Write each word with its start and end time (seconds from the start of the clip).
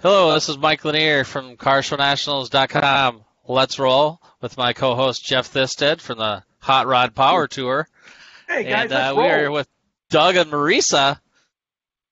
Hello, 0.00 0.32
this 0.32 0.48
is 0.48 0.56
Mike 0.56 0.84
Lanier 0.84 1.24
from 1.24 1.56
CarShowNationals.com. 1.56 3.24
Let's 3.48 3.78
roll 3.78 4.20
with 4.40 4.56
my 4.56 4.72
co-host 4.72 5.24
Jeff 5.24 5.52
Thisted 5.52 6.00
from 6.00 6.18
the 6.18 6.44
Hot 6.60 6.86
Rod 6.86 7.14
Power 7.14 7.48
Tour. 7.48 7.88
Hey 8.48 8.64
guys, 8.64 8.84
and 8.84 8.92
uh, 8.92 9.14
we 9.16 9.24
are 9.24 9.50
with 9.50 9.68
Doug 10.08 10.36
and 10.36 10.50
Marisa, 10.50 11.18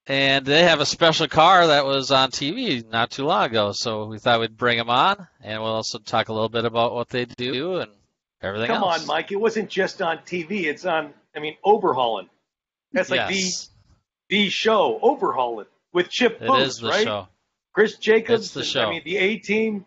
and 0.06 0.44
they 0.44 0.64
have 0.64 0.80
a 0.80 0.86
special 0.86 1.28
car 1.28 1.68
that 1.68 1.86
was 1.86 2.10
on 2.10 2.30
TV 2.30 2.84
not 2.90 3.10
too 3.10 3.24
long 3.24 3.46
ago. 3.46 3.72
So 3.72 4.06
we 4.06 4.18
thought 4.18 4.40
we'd 4.40 4.56
bring 4.56 4.78
them 4.78 4.90
on, 4.90 5.26
and 5.40 5.62
we'll 5.62 5.72
also 5.72 5.98
talk 5.98 6.28
a 6.28 6.32
little 6.32 6.48
bit 6.48 6.64
about 6.64 6.94
what 6.94 7.08
they 7.08 7.24
do 7.24 7.76
and 7.76 7.90
everything 8.42 8.66
Come 8.66 8.82
else. 8.82 9.02
on, 9.02 9.06
Mike. 9.06 9.30
It 9.32 9.40
wasn't 9.40 9.70
just 9.70 10.02
on 10.02 10.18
TV. 10.18 10.64
It's 10.64 10.84
on. 10.84 11.14
I 11.34 11.38
mean, 11.38 11.56
overhauling. 11.62 12.28
That's 12.92 13.10
like 13.10 13.30
yes, 13.30 13.66
the 13.66 13.75
the 14.28 14.48
show, 14.48 14.98
overhauling 15.02 15.66
with 15.92 16.08
Chip 16.10 16.40
it 16.42 16.48
Foose, 16.48 16.66
is 16.66 16.78
the 16.78 16.88
right? 16.88 17.04
show. 17.04 17.28
Chris 17.72 17.96
Jacobs. 17.96 18.46
It's 18.46 18.54
the 18.54 18.64
show. 18.64 18.86
I 18.86 18.90
mean, 18.90 19.02
the 19.04 19.16
A 19.18 19.38
team. 19.38 19.84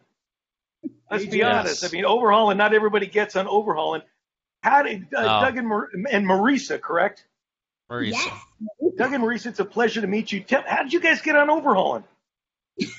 Let's 1.12 1.26
be 1.26 1.38
Yes. 1.40 1.60
honest. 1.66 1.86
I 1.86 1.90
mean, 1.90 2.06
overhauling. 2.06 2.58
Not 2.58 2.74
everybody 2.74 3.08
gets 3.08 3.36
on 3.36 3.48
overhauling. 3.48 4.02
How 4.62 4.84
did 4.84 5.08
uh, 5.14 5.22
No. 5.22 5.28
Doug 5.42 5.58
and, 5.58 5.68
Mar- 5.68 5.90
and 6.12 6.26
Marisa, 6.26 6.80
correct? 6.80 7.26
Marisa. 7.90 8.12
Yes. 8.12 8.40
Doug 8.98 9.14
and 9.14 9.24
Marisa, 9.24 9.48
it's 9.48 9.60
a 9.60 9.66
pleasure 9.66 10.02
to 10.02 10.08
meet 10.08 10.32
you. 10.32 10.42
Tell, 10.42 10.62
how 10.66 10.84
did 10.84 10.94
you 10.94 11.00
guys 11.00 11.22
get 11.22 11.36
on 11.36 11.50
overhauling? 11.50 12.04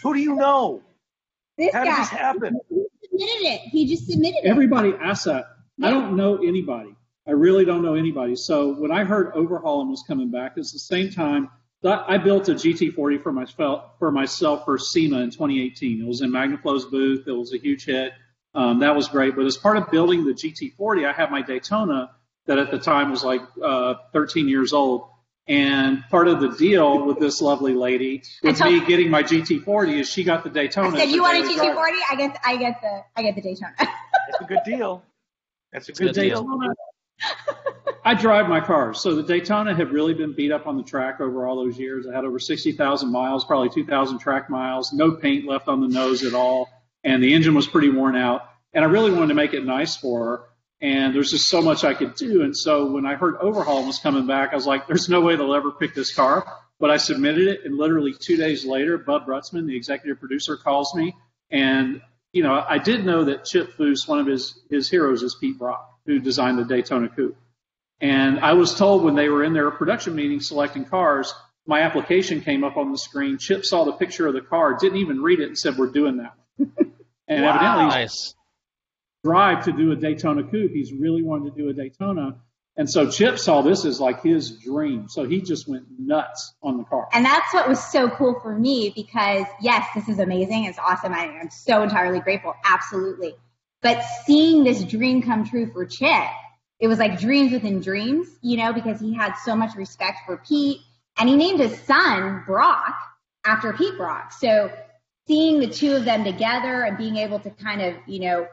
Who 0.02 0.14
do 0.14 0.20
you 0.20 0.34
know? 0.34 0.82
This 1.56 1.72
How 1.72 1.84
did 1.84 1.90
guy 1.90 1.96
this 2.00 2.08
happen? 2.08 2.60
he 2.68 2.76
just 2.76 3.02
submitted 3.10 3.46
it. 3.46 3.60
He 3.70 3.86
just 3.86 4.06
submitted 4.10 4.38
it. 4.44 4.48
Everybody 4.48 4.92
asks 5.00 5.24
that. 5.24 5.46
I 5.82 5.90
don't 5.90 6.16
know 6.16 6.36
anybody. 6.38 6.94
I 7.26 7.32
really 7.32 7.64
don't 7.64 7.82
know 7.82 7.94
anybody. 7.94 8.36
So 8.36 8.74
when 8.74 8.90
I 8.90 9.04
heard 9.04 9.32
overhauling 9.34 9.90
was 9.90 10.04
coming 10.06 10.30
back, 10.30 10.54
it's 10.56 10.72
the 10.72 10.78
same 10.78 11.10
time 11.10 11.50
that 11.82 12.04
I 12.08 12.18
built 12.18 12.48
a 12.48 12.52
GT40 12.52 13.22
for 13.22 13.32
myself 13.32 13.84
for 13.98 14.10
myself 14.10 14.64
for 14.64 14.78
SEMA 14.78 15.20
in 15.20 15.30
2018. 15.30 16.00
It 16.00 16.06
was 16.06 16.20
in 16.20 16.30
Magnaflow's 16.30 16.86
booth. 16.86 17.26
It 17.26 17.32
was 17.32 17.52
a 17.54 17.58
huge 17.58 17.84
hit. 17.84 18.12
Um, 18.54 18.80
that 18.80 18.94
was 18.94 19.08
great. 19.08 19.36
But 19.36 19.46
as 19.46 19.56
part 19.56 19.76
of 19.76 19.90
building 19.90 20.24
the 20.24 20.32
GT40, 20.32 21.08
I 21.08 21.12
had 21.12 21.30
my 21.30 21.42
Daytona 21.42 22.10
that 22.46 22.58
at 22.58 22.70
the 22.70 22.78
time 22.78 23.10
was 23.10 23.22
like 23.22 23.42
uh, 23.62 23.94
13 24.12 24.48
years 24.48 24.72
old. 24.72 25.08
And 25.46 26.04
part 26.10 26.28
of 26.28 26.40
the 26.40 26.50
deal 26.50 27.04
with 27.06 27.18
this 27.18 27.40
lovely 27.40 27.74
lady, 27.74 28.22
with 28.42 28.58
told- 28.58 28.72
me 28.72 28.84
getting 28.86 29.10
my 29.10 29.22
GT40, 29.22 30.00
is 30.00 30.08
she 30.10 30.22
got 30.22 30.44
the 30.44 30.50
Daytona. 30.50 30.88
I 30.88 31.00
said, 31.00 31.08
for 31.08 31.14
"You 31.14 31.22
want 31.22 31.38
a. 31.38 31.48
GT40? 31.48 31.96
I 32.10 32.14
get, 32.16 32.40
I 32.44 32.56
get 32.56 32.80
the, 32.80 33.02
I 33.16 33.22
get 33.22 33.34
the 33.34 33.42
Daytona." 33.42 33.74
That's 33.78 34.40
a 34.40 34.44
good 34.44 34.60
deal. 34.64 35.02
That's 35.72 35.88
a 35.88 35.92
a 35.92 35.94
good 35.94 36.14
good 36.14 36.20
deal. 36.20 36.42
Daytona. 36.42 36.74
I 38.04 38.14
drive 38.14 38.48
my 38.48 38.60
cars. 38.60 39.00
So 39.00 39.14
the 39.14 39.22
Daytona 39.22 39.74
had 39.74 39.92
really 39.92 40.14
been 40.14 40.32
beat 40.32 40.52
up 40.52 40.66
on 40.66 40.76
the 40.76 40.82
track 40.82 41.20
over 41.20 41.46
all 41.46 41.56
those 41.56 41.78
years. 41.78 42.06
I 42.06 42.14
had 42.14 42.24
over 42.24 42.38
60,000 42.38 43.12
miles, 43.12 43.44
probably 43.44 43.68
2,000 43.68 44.18
track 44.18 44.48
miles, 44.48 44.92
no 44.92 45.12
paint 45.12 45.46
left 45.46 45.68
on 45.68 45.80
the 45.80 45.88
nose 45.88 46.24
at 46.24 46.34
all, 46.34 46.68
and 47.04 47.22
the 47.22 47.34
engine 47.34 47.54
was 47.54 47.66
pretty 47.66 47.90
worn 47.90 48.16
out. 48.16 48.48
And 48.72 48.84
I 48.84 48.88
really 48.88 49.10
wanted 49.10 49.28
to 49.28 49.34
make 49.34 49.52
it 49.52 49.64
nice 49.64 49.96
for 49.96 50.24
her. 50.24 50.42
And 50.80 51.14
there's 51.14 51.30
just 51.30 51.48
so 51.48 51.60
much 51.60 51.84
I 51.84 51.92
could 51.92 52.14
do. 52.14 52.42
And 52.42 52.56
so 52.56 52.90
when 52.90 53.04
I 53.04 53.14
heard 53.14 53.36
overhaul 53.36 53.84
was 53.84 53.98
coming 53.98 54.26
back, 54.26 54.52
I 54.52 54.56
was 54.56 54.66
like, 54.66 54.86
there's 54.86 55.10
no 55.10 55.20
way 55.20 55.36
they'll 55.36 55.54
ever 55.54 55.72
pick 55.72 55.94
this 55.94 56.14
car. 56.14 56.46
But 56.78 56.90
I 56.90 56.96
submitted 56.96 57.46
it, 57.46 57.66
and 57.66 57.76
literally 57.76 58.14
two 58.18 58.38
days 58.38 58.64
later, 58.64 58.96
Bud 58.96 59.26
Brutsman, 59.26 59.66
the 59.66 59.76
executive 59.76 60.18
producer, 60.18 60.56
calls 60.56 60.94
me. 60.94 61.14
And, 61.50 62.00
you 62.32 62.42
know, 62.42 62.64
I 62.66 62.78
did 62.78 63.04
know 63.04 63.24
that 63.24 63.44
Chip 63.44 63.76
Foose, 63.76 64.08
one 64.08 64.18
of 64.18 64.26
his, 64.26 64.58
his 64.70 64.88
heroes 64.88 65.22
is 65.22 65.34
Pete 65.38 65.58
Brock, 65.58 65.89
who 66.06 66.18
designed 66.18 66.58
the 66.58 66.64
Daytona 66.64 67.08
Coupe. 67.08 67.36
And 68.00 68.40
I 68.40 68.54
was 68.54 68.74
told 68.74 69.04
when 69.04 69.14
they 69.14 69.28
were 69.28 69.44
in 69.44 69.52
their 69.52 69.70
production 69.70 70.14
meeting 70.14 70.40
selecting 70.40 70.84
cars, 70.86 71.34
my 71.66 71.82
application 71.82 72.40
came 72.40 72.64
up 72.64 72.76
on 72.76 72.92
the 72.92 72.98
screen. 72.98 73.38
Chip 73.38 73.64
saw 73.64 73.84
the 73.84 73.92
picture 73.92 74.26
of 74.26 74.34
the 74.34 74.40
car, 74.40 74.74
didn't 74.80 74.98
even 74.98 75.22
read 75.22 75.40
it, 75.40 75.48
and 75.48 75.58
said, 75.58 75.76
"We're 75.76 75.90
doing 75.92 76.16
that." 76.16 76.34
and 77.28 77.42
Wow. 77.44 77.50
evidently, 77.50 77.84
he's 77.84 77.94
Nice. 77.94 78.34
drive 79.22 79.64
to 79.66 79.72
do 79.72 79.92
a 79.92 79.96
Daytona 79.96 80.42
Coupe. 80.44 80.72
He's 80.72 80.92
really 80.92 81.22
wanted 81.22 81.54
to 81.54 81.62
do 81.62 81.68
a 81.68 81.74
Daytona, 81.74 82.36
and 82.76 82.88
so 82.88 83.10
Chip 83.10 83.38
saw 83.38 83.60
this 83.60 83.84
as 83.84 84.00
like 84.00 84.22
his 84.22 84.52
dream. 84.52 85.08
So 85.08 85.24
he 85.28 85.42
just 85.42 85.68
went 85.68 85.84
nuts 85.98 86.54
on 86.62 86.78
the 86.78 86.84
car. 86.84 87.08
And 87.12 87.24
that's 87.24 87.52
what 87.52 87.68
was 87.68 87.84
so 87.84 88.08
cool 88.08 88.40
for 88.40 88.58
me 88.58 88.90
because 88.96 89.44
yes, 89.60 89.86
this 89.94 90.08
is 90.08 90.18
amazing. 90.18 90.64
It's 90.64 90.78
awesome. 90.78 91.12
I, 91.12 91.26
I'm 91.40 91.50
so 91.50 91.82
entirely 91.82 92.20
grateful. 92.20 92.54
Absolutely. 92.64 93.34
But 93.82 94.02
seeing 94.26 94.64
this 94.64 94.84
dream 94.84 95.22
come 95.22 95.48
true 95.48 95.70
for 95.72 95.86
Chip, 95.86 96.28
it 96.78 96.88
was 96.88 96.98
like 96.98 97.18
dreams 97.18 97.52
within 97.52 97.80
dreams, 97.80 98.28
you 98.42 98.56
know, 98.56 98.72
because 98.72 99.00
he 99.00 99.14
had 99.14 99.34
so 99.44 99.56
much 99.56 99.74
respect 99.76 100.18
for 100.26 100.38
Pete 100.38 100.80
and 101.18 101.28
he 101.28 101.36
named 101.36 101.60
his 101.60 101.78
son 101.82 102.42
Brock 102.46 102.94
after 103.44 103.72
Pete 103.72 103.96
Brock. 103.96 104.32
So 104.32 104.70
seeing 105.26 105.60
the 105.60 105.66
two 105.66 105.94
of 105.94 106.04
them 106.04 106.24
together 106.24 106.82
and 106.84 106.96
being 106.98 107.16
able 107.16 107.38
to 107.40 107.50
kind 107.50 107.80
of, 107.82 107.94
you 108.06 108.20
know, 108.20 108.46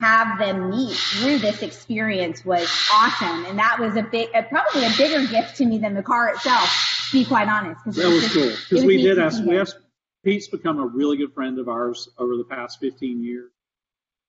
have 0.00 0.38
them 0.38 0.70
meet 0.70 0.96
through 0.96 1.38
this 1.38 1.62
experience 1.62 2.44
was 2.44 2.70
awesome. 2.94 3.44
And 3.46 3.58
that 3.58 3.78
was 3.78 3.96
a 3.96 4.02
big, 4.02 4.30
probably 4.48 4.86
a 4.86 4.90
bigger 4.96 5.26
gift 5.26 5.56
to 5.56 5.66
me 5.66 5.78
than 5.78 5.94
the 5.94 6.02
car 6.02 6.30
itself, 6.30 6.70
to 7.10 7.18
be 7.18 7.24
quite 7.24 7.48
honest. 7.48 7.84
That 7.84 8.08
was 8.08 8.22
just- 8.22 8.34
cool 8.34 8.50
because 8.70 8.84
we 8.84 9.02
did 9.02 9.18
ask. 9.18 9.42
We 9.44 9.58
asked. 9.58 9.76
Pete's 10.22 10.48
become 10.48 10.78
a 10.78 10.86
really 10.86 11.16
good 11.16 11.32
friend 11.32 11.58
of 11.58 11.68
ours 11.68 12.08
over 12.18 12.36
the 12.36 12.44
past 12.44 12.78
15 12.80 13.22
years. 13.22 13.50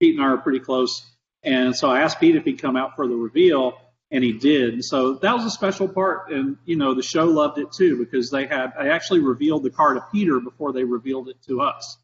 Pete 0.02 0.16
and 0.16 0.26
I 0.26 0.30
are 0.30 0.38
pretty 0.38 0.60
close, 0.60 1.06
and 1.44 1.76
so 1.76 1.90
I 1.90 2.02
asked 2.02 2.20
Pete 2.20 2.36
if 2.36 2.44
he'd 2.44 2.60
come 2.62 2.76
out 2.76 2.96
for 2.96 3.08
the 3.08 3.16
reveal, 3.16 3.78
and 4.10 4.24
he 4.24 4.34
did. 4.34 4.74
And 4.74 4.84
so 4.84 5.14
that 5.14 5.34
was 5.36 5.46
a 5.46 5.52
special 5.52 5.88
part, 5.88 6.32
and 6.32 6.58
you 6.66 6.76
know 6.76 6.96
the 6.96 7.04
show 7.04 7.26
loved 7.26 7.60
it 7.60 7.72
too 7.72 7.98
because 7.98 8.32
they 8.32 8.48
had. 8.48 8.74
I 8.78 8.90
actually 8.90 9.20
revealed 9.20 9.62
the 9.64 9.70
car 9.70 9.94
to 9.94 10.04
Peter 10.12 10.40
before 10.40 10.74
they 10.74 10.84
revealed 10.84 11.30
it 11.30 11.38
to 11.48 11.62
us. 11.62 11.98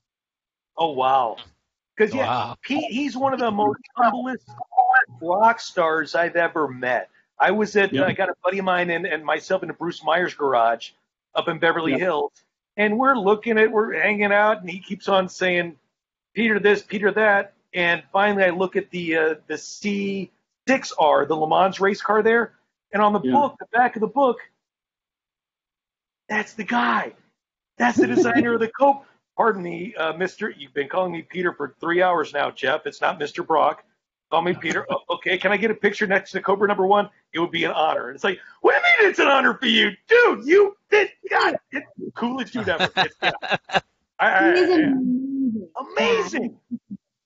Oh 0.77 0.91
wow. 0.91 1.37
Because 1.97 2.13
yeah, 2.13 2.27
Wow. 2.27 2.57
Pete, 2.61 2.91
he's 2.91 3.17
one 3.17 3.33
of 3.33 3.39
the 3.39 3.49
most 3.49 3.79
humblest 3.95 4.47
rock 5.19 5.59
stars 5.59 6.13
I've 6.13 6.35
ever 6.35 6.67
met. 6.67 7.09
I 7.39 7.49
was 7.49 7.75
at 7.75 7.91
Yep. 7.91 8.05
I 8.05 8.13
got 8.13 8.29
a 8.29 8.35
buddy 8.43 8.59
of 8.59 8.65
mine 8.65 8.91
and, 8.91 9.07
and 9.07 9.25
myself 9.25 9.63
in 9.63 9.67
the 9.67 9.73
Bruce 9.73 10.03
Meyer's 10.03 10.35
garage 10.35 10.91
up 11.33 11.47
in 11.47 11.57
Beverly 11.57 11.93
Yep. 11.93 11.99
Hills, 11.99 12.31
and 12.77 12.99
we're 12.99 13.15
looking 13.17 13.57
at 13.57 13.71
we're 13.71 13.99
hanging 13.99 14.31
out, 14.31 14.61
and 14.61 14.69
he 14.69 14.79
keeps 14.79 15.07
on 15.07 15.27
saying 15.27 15.75
Peter 16.35 16.59
this, 16.59 16.83
Peter 16.83 17.11
that, 17.11 17.53
and 17.73 18.03
finally 18.11 18.43
I 18.43 18.49
look 18.51 18.75
at 18.75 18.89
the 18.91 19.15
uh, 19.17 19.35
the 19.47 19.55
C6R, 19.55 21.27
the 21.27 21.35
Le 21.35 21.47
Mans 21.49 21.79
race 21.79 22.01
car 22.01 22.21
there, 22.23 22.53
and 22.93 23.01
on 23.01 23.13
the 23.13 23.21
Yeah. 23.21 23.33
book, 23.33 23.55
the 23.59 23.65
back 23.71 23.95
of 23.95 24.01
the 24.01 24.07
book, 24.07 24.37
that's 26.29 26.53
the 26.53 26.63
guy. 26.63 27.13
That's 27.77 27.97
the 27.97 28.07
designer 28.15 28.53
of 28.55 28.59
the 28.59 28.69
Coupe. 28.69 29.03
Pardon 29.35 29.61
me, 29.63 29.93
uh, 29.95 30.13
Mister. 30.13 30.49
You've 30.49 30.73
been 30.73 30.87
calling 30.89 31.11
me 31.11 31.21
Peter 31.21 31.53
for 31.53 31.75
three 31.79 32.01
hours 32.01 32.33
now, 32.33 32.49
Jeff. 32.51 32.85
It's 32.87 33.01
not 33.01 33.19
Mister 33.19 33.43
Brock. 33.43 33.83
Call 34.31 34.41
me 34.41 34.53
Peter. 34.53 34.85
Oh, 34.91 35.15
okay, 35.15 35.37
can 35.37 35.51
I 35.51 35.57
get 35.57 35.71
a 35.71 35.75
picture 35.75 36.05
next 36.07 36.31
to 36.31 36.41
Cobra 36.41 36.67
number 36.67 36.85
one? 36.87 37.09
It 37.33 37.39
would 37.39 37.51
be 37.51 37.63
an 37.65 37.71
honor. 37.71 38.07
And 38.07 38.15
it's 38.15 38.23
like, 38.23 38.39
what 38.61 38.73
do 38.73 38.77
you 38.89 38.97
mean 39.01 39.09
it's 39.11 39.19
an 39.19 39.27
honor 39.27 39.53
for 39.53 39.67
you, 39.67 39.91
dude? 40.09 40.45
You 40.45 40.75
did 40.89 41.09
God, 41.29 41.55
it's 41.71 41.85
the 41.97 42.11
coolest 42.13 42.51
dude 42.51 42.67
ever. 42.67 42.89
It's, 42.97 43.15
yeah. 43.23 43.31
I, 44.19 44.49
I, 44.49 44.53
He 44.55 44.59
is 44.61 44.69
I- 45.77 45.83
amazing. 46.01 46.57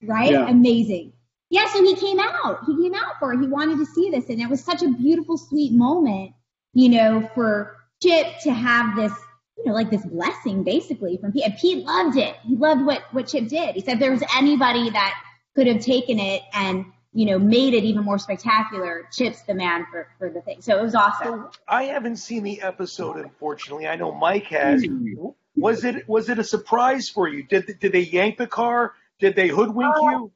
Amazing. 0.01 0.09
right? 0.09 0.31
Yeah. 0.31 0.49
Amazing. 0.49 1.13
Yeah, 1.49 1.67
so 1.67 1.83
he 1.83 1.95
came 1.95 2.17
out. 2.17 2.59
He 2.65 2.81
came 2.81 2.95
out 2.95 3.19
for 3.19 3.33
it. 3.33 3.41
He 3.41 3.47
wanted 3.47 3.77
to 3.79 3.85
see 3.85 4.09
this, 4.09 4.29
and 4.29 4.39
it 4.39 4.49
was 4.49 4.63
such 4.63 4.83
a 4.83 4.87
beautiful, 4.87 5.37
sweet 5.37 5.73
moment, 5.73 6.31
you 6.73 6.87
know, 6.87 7.29
for 7.35 7.75
Chip 8.01 8.39
to 8.43 8.53
have 8.53 8.95
this, 8.95 9.11
you 9.57 9.65
know, 9.65 9.73
like 9.73 9.91
this 9.91 10.05
blessing 10.05 10.63
basically 10.63 11.17
from 11.17 11.33
Pete. 11.33 11.43
And 11.43 11.57
Pete 11.57 11.85
loved 11.85 12.17
it. 12.17 12.37
He 12.43 12.55
loved 12.55 12.85
what 12.85 13.03
what 13.11 13.27
Chip 13.27 13.49
did. 13.49 13.75
He 13.75 13.81
said 13.81 13.95
if 13.95 13.99
there 13.99 14.11
was 14.11 14.23
anybody 14.35 14.89
that 14.89 15.21
could 15.53 15.67
have 15.67 15.81
taken 15.81 16.19
it 16.19 16.41
and 16.53 16.85
you 17.13 17.25
know 17.25 17.37
made 17.37 17.73
it 17.73 17.83
even 17.83 18.03
more 18.03 18.17
spectacular. 18.17 19.07
Chip's 19.11 19.41
the 19.43 19.53
man 19.53 19.85
for 19.91 20.07
for 20.17 20.29
the 20.29 20.41
thing. 20.41 20.61
So 20.61 20.79
it 20.79 20.81
was 20.81 20.95
awesome. 20.95 21.49
So 21.53 21.59
I 21.67 21.83
haven't 21.83 22.15
seen 22.15 22.43
the 22.43 22.61
episode, 22.61 23.17
unfortunately. 23.17 23.87
I 23.87 23.97
know 23.97 24.13
Mike 24.13 24.45
has. 24.45 24.85
Hmm. 24.85 25.27
Was 25.57 25.83
it 25.83 26.07
was 26.07 26.29
it 26.29 26.39
a 26.39 26.45
surprise 26.45 27.09
for 27.09 27.27
you? 27.27 27.43
Did 27.43 27.77
did 27.79 27.91
they 27.91 27.99
yank 27.99 28.37
the 28.37 28.47
car? 28.47 28.93
Did 29.21 29.35
they 29.35 29.47
hoodwink 29.47 29.93
oh, 29.95 30.09
you? 30.09 30.31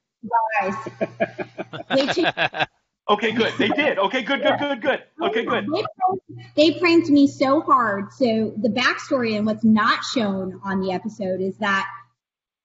Guys, 1.90 2.68
Okay, 3.08 3.32
good. 3.32 3.54
They 3.58 3.68
did. 3.76 4.00
Okay, 4.00 4.24
good, 4.24 4.42
good, 4.42 4.60
good, 4.60 4.82
good. 4.82 5.04
Okay, 5.22 5.46
good. 5.46 5.66
They 5.66 5.84
pranked, 5.84 6.56
they 6.56 6.72
pranked 6.80 7.10
me 7.10 7.28
so 7.28 7.62
hard. 7.62 8.12
So 8.14 8.54
the 8.58 8.70
backstory 8.70 9.38
and 9.38 9.46
what's 9.46 9.64
not 9.64 10.04
shown 10.04 10.60
on 10.64 10.82
the 10.82 10.92
episode 10.92 11.42
is 11.42 11.58
that 11.58 11.88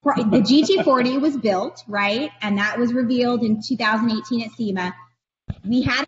the 0.02 0.40
GT40 0.40 1.20
was 1.20 1.36
built, 1.36 1.82
right? 1.86 2.30
And 2.40 2.58
that 2.58 2.78
was 2.78 2.94
revealed 2.94 3.42
in 3.42 3.60
2018 3.62 4.42
at 4.42 4.52
SEMA. 4.52 4.94
We 5.68 5.82
had 5.82 6.02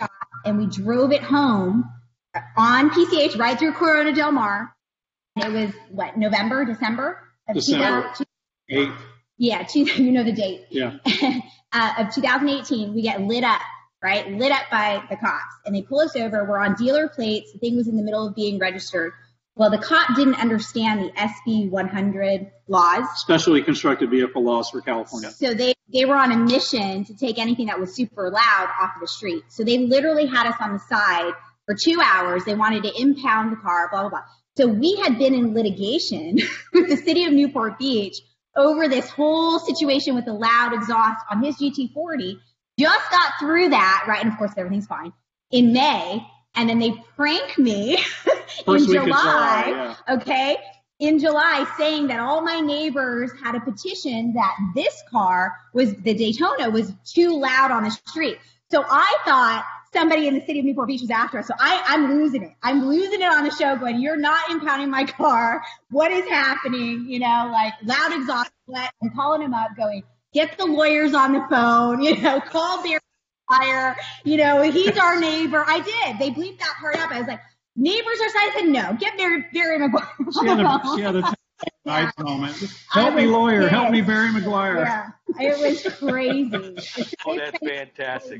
it 0.00 0.10
and 0.44 0.58
we 0.58 0.66
drove 0.66 1.12
it 1.12 1.22
home 1.22 1.90
on 2.56 2.90
PCH 2.90 3.38
right 3.38 3.58
through 3.58 3.72
Corona 3.72 4.14
Del 4.14 4.32
Mar. 4.32 4.72
It 5.36 5.52
was 5.52 5.70
what 5.90 6.16
November, 6.16 6.64
December 6.64 7.20
of 7.48 7.56
December. 7.56 8.02
2000 8.16 8.26
Eight. 8.68 8.90
Yeah, 9.38 9.62
two, 9.62 9.80
you 10.02 10.12
know 10.12 10.24
the 10.24 10.32
date 10.32 10.66
Yeah. 10.70 10.96
uh, 11.72 11.92
of 11.98 12.14
2018, 12.14 12.94
we 12.94 13.02
get 13.02 13.20
lit 13.20 13.44
up, 13.44 13.60
right? 14.02 14.30
Lit 14.30 14.52
up 14.52 14.64
by 14.70 15.02
the 15.10 15.16
cops. 15.16 15.54
And 15.64 15.74
they 15.74 15.82
pull 15.82 16.00
us 16.00 16.16
over. 16.16 16.44
We're 16.44 16.58
on 16.58 16.74
dealer 16.74 17.08
plates. 17.08 17.52
The 17.52 17.58
thing 17.58 17.76
was 17.76 17.88
in 17.88 17.96
the 17.96 18.02
middle 18.02 18.26
of 18.26 18.34
being 18.34 18.58
registered. 18.58 19.12
Well, 19.54 19.70
the 19.70 19.78
cop 19.78 20.14
didn't 20.16 20.34
understand 20.34 21.00
the 21.00 21.10
SB 21.12 21.70
100 21.70 22.50
laws. 22.68 23.04
Specially 23.16 23.62
constructed 23.62 24.10
vehicle 24.10 24.44
laws 24.44 24.68
for 24.68 24.82
California. 24.82 25.30
So 25.30 25.54
they, 25.54 25.74
they 25.90 26.04
were 26.04 26.16
on 26.16 26.30
a 26.30 26.36
mission 26.36 27.04
to 27.06 27.16
take 27.16 27.38
anything 27.38 27.66
that 27.66 27.80
was 27.80 27.94
super 27.94 28.30
loud 28.30 28.68
off 28.80 28.96
of 28.96 29.00
the 29.00 29.08
street. 29.08 29.44
So 29.48 29.64
they 29.64 29.78
literally 29.78 30.26
had 30.26 30.46
us 30.46 30.56
on 30.60 30.74
the 30.74 30.78
side 30.78 31.32
for 31.64 31.74
two 31.74 32.02
hours. 32.04 32.44
They 32.44 32.54
wanted 32.54 32.82
to 32.82 33.00
impound 33.00 33.50
the 33.50 33.56
car, 33.56 33.88
blah, 33.90 34.02
blah, 34.02 34.10
blah. 34.10 34.22
So 34.58 34.66
we 34.66 34.96
had 34.96 35.18
been 35.18 35.34
in 35.34 35.54
litigation 35.54 36.38
with 36.74 36.88
the 36.88 36.96
city 36.96 37.24
of 37.24 37.32
Newport 37.32 37.78
Beach 37.78 38.20
over 38.56 38.88
this 38.88 39.08
whole 39.10 39.58
situation 39.58 40.14
with 40.14 40.24
the 40.24 40.32
loud 40.32 40.72
exhaust 40.72 41.24
on 41.30 41.42
his 41.42 41.56
GT40. 41.56 42.38
Just 42.78 43.10
got 43.10 43.32
through 43.40 43.70
that, 43.70 44.04
right? 44.06 44.22
And 44.22 44.32
of 44.32 44.38
course, 44.38 44.52
everything's 44.56 44.86
fine 44.86 45.12
in 45.50 45.72
May. 45.72 46.26
And 46.54 46.68
then 46.68 46.78
they 46.78 46.94
prank 47.16 47.58
me 47.58 47.98
in 48.66 48.78
July, 48.86 49.04
July, 49.04 49.64
yeah. 49.68 50.14
okay? 50.16 50.56
In 50.98 51.18
July, 51.18 51.70
saying 51.76 52.06
that 52.06 52.20
all 52.20 52.40
my 52.40 52.60
neighbors 52.60 53.30
had 53.42 53.54
a 53.54 53.60
petition 53.60 54.32
that 54.32 54.56
this 54.74 55.02
car 55.10 55.52
was 55.74 55.94
the 55.94 56.14
Daytona 56.14 56.70
was 56.70 56.94
too 57.04 57.38
loud 57.38 57.70
on 57.70 57.84
the 57.84 57.90
street. 57.90 58.38
So 58.70 58.84
I 58.88 59.16
thought 59.26 59.64
somebody 59.92 60.28
in 60.28 60.34
the 60.34 60.40
city 60.44 60.58
of 60.60 60.64
Newport 60.64 60.88
Beach 60.88 61.00
was 61.00 61.10
after 61.10 61.38
us. 61.38 61.46
So 61.48 61.54
I, 61.58 61.82
I'm 61.86 62.08
losing 62.18 62.42
it. 62.42 62.52
I'm 62.62 62.86
losing 62.86 63.20
it 63.22 63.32
on 63.32 63.44
the 63.44 63.50
show 63.50 63.76
going, 63.76 64.00
you're 64.00 64.16
not 64.16 64.50
impounding 64.50 64.90
my 64.90 65.04
car. 65.04 65.62
What 65.90 66.10
is 66.12 66.24
happening? 66.28 67.06
You 67.08 67.20
know, 67.20 67.48
like 67.52 67.74
loud 67.84 68.12
exhaust. 68.12 68.50
I'm 68.74 69.10
calling 69.14 69.42
him 69.42 69.54
up 69.54 69.70
going, 69.76 70.02
get 70.34 70.58
the 70.58 70.66
lawyers 70.66 71.14
on 71.14 71.32
the 71.32 71.46
phone, 71.48 72.02
you 72.02 72.16
know, 72.20 72.40
call 72.40 72.82
Barry 72.82 73.00
Fire, 73.48 73.96
you 74.24 74.36
know, 74.36 74.62
he's 74.62 74.98
our 74.98 75.20
neighbor. 75.20 75.64
I 75.66 75.80
did. 75.80 76.18
They 76.18 76.30
bleeped 76.32 76.58
that 76.58 76.74
part 76.80 76.96
up. 76.96 77.12
I 77.12 77.18
was 77.20 77.28
like, 77.28 77.40
neighbors 77.76 78.18
are. 78.20 78.40
I 78.40 78.50
said, 78.56 78.66
no, 78.66 78.96
get 78.98 79.16
Barry, 79.16 79.44
Barry 79.52 79.78
McGuire 79.78 80.32
She 80.32 80.40
on 80.40 80.46
had 80.48 80.58
the 80.58 80.68
a, 80.68 80.80
phone. 80.80 80.96
she 80.96 81.02
had 81.02 81.16
a 81.16 81.22
nice 81.84 82.12
moment. 82.18 82.56
I 82.94 83.00
Help 83.00 83.14
me, 83.14 83.26
lawyer. 83.26 83.60
pissed. 83.62 83.70
Help 83.72 83.90
me, 83.90 84.00
Barry 84.02 84.28
McGuire. 84.28 84.84
Yeah, 84.84 85.10
it 85.40 85.58
was 85.58 85.94
crazy. 85.98 86.76
Oh, 87.28 87.36
that's 87.36 87.58
fantastic. 87.58 88.38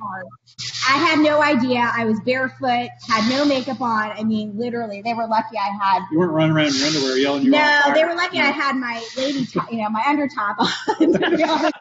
I 0.88 0.92
had 0.96 1.18
no 1.18 1.42
idea. 1.42 1.90
I 1.92 2.04
was 2.04 2.20
barefoot, 2.20 2.88
had 3.08 3.28
no 3.28 3.44
makeup 3.44 3.80
on. 3.80 4.12
I 4.12 4.22
mean, 4.22 4.56
literally, 4.56 5.02
they 5.02 5.12
were 5.12 5.26
lucky 5.26 5.58
I 5.58 5.76
had. 5.82 6.02
You 6.12 6.20
weren't 6.20 6.30
running 6.32 6.52
around 6.56 6.68
in 6.68 6.74
your 6.76 6.86
underwear 6.86 7.16
yelling 7.18 7.42
you 7.42 7.50
No, 7.50 7.58
fire. 7.58 7.94
they 7.94 8.04
were 8.04 8.14
lucky 8.14 8.38
I 8.38 8.50
had 8.52 8.76
my 8.76 9.04
lady, 9.16 9.44
top, 9.46 9.72
you 9.72 9.78
know, 9.78 9.88
my 9.90 10.04
under 10.06 10.28
top 10.28 10.56
on. 10.60 10.68
to 10.98 11.36
be 11.36 11.42
honest. 11.42 11.74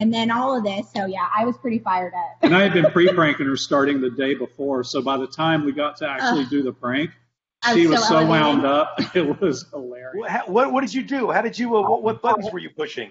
And 0.00 0.12
then 0.12 0.30
all 0.30 0.56
of 0.56 0.64
this. 0.64 0.90
So 0.92 1.06
yeah, 1.06 1.28
I 1.36 1.44
was 1.44 1.56
pretty 1.56 1.78
fired 1.78 2.12
up. 2.14 2.38
And 2.42 2.54
I 2.54 2.62
had 2.62 2.72
been 2.72 2.90
pre-pranking 2.90 3.46
her 3.46 3.56
starting 3.56 4.00
the 4.00 4.10
day 4.10 4.34
before, 4.34 4.84
so 4.84 5.00
by 5.02 5.16
the 5.16 5.26
time 5.26 5.64
we 5.64 5.72
got 5.72 5.98
to 5.98 6.08
actually 6.08 6.44
Ugh. 6.44 6.50
do 6.50 6.62
the 6.62 6.72
prank, 6.72 7.10
I 7.62 7.74
she 7.74 7.86
was 7.86 8.06
so 8.06 8.16
elevated. 8.16 8.28
wound 8.30 8.66
up. 8.66 9.00
It 9.14 9.40
was 9.40 9.66
hilarious. 9.70 10.14
What, 10.14 10.48
what, 10.48 10.72
what 10.72 10.80
did 10.82 10.92
you 10.92 11.02
do? 11.02 11.30
How 11.30 11.42
did 11.42 11.58
you? 11.58 11.76
Uh, 11.76 11.88
what, 11.88 12.02
what 12.02 12.22
buttons 12.22 12.52
were 12.52 12.58
you 12.58 12.70
pushing? 12.70 13.10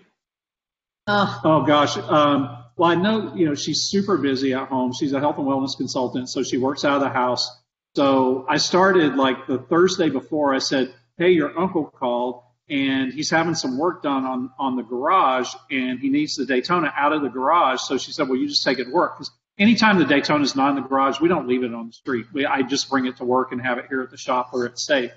Ugh. 1.07 1.41
Oh 1.43 1.63
gosh. 1.63 1.97
Um, 1.97 2.63
well, 2.75 2.91
I 2.91 2.95
know 2.95 3.33
you 3.35 3.45
know 3.45 3.55
she's 3.55 3.83
super 3.89 4.17
busy 4.17 4.53
at 4.53 4.67
home. 4.67 4.93
She's 4.93 5.13
a 5.13 5.19
health 5.19 5.37
and 5.37 5.47
wellness 5.47 5.75
consultant, 5.77 6.29
so 6.29 6.43
she 6.43 6.57
works 6.57 6.85
out 6.85 6.95
of 6.95 7.01
the 7.01 7.09
house. 7.09 7.49
So 7.95 8.45
I 8.49 8.57
started 8.57 9.15
like 9.15 9.47
the 9.47 9.57
Thursday 9.57 10.09
before. 10.09 10.53
I 10.53 10.59
said, 10.59 10.93
"Hey, 11.17 11.31
your 11.31 11.57
uncle 11.57 11.85
called, 11.85 12.43
and 12.69 13.13
he's 13.13 13.29
having 13.29 13.55
some 13.55 13.77
work 13.77 14.03
done 14.03 14.25
on 14.25 14.51
on 14.57 14.75
the 14.75 14.83
garage, 14.83 15.53
and 15.69 15.99
he 15.99 16.09
needs 16.09 16.35
the 16.35 16.45
Daytona 16.45 16.93
out 16.95 17.13
of 17.13 17.21
the 17.21 17.29
garage." 17.29 17.81
So 17.81 17.97
she 17.97 18.11
said, 18.11 18.29
"Well, 18.29 18.37
you 18.37 18.47
just 18.47 18.63
take 18.63 18.79
it 18.79 18.85
to 18.85 18.91
work 18.91 19.17
because 19.17 19.31
anytime 19.57 19.99
the 19.99 20.05
Daytona 20.05 20.43
is 20.43 20.55
not 20.55 20.69
in 20.69 20.75
the 20.83 20.87
garage, 20.87 21.19
we 21.19 21.27
don't 21.27 21.47
leave 21.47 21.63
it 21.63 21.73
on 21.73 21.87
the 21.87 21.93
street. 21.93 22.27
We, 22.33 22.45
I 22.45 22.61
just 22.61 22.89
bring 22.89 23.05
it 23.05 23.17
to 23.17 23.25
work 23.25 23.51
and 23.51 23.61
have 23.61 23.77
it 23.77 23.85
here 23.89 24.01
at 24.01 24.11
the 24.11 24.17
shop 24.17 24.49
where 24.51 24.65
it's 24.65 24.85
safe." 24.85 25.11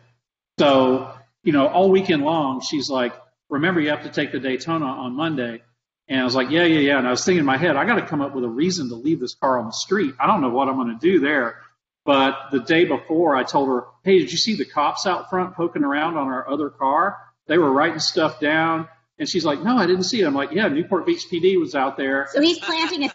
So, 0.58 1.12
you 1.42 1.52
know, 1.52 1.66
all 1.66 1.90
weekend 1.90 2.22
long, 2.22 2.62
she's 2.62 2.88
like, 2.88 3.12
remember, 3.48 3.80
you 3.80 3.90
have 3.90 4.04
to 4.04 4.08
take 4.10 4.32
the 4.32 4.40
Daytona 4.40 4.86
on 4.86 5.12
Monday. 5.14 5.62
And 6.08 6.20
I 6.20 6.24
was 6.24 6.34
like, 6.34 6.50
yeah, 6.50 6.64
yeah, 6.64 6.80
yeah. 6.80 6.98
And 6.98 7.06
I 7.06 7.10
was 7.10 7.24
thinking 7.24 7.40
in 7.40 7.44
my 7.44 7.56
head, 7.56 7.76
I 7.76 7.84
got 7.84 7.96
to 7.96 8.06
come 8.06 8.20
up 8.20 8.34
with 8.34 8.44
a 8.44 8.48
reason 8.48 8.88
to 8.90 8.94
leave 8.94 9.20
this 9.20 9.34
car 9.34 9.58
on 9.58 9.66
the 9.66 9.72
street. 9.72 10.14
I 10.20 10.26
don't 10.26 10.40
know 10.40 10.50
what 10.50 10.68
I'm 10.68 10.76
going 10.76 10.98
to 10.98 11.00
do 11.00 11.20
there. 11.20 11.56
But 12.04 12.50
the 12.52 12.60
day 12.60 12.84
before, 12.84 13.34
I 13.34 13.42
told 13.42 13.68
her, 13.68 13.84
hey, 14.04 14.20
did 14.20 14.30
you 14.30 14.38
see 14.38 14.54
the 14.54 14.64
cops 14.64 15.06
out 15.06 15.28
front 15.28 15.56
poking 15.56 15.82
around 15.82 16.16
on 16.16 16.28
our 16.28 16.48
other 16.48 16.70
car? 16.70 17.16
They 17.46 17.58
were 17.58 17.70
writing 17.70 18.00
stuff 18.00 18.40
down. 18.40 18.88
And 19.18 19.28
she's 19.28 19.44
like, 19.44 19.62
no, 19.62 19.76
I 19.78 19.86
didn't 19.86 20.04
see 20.04 20.20
it. 20.20 20.26
I'm 20.26 20.34
like, 20.34 20.52
yeah, 20.52 20.68
Newport 20.68 21.06
Beach 21.06 21.26
PD 21.32 21.58
was 21.58 21.74
out 21.74 21.96
there. 21.96 22.28
So 22.32 22.42
he's 22.42 22.58
planting 22.58 23.04
a 23.04 23.10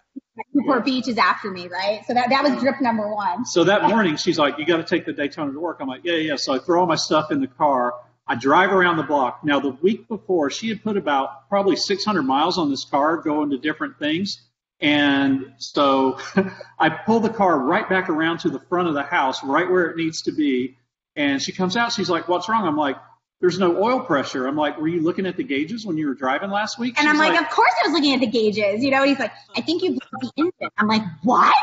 Newport 0.54 0.84
Beach 0.84 1.08
is 1.08 1.18
after 1.18 1.50
me, 1.50 1.68
right? 1.68 2.02
So 2.06 2.14
that 2.14 2.30
that 2.30 2.42
was 2.42 2.60
drip 2.60 2.80
number 2.80 3.12
one. 3.14 3.44
So 3.44 3.64
that 3.64 3.88
morning, 3.88 4.16
she's 4.16 4.38
like, 4.38 4.58
"You 4.58 4.64
got 4.64 4.78
to 4.78 4.84
take 4.84 5.04
the 5.04 5.12
Daytona 5.12 5.52
to 5.52 5.60
work." 5.60 5.78
I'm 5.80 5.88
like, 5.88 6.02
"Yeah, 6.04 6.14
yeah." 6.14 6.36
So 6.36 6.54
I 6.54 6.58
throw 6.58 6.80
all 6.80 6.86
my 6.86 6.96
stuff 6.96 7.30
in 7.30 7.40
the 7.40 7.46
car. 7.46 7.94
I 8.26 8.34
drive 8.36 8.72
around 8.72 8.96
the 8.96 9.02
block. 9.02 9.44
Now, 9.44 9.60
the 9.60 9.70
week 9.82 10.08
before, 10.08 10.48
she 10.50 10.68
had 10.68 10.82
put 10.82 10.96
about 10.96 11.48
probably 11.48 11.76
600 11.76 12.22
miles 12.22 12.56
on 12.56 12.70
this 12.70 12.84
car, 12.84 13.18
going 13.18 13.50
to 13.50 13.58
different 13.58 13.98
things. 13.98 14.40
And 14.80 15.52
so 15.58 16.18
I 16.78 16.88
pull 16.88 17.20
the 17.20 17.30
car 17.30 17.58
right 17.58 17.88
back 17.88 18.08
around 18.08 18.38
to 18.40 18.50
the 18.50 18.60
front 18.60 18.88
of 18.88 18.94
the 18.94 19.02
house, 19.02 19.42
right 19.44 19.70
where 19.70 19.86
it 19.86 19.96
needs 19.96 20.22
to 20.22 20.32
be. 20.32 20.78
And 21.14 21.42
she 21.42 21.52
comes 21.52 21.76
out. 21.76 21.92
She's 21.92 22.10
like, 22.10 22.28
"What's 22.28 22.48
wrong?" 22.48 22.66
I'm 22.66 22.76
like, 22.76 22.96
"There's 23.42 23.58
no 23.58 23.76
oil 23.82 24.00
pressure." 24.00 24.46
I'm 24.46 24.56
like, 24.56 24.78
"Were 24.78 24.88
you 24.88 25.02
looking 25.02 25.26
at 25.26 25.36
the 25.36 25.44
gauges 25.44 25.84
when 25.84 25.98
you 25.98 26.06
were 26.06 26.14
driving 26.14 26.50
last 26.50 26.78
week?" 26.78 26.98
And 26.98 27.06
I'm 27.06 27.16
She's 27.16 27.20
like, 27.20 27.38
of 27.38 27.50
course 27.50 27.72
I 27.84 27.88
was 27.88 27.92
looking 27.92 28.14
at 28.14 28.20
the 28.20 28.26
gauges, 28.26 28.82
you 28.82 28.90
know. 28.90 29.02
And 29.02 29.10
he's 29.10 29.18
like, 29.18 29.32
I 29.54 29.60
think 29.60 29.82
you 29.82 29.90
blew 29.90 30.00
the 30.20 30.32
engine. 30.38 30.70
I'm 30.78 30.86
like, 30.86 31.02
what? 31.24 31.54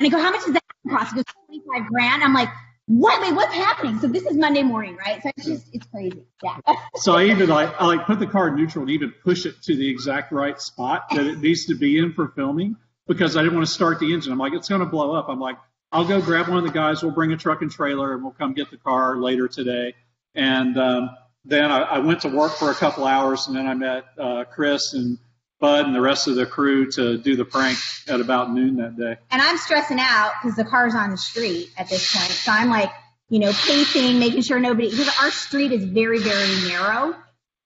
And 0.00 0.06
I 0.06 0.10
go, 0.10 0.18
how 0.18 0.32
much 0.32 0.44
does 0.44 0.54
that 0.54 0.64
cost? 0.88 1.10
He 1.10 1.16
goes, 1.16 1.24
25 1.46 1.86
grand. 1.88 2.24
I'm 2.24 2.34
like, 2.34 2.48
what? 2.86 3.20
Wait, 3.22 3.34
what's 3.34 3.54
happening? 3.54 4.00
So 4.00 4.08
this 4.08 4.24
is 4.24 4.36
Monday 4.36 4.64
morning, 4.64 4.96
right? 4.96 5.22
So 5.22 5.30
it's 5.36 5.46
just, 5.46 5.66
it's 5.72 5.86
crazy. 5.86 6.24
Yeah. 6.42 6.58
So 6.96 7.14
I 7.14 7.26
even 7.26 7.48
like 7.48 7.72
I 7.80 7.86
like 7.86 8.04
put 8.04 8.18
the 8.18 8.26
car 8.26 8.48
in 8.48 8.56
neutral 8.56 8.82
and 8.82 8.90
even 8.90 9.12
push 9.22 9.46
it 9.46 9.62
to 9.62 9.76
the 9.76 9.88
exact 9.88 10.32
right 10.32 10.60
spot 10.60 11.04
that 11.12 11.24
it 11.24 11.38
needs 11.38 11.66
to 11.66 11.74
be 11.74 11.98
in 11.98 12.12
for 12.12 12.28
filming 12.28 12.76
because 13.06 13.36
I 13.36 13.42
didn't 13.42 13.54
want 13.54 13.66
to 13.66 13.72
start 13.72 14.00
the 14.00 14.12
engine. 14.12 14.32
I'm 14.32 14.38
like, 14.38 14.52
it's 14.52 14.68
going 14.68 14.80
to 14.80 14.86
blow 14.86 15.14
up. 15.14 15.28
I'm 15.28 15.40
like, 15.40 15.56
I'll 15.92 16.04
go 16.04 16.20
grab 16.20 16.48
one 16.48 16.58
of 16.58 16.64
the 16.64 16.70
guys. 16.70 17.02
We'll 17.02 17.12
bring 17.12 17.32
a 17.32 17.36
truck 17.36 17.62
and 17.62 17.70
trailer 17.70 18.12
and 18.12 18.22
we'll 18.22 18.32
come 18.32 18.54
get 18.54 18.70
the 18.70 18.76
car 18.76 19.16
later 19.16 19.48
today. 19.48 19.94
And 20.34 20.78
um, 20.78 21.10
then 21.44 21.70
I, 21.70 21.80
I 21.80 21.98
went 21.98 22.20
to 22.22 22.28
work 22.28 22.52
for 22.52 22.70
a 22.70 22.74
couple 22.74 23.04
hours 23.04 23.48
and 23.48 23.56
then 23.56 23.66
I 23.66 23.74
met 23.74 24.04
uh, 24.18 24.44
Chris 24.44 24.94
and 24.94 25.18
Bud 25.58 25.86
and 25.86 25.94
the 25.94 26.00
rest 26.00 26.26
of 26.26 26.36
the 26.36 26.46
crew 26.46 26.90
to 26.92 27.18
do 27.18 27.36
the 27.36 27.44
prank 27.44 27.78
at 28.08 28.20
about 28.20 28.52
noon 28.52 28.76
that 28.76 28.96
day. 28.96 29.16
And 29.30 29.42
I'm 29.42 29.58
stressing 29.58 29.98
out 30.00 30.32
because 30.40 30.56
the 30.56 30.64
car's 30.64 30.94
on 30.94 31.10
the 31.10 31.18
street 31.18 31.68
at 31.76 31.88
this 31.88 32.10
point. 32.16 32.30
So 32.30 32.50
I'm 32.50 32.70
like, 32.70 32.90
you 33.28 33.38
know, 33.38 33.52
pacing, 33.52 34.18
making 34.18 34.42
sure 34.42 34.58
nobody, 34.58 34.90
because 34.90 35.10
our 35.20 35.30
street 35.30 35.72
is 35.72 35.84
very, 35.84 36.18
very 36.18 36.68
narrow. 36.68 37.14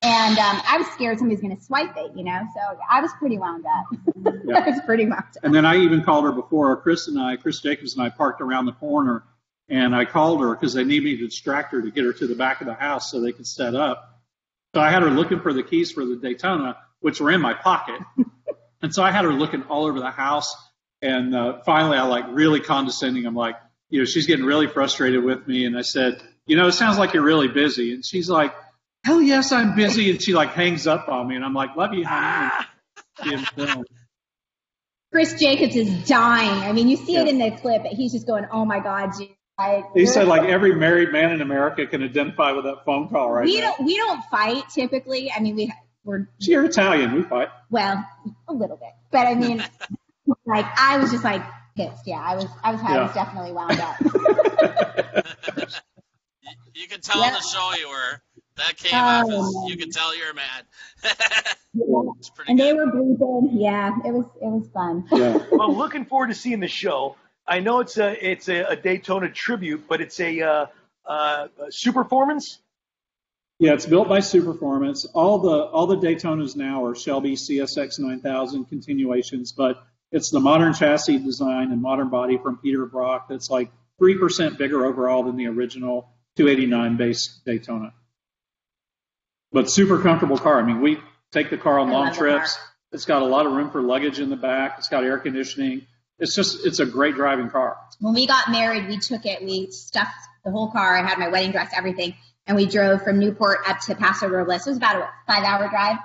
And 0.02 0.38
um, 0.38 0.60
I 0.68 0.76
was 0.76 0.86
scared 0.88 1.18
somebody's 1.18 1.40
going 1.40 1.56
to 1.56 1.62
swipe 1.62 1.96
it, 1.96 2.12
you 2.14 2.24
know. 2.24 2.40
So 2.54 2.78
I 2.90 3.00
was 3.00 3.10
pretty 3.18 3.38
wound 3.38 3.64
up. 3.64 3.98
Yeah. 4.44 4.58
I 4.66 4.70
was 4.70 4.80
pretty 4.84 5.04
wound 5.04 5.20
up. 5.20 5.42
And 5.42 5.54
then 5.54 5.64
I 5.64 5.76
even 5.76 6.02
called 6.02 6.24
her 6.24 6.32
before. 6.32 6.76
Chris 6.76 7.08
and 7.08 7.18
I, 7.18 7.36
Chris 7.36 7.60
Jacobs 7.60 7.96
and 7.96 8.04
I 8.04 8.10
parked 8.10 8.42
around 8.42 8.66
the 8.66 8.72
corner, 8.72 9.24
and 9.68 9.94
I 9.94 10.04
called 10.04 10.40
her 10.40 10.54
because 10.54 10.74
they 10.74 10.84
needed 10.84 11.04
me 11.04 11.16
to 11.16 11.26
distract 11.26 11.72
her 11.72 11.82
to 11.82 11.90
get 11.90 12.04
her 12.04 12.12
to 12.12 12.26
the 12.26 12.34
back 12.34 12.60
of 12.60 12.66
the 12.66 12.74
house 12.74 13.10
so 13.10 13.20
they 13.20 13.32
could 13.32 13.46
set 13.46 13.74
up. 13.74 14.22
So 14.74 14.80
I 14.80 14.90
had 14.90 15.02
her 15.02 15.10
looking 15.10 15.40
for 15.40 15.52
the 15.52 15.62
keys 15.62 15.92
for 15.92 16.04
the 16.04 16.16
Daytona, 16.16 16.76
which 17.00 17.20
were 17.20 17.30
in 17.30 17.40
my 17.40 17.54
pocket. 17.54 18.00
and 18.82 18.94
so 18.94 19.02
I 19.02 19.10
had 19.10 19.24
her 19.24 19.32
looking 19.32 19.62
all 19.64 19.86
over 19.86 20.00
the 20.00 20.10
house. 20.10 20.54
And 21.00 21.34
uh, 21.34 21.60
finally, 21.64 21.96
I 21.96 22.02
like 22.04 22.24
really 22.30 22.60
condescending. 22.60 23.26
I'm 23.26 23.36
like, 23.36 23.56
you 23.88 24.00
know, 24.00 24.04
she's 24.04 24.26
getting 24.26 24.44
really 24.44 24.66
frustrated 24.66 25.22
with 25.22 25.46
me. 25.46 25.64
And 25.64 25.78
I 25.78 25.82
said, 25.82 26.20
you 26.46 26.56
know, 26.56 26.66
it 26.66 26.72
sounds 26.72 26.98
like 26.98 27.14
you're 27.14 27.22
really 27.22 27.48
busy. 27.48 27.94
And 27.94 28.04
she's 28.04 28.28
like, 28.28 28.54
hell 29.04 29.22
yes, 29.22 29.52
I'm 29.52 29.76
busy. 29.76 30.10
And 30.10 30.20
she 30.20 30.34
like 30.34 30.50
hangs 30.50 30.86
up 30.86 31.08
on 31.08 31.28
me. 31.28 31.36
And 31.36 31.44
I'm 31.44 31.54
like, 31.54 31.76
love 31.76 31.94
you, 31.94 32.04
honey. 32.06 32.50
And 32.56 32.66
she 33.22 33.36
had 33.36 33.48
filmed. 33.48 33.86
Chris 35.12 35.34
Jacobs 35.34 35.76
is 35.76 36.08
dying. 36.08 36.64
I 36.64 36.72
mean, 36.72 36.88
you 36.88 36.96
see 36.96 37.16
it 37.16 37.28
in 37.28 37.38
the 37.38 37.52
clip. 37.52 37.82
He's 37.84 38.10
just 38.10 38.26
going, 38.26 38.46
"Oh 38.50 38.64
my 38.64 38.80
God, 38.80 39.12
dude!" 39.58 39.66
I, 39.66 39.82
He 39.94 40.06
said 40.06 40.26
like 40.28 40.42
every 40.48 40.74
married 40.74 41.12
man 41.12 41.32
in 41.32 41.40
America 41.40 41.86
can 41.86 42.02
identify 42.02 42.52
with 42.52 42.64
that 42.64 42.84
phone 42.84 43.08
call 43.08 43.30
right 43.30 43.44
we 43.44 43.60
now. 43.60 43.74
don't 43.76 43.86
we 43.86 43.96
don't 43.96 44.22
fight 44.30 44.64
typically. 44.74 45.30
I 45.30 45.40
mean, 45.40 45.56
we 45.56 45.72
we're 46.04 46.28
See, 46.40 46.52
You're 46.52 46.64
Italian, 46.64 47.14
we 47.14 47.22
fight. 47.22 47.48
well 47.70 48.04
a 48.48 48.52
little 48.52 48.76
bit, 48.76 48.92
but 49.10 49.26
I 49.26 49.34
mean, 49.34 49.58
like 50.46 50.66
I 50.78 50.98
was 50.98 51.10
just 51.10 51.24
like 51.24 51.42
pissed. 51.76 52.06
Yeah, 52.06 52.20
I 52.20 52.34
was 52.36 52.46
I 52.62 52.72
was 52.72 52.80
I 52.82 53.02
was 53.02 53.12
Yeah. 53.14 53.24
definitely 53.24 53.52
wound 53.52 53.80
up. 53.80 54.00
You, 54.00 54.10
you 56.82 56.88
can 56.88 57.00
tell 57.00 57.20
Yeah. 57.20 57.28
on 57.28 57.32
the 57.34 57.40
show 57.40 57.70
you 57.78 57.88
were. 57.88 58.20
That 58.56 58.76
came 58.76 58.92
Oh, 58.94 58.98
off 58.98 59.64
as 59.64 59.70
you 59.70 59.76
can 59.76 59.90
tell 59.90 60.16
you're 60.16 60.32
mad. 60.32 60.64
Yeah. 61.02 61.10
it's 62.18 62.30
pretty 62.30 62.52
and 62.52 62.60
they 62.60 62.72
were 62.72 62.86
bleeping. 62.86 63.48
Yeah, 63.52 63.90
it 64.04 64.12
was 64.12 64.26
it 64.40 64.46
was 64.46 64.68
fun. 64.72 65.06
Yeah. 65.10 65.44
Well, 65.50 65.74
looking 65.76 66.04
forward 66.04 66.28
to 66.28 66.34
seeing 66.34 66.60
the 66.60 66.68
show. 66.68 67.16
I 67.46 67.60
know 67.60 67.80
it's 67.80 67.98
a 67.98 68.30
it's 68.30 68.48
a, 68.48 68.62
a 68.64 68.76
Daytona 68.76 69.30
tribute, 69.30 69.84
but 69.88 70.00
it's 70.00 70.18
a 70.20 70.40
uh, 70.40 70.66
uh, 71.06 71.48
Superformance. 71.70 72.58
Yeah, 73.58 73.72
it's 73.72 73.86
built 73.86 74.08
by 74.08 74.18
Superformance. 74.18 75.06
All 75.14 75.38
the 75.38 75.64
all 75.64 75.86
the 75.86 75.96
Daytonas 75.96 76.56
now 76.56 76.84
are 76.84 76.94
Shelby 76.94 77.36
CSX 77.36 77.98
9000 77.98 78.64
continuations, 78.66 79.52
but 79.52 79.84
It's 80.10 80.30
the 80.30 80.40
modern 80.40 80.74
chassis 80.74 81.18
design 81.18 81.72
and 81.72 81.82
modern 81.82 82.08
body 82.08 82.38
from 82.38 82.58
Peter 82.58 82.86
Brock 82.86 83.28
that's 83.28 83.50
like 83.50 83.70
3% 84.00 84.58
bigger 84.58 84.84
overall 84.86 85.24
than 85.24 85.36
the 85.36 85.46
original 85.46 86.08
289 86.36 86.96
base 86.96 87.40
Daytona. 87.44 87.92
But 89.52 89.70
super 89.70 90.00
comfortable 90.00 90.38
car. 90.38 90.60
I 90.60 90.62
mean, 90.64 90.80
we 90.80 90.98
take 91.32 91.50
the 91.50 91.58
car 91.58 91.78
on 91.78 91.88
I 91.88 91.92
long 91.92 92.14
trips. 92.14 92.58
It's 92.92 93.04
got 93.04 93.22
a 93.22 93.24
lot 93.24 93.46
of 93.46 93.52
room 93.52 93.70
for 93.70 93.82
luggage 93.82 94.20
in 94.20 94.30
the 94.30 94.36
back. 94.36 94.76
It's 94.78 94.88
got 94.88 95.04
air 95.04 95.18
conditioning. 95.18 95.86
It's 96.18 96.34
just, 96.34 96.64
it's 96.64 96.78
a 96.80 96.86
great 96.86 97.14
driving 97.16 97.50
car. 97.50 97.76
When 98.00 98.14
we 98.14 98.26
got 98.26 98.50
married, 98.50 98.88
we 98.88 98.98
took 98.98 99.26
it, 99.26 99.42
we 99.42 99.70
stuffed 99.70 100.14
the 100.44 100.50
whole 100.50 100.70
car. 100.70 100.96
I 100.96 101.02
had 101.06 101.18
my 101.18 101.28
wedding 101.28 101.50
dress, 101.50 101.72
everything, 101.76 102.14
and 102.46 102.56
we 102.56 102.66
drove 102.66 103.02
from 103.02 103.18
Newport 103.18 103.58
up 103.66 103.80
to 103.80 103.94
Paso 103.96 104.28
Robles. 104.28 104.66
It 104.66 104.70
was 104.70 104.76
about 104.76 104.96
a 104.96 105.08
five 105.26 105.42
hour 105.44 105.68
drive. 105.68 105.96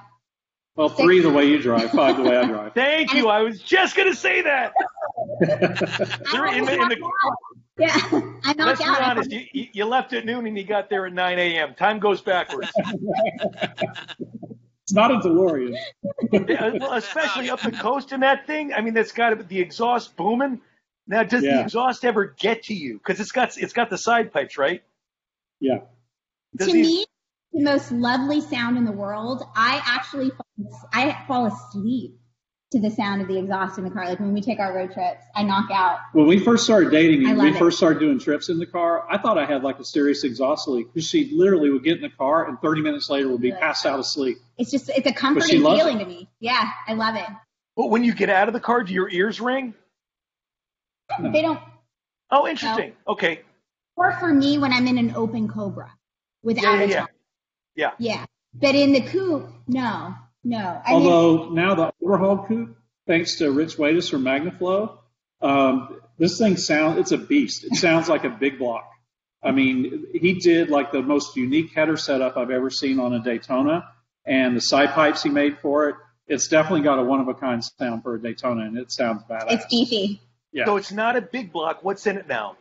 Well, 0.76 0.90
three 0.90 1.20
the 1.20 1.30
way 1.30 1.46
you 1.46 1.62
drive, 1.62 1.92
five 1.92 2.16
the 2.18 2.24
way 2.24 2.38
I 2.38 2.46
drive. 2.46 2.74
Thank 2.76 3.14
you. 3.14 3.28
I 3.28 3.42
was 3.42 3.62
just 3.62 3.96
going 3.96 4.10
to 4.10 4.16
say 4.16 4.42
that. 4.44 4.72
Yeah, 5.42 5.48
I 6.28 6.32
They're 6.32 6.46
in 6.48 6.62
almost 6.62 6.72
the- 6.72 6.82
in 6.84 6.90
the- 6.90 6.96
out. 7.26 7.36
Yeah, 7.78 7.96
I 8.44 8.56
Let's 8.58 8.80
knocked 8.82 9.00
be 9.00 9.04
honest. 9.04 9.32
You, 9.32 9.46
you- 9.54 9.68
you 9.74 9.86
left 9.86 10.14
at 10.14 10.26
noon 10.26 10.48
and 10.48 10.58
you 10.58 10.64
got 10.64 10.90
there 10.90 11.06
at 11.06 11.14
9 11.14 11.40
a.m. 11.40 11.76
Time 11.76 12.00
goes 12.00 12.22
backwards. 12.22 12.70
It's 14.90 14.96
not 14.96 15.12
a 15.12 15.20
DeLorean. 15.20 15.76
Yeah, 16.50 16.72
well, 16.80 16.94
especially 16.94 17.52
up 17.52 17.62
the 17.62 17.72
coast 17.72 18.12
in 18.12 18.22
that 18.22 18.48
thing. 18.48 18.74
I 18.74 18.82
mean, 18.82 18.96
that's 18.96 19.12
got 19.12 19.30
to 19.30 19.44
the 19.44 19.60
exhaust 19.60 20.18
booming. 20.18 20.62
Now, 21.08 21.22
does 21.22 21.44
the 21.44 21.62
exhaust 21.62 22.04
ever 22.04 22.36
get 22.40 22.64
to 22.64 22.74
you? 22.74 22.98
Because 22.98 23.20
it's 23.20 23.32
got 23.32 23.56
it's 23.58 23.74
got 23.74 23.92
the 23.92 23.98
side 24.00 24.34
pipes, 24.34 24.58
right? 24.58 24.82
Yeah. 25.60 25.82
Does 26.56 26.68
to 26.70 26.74
the- 26.74 26.82
me, 26.82 27.06
the 27.54 27.64
most 27.64 27.92
lovely 27.92 28.42
sound 28.42 28.78
in 28.78 28.86
the 28.86 28.92
world. 28.92 29.44
I 29.56 29.80
actually 29.86 30.32
fall, 30.32 30.90
I 30.92 31.24
fall 31.28 31.46
asleep 31.46 32.19
to 32.72 32.80
the 32.80 32.92
sound 32.92 33.22
of 33.22 33.28
the 33.28 33.38
exhaust 33.38 33.78
in 33.80 33.84
the 33.84 33.90
car. 33.90 34.06
Like 34.06 34.20
when 34.20 34.34
we 34.34 34.42
take 34.42 34.60
our 34.60 34.76
road 34.76 34.94
trips, 34.94 35.24
I 35.36 35.44
knock 35.44 35.72
out. 35.72 36.00
When 36.14 36.28
we 36.28 36.40
first 36.40 36.64
started 36.64 36.92
dating 36.92 37.28
and 37.28 37.40
we 37.40 37.50
it. 37.50 37.58
first 37.58 37.78
started 37.78 38.00
doing 38.00 38.20
trips 38.20 38.50
in 38.50 38.60
the 38.60 38.66
car, 38.66 39.08
I 39.10 39.18
thought 39.18 39.40
I 39.40 39.46
had 39.46 39.64
like 39.64 39.80
a 39.80 39.84
serious 39.84 40.24
exhaust 40.24 40.68
leak 40.68 40.88
because 40.94 41.08
she 41.08 41.32
literally 41.34 41.72
would 41.72 41.84
get 41.84 41.98
in 41.98 42.04
the 42.04 42.10
car 42.10 42.48
and 42.48 42.60
30 42.60 42.82
minutes 42.82 43.10
later 43.10 43.30
would 43.30 43.42
be 43.42 43.52
passed 43.52 43.86
out 43.86 44.00
asleep. 44.00 44.38
It's 44.58 44.70
just 44.70 44.90
it's 44.90 45.08
a 45.08 45.14
comforting 45.14 45.62
feeling 45.62 46.00
it. 46.00 46.04
to 46.04 46.10
me. 46.10 46.30
Yeah, 46.40 46.70
I 46.88 46.94
love 46.94 47.16
it. 47.16 47.28
But 47.76 47.88
when 47.88 48.04
you 48.04 48.14
get 48.14 48.30
out 48.30 48.48
of 48.48 48.54
the 48.54 48.60
car, 48.60 48.84
do 48.84 48.94
your 48.94 49.10
ears 49.10 49.42
ring? 49.42 49.74
They 51.20 51.42
don't. 51.42 51.60
Oh, 52.30 52.48
interesting. 52.48 52.94
Okay. 53.08 53.42
Or 53.96 54.12
for 54.20 54.32
me, 54.32 54.60
when 54.60 54.72
I'm 54.72 54.86
in 54.86 54.98
an 55.00 55.16
open 55.16 55.48
Cobra 55.48 55.92
without 56.44 56.64
Yeah, 56.64 56.74
yeah, 56.76 56.84
a 56.84 56.88
yeah. 56.88 57.06
Yeah. 57.76 57.92
Yeah, 57.98 58.26
but 58.54 58.76
in 58.76 58.94
the 58.94 59.02
coupe, 59.02 59.50
no, 59.68 60.14
no. 60.44 60.58
I 60.86 60.94
mean, 60.94 61.08
Although 61.08 61.50
now 61.50 61.76
the 61.76 61.94
overhaul 62.04 62.46
coupe, 62.46 62.76
thanks 63.08 63.38
to 63.38 63.52
Rich 63.52 63.78
Waitis 63.78 64.10
from 64.10 64.24
Magnaflow, 64.24 64.98
um, 65.42 66.00
this 66.18 66.38
thing 66.38 66.58
sounds, 66.58 67.00
it's 67.00 67.12
a 67.12 67.18
beast. 67.18 67.64
It 67.64 67.76
sounds 67.76 68.10
like 68.10 68.24
a 68.24 68.30
big 68.30 68.60
block. 68.60 68.90
I 69.42 69.52
mean, 69.52 70.08
he 70.14 70.34
did 70.34 70.70
like 70.70 70.92
the 70.92 71.02
most 71.02 71.36
unique 71.38 71.74
header 71.74 71.96
setup 71.96 72.36
I've 72.36 72.52
ever 72.52 72.70
seen 72.70 73.00
on 73.00 73.14
a 73.14 73.24
Daytona 73.24 73.88
and 74.26 74.56
the 74.56 74.62
side 74.62 74.90
pipes 74.90 75.24
he 75.24 75.30
made 75.30 75.60
for 75.60 75.90
it. 75.90 75.96
It's 76.28 76.50
definitely 76.50 76.82
got 76.82 77.00
a 77.00 77.04
one 77.04 77.22
of 77.22 77.28
a 77.30 77.34
kind 77.34 77.64
sound 77.64 78.04
for 78.04 78.16
a 78.16 78.22
Daytona 78.22 78.66
and 78.66 78.78
it 78.78 78.92
sounds 78.92 79.24
badass. 79.30 79.46
it's 79.52 79.66
beefy. 79.68 80.22
yeah. 80.52 80.66
So 80.66 80.76
it's 80.76 80.92
not 80.92 81.16
a 81.16 81.22
big 81.22 81.54
block. 81.54 81.84
What's 81.84 82.06
in 82.06 82.18
it 82.18 82.28
now? 82.28 82.58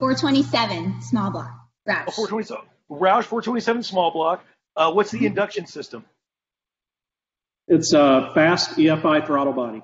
427 0.00 1.02
small 1.02 1.30
block. 1.30 1.52
Roush. 1.86 2.06
A 2.08 2.10
427 2.12 2.64
Roush 2.90 3.24
427 3.24 3.82
small 3.82 4.10
block. 4.10 4.44
Uh, 4.74 4.92
what's 4.92 5.10
the 5.10 5.26
induction 5.26 5.66
system? 5.66 6.04
It's 7.68 7.92
a 7.92 8.30
fast 8.34 8.76
EFI 8.76 9.26
throttle 9.26 9.52
body. 9.52 9.82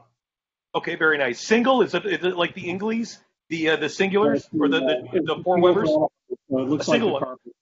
Okay, 0.75 0.97
very 0.97 1.19
nice. 1.19 1.41
Single 1.41 1.83
is 1.83 1.95
it, 1.95 2.05
is 2.07 2.25
it 2.25 2.37
like 2.37 2.55
the 2.55 2.65
Inglese, 2.65 3.19
the 3.49 3.71
uh, 3.71 3.77
the 3.77 3.87
singulars 3.87 4.47
or 4.59 4.69
the 4.69 4.81
the, 4.81 5.09
It's 5.13 5.27
the 5.27 5.37
four 5.45 5.57
single 5.57 5.61
Webers? 5.75 5.89
so 5.91 6.11
it 6.51 6.69
looks 6.69 6.87
A 6.87 6.91
like 6.91 6.95
single 6.97 7.09
a 7.11 7.13
one. 7.13 7.23
carpet. 7.23 7.53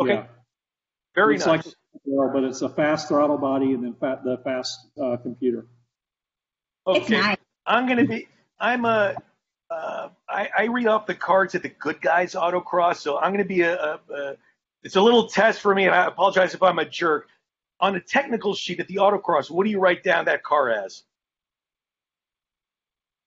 Okay, 0.00 0.12
Yeah. 0.14 0.26
very 1.14 1.36
it's 1.36 1.46
nice. 1.46 1.66
like 1.66 1.74
well, 2.04 2.30
but 2.32 2.44
it's 2.44 2.62
a 2.62 2.68
fast 2.68 3.08
throttle 3.08 3.38
body 3.38 3.72
and 3.72 3.84
then 3.84 3.94
fat, 4.00 4.24
the 4.24 4.38
fast 4.44 4.78
uh, 5.02 5.16
computer. 5.18 5.66
okay, 6.86 7.00
It's 7.00 7.10
nice. 7.10 7.36
I'm 7.66 7.86
gonna 7.86 8.04
be. 8.06 8.28
I'm 8.58 8.84
a. 8.84 9.14
Uh, 9.68 10.08
I, 10.28 10.48
I 10.56 10.64
read 10.66 10.86
off 10.86 11.06
the 11.06 11.14
cards 11.14 11.54
at 11.56 11.62
the 11.62 11.68
Good 11.68 12.00
Guys 12.00 12.34
Autocross, 12.34 12.96
so 12.96 13.18
I'm 13.18 13.32
gonna 13.32 13.44
be 13.44 13.62
a, 13.62 13.74
a, 13.76 14.00
a. 14.14 14.36
It's 14.82 14.96
a 14.96 15.00
little 15.00 15.26
test 15.28 15.60
for 15.60 15.74
me, 15.74 15.86
and 15.86 15.94
I 15.94 16.06
apologize 16.06 16.54
if 16.54 16.62
I'm 16.62 16.78
a 16.78 16.84
jerk. 16.84 17.28
On 17.80 17.94
a 17.94 18.00
technical 18.00 18.54
sheet 18.54 18.80
at 18.80 18.88
the 18.88 18.96
Autocross, 18.96 19.50
what 19.50 19.64
do 19.64 19.70
you 19.70 19.78
write 19.78 20.02
down 20.02 20.24
that 20.24 20.42
car 20.42 20.70
as? 20.70 21.02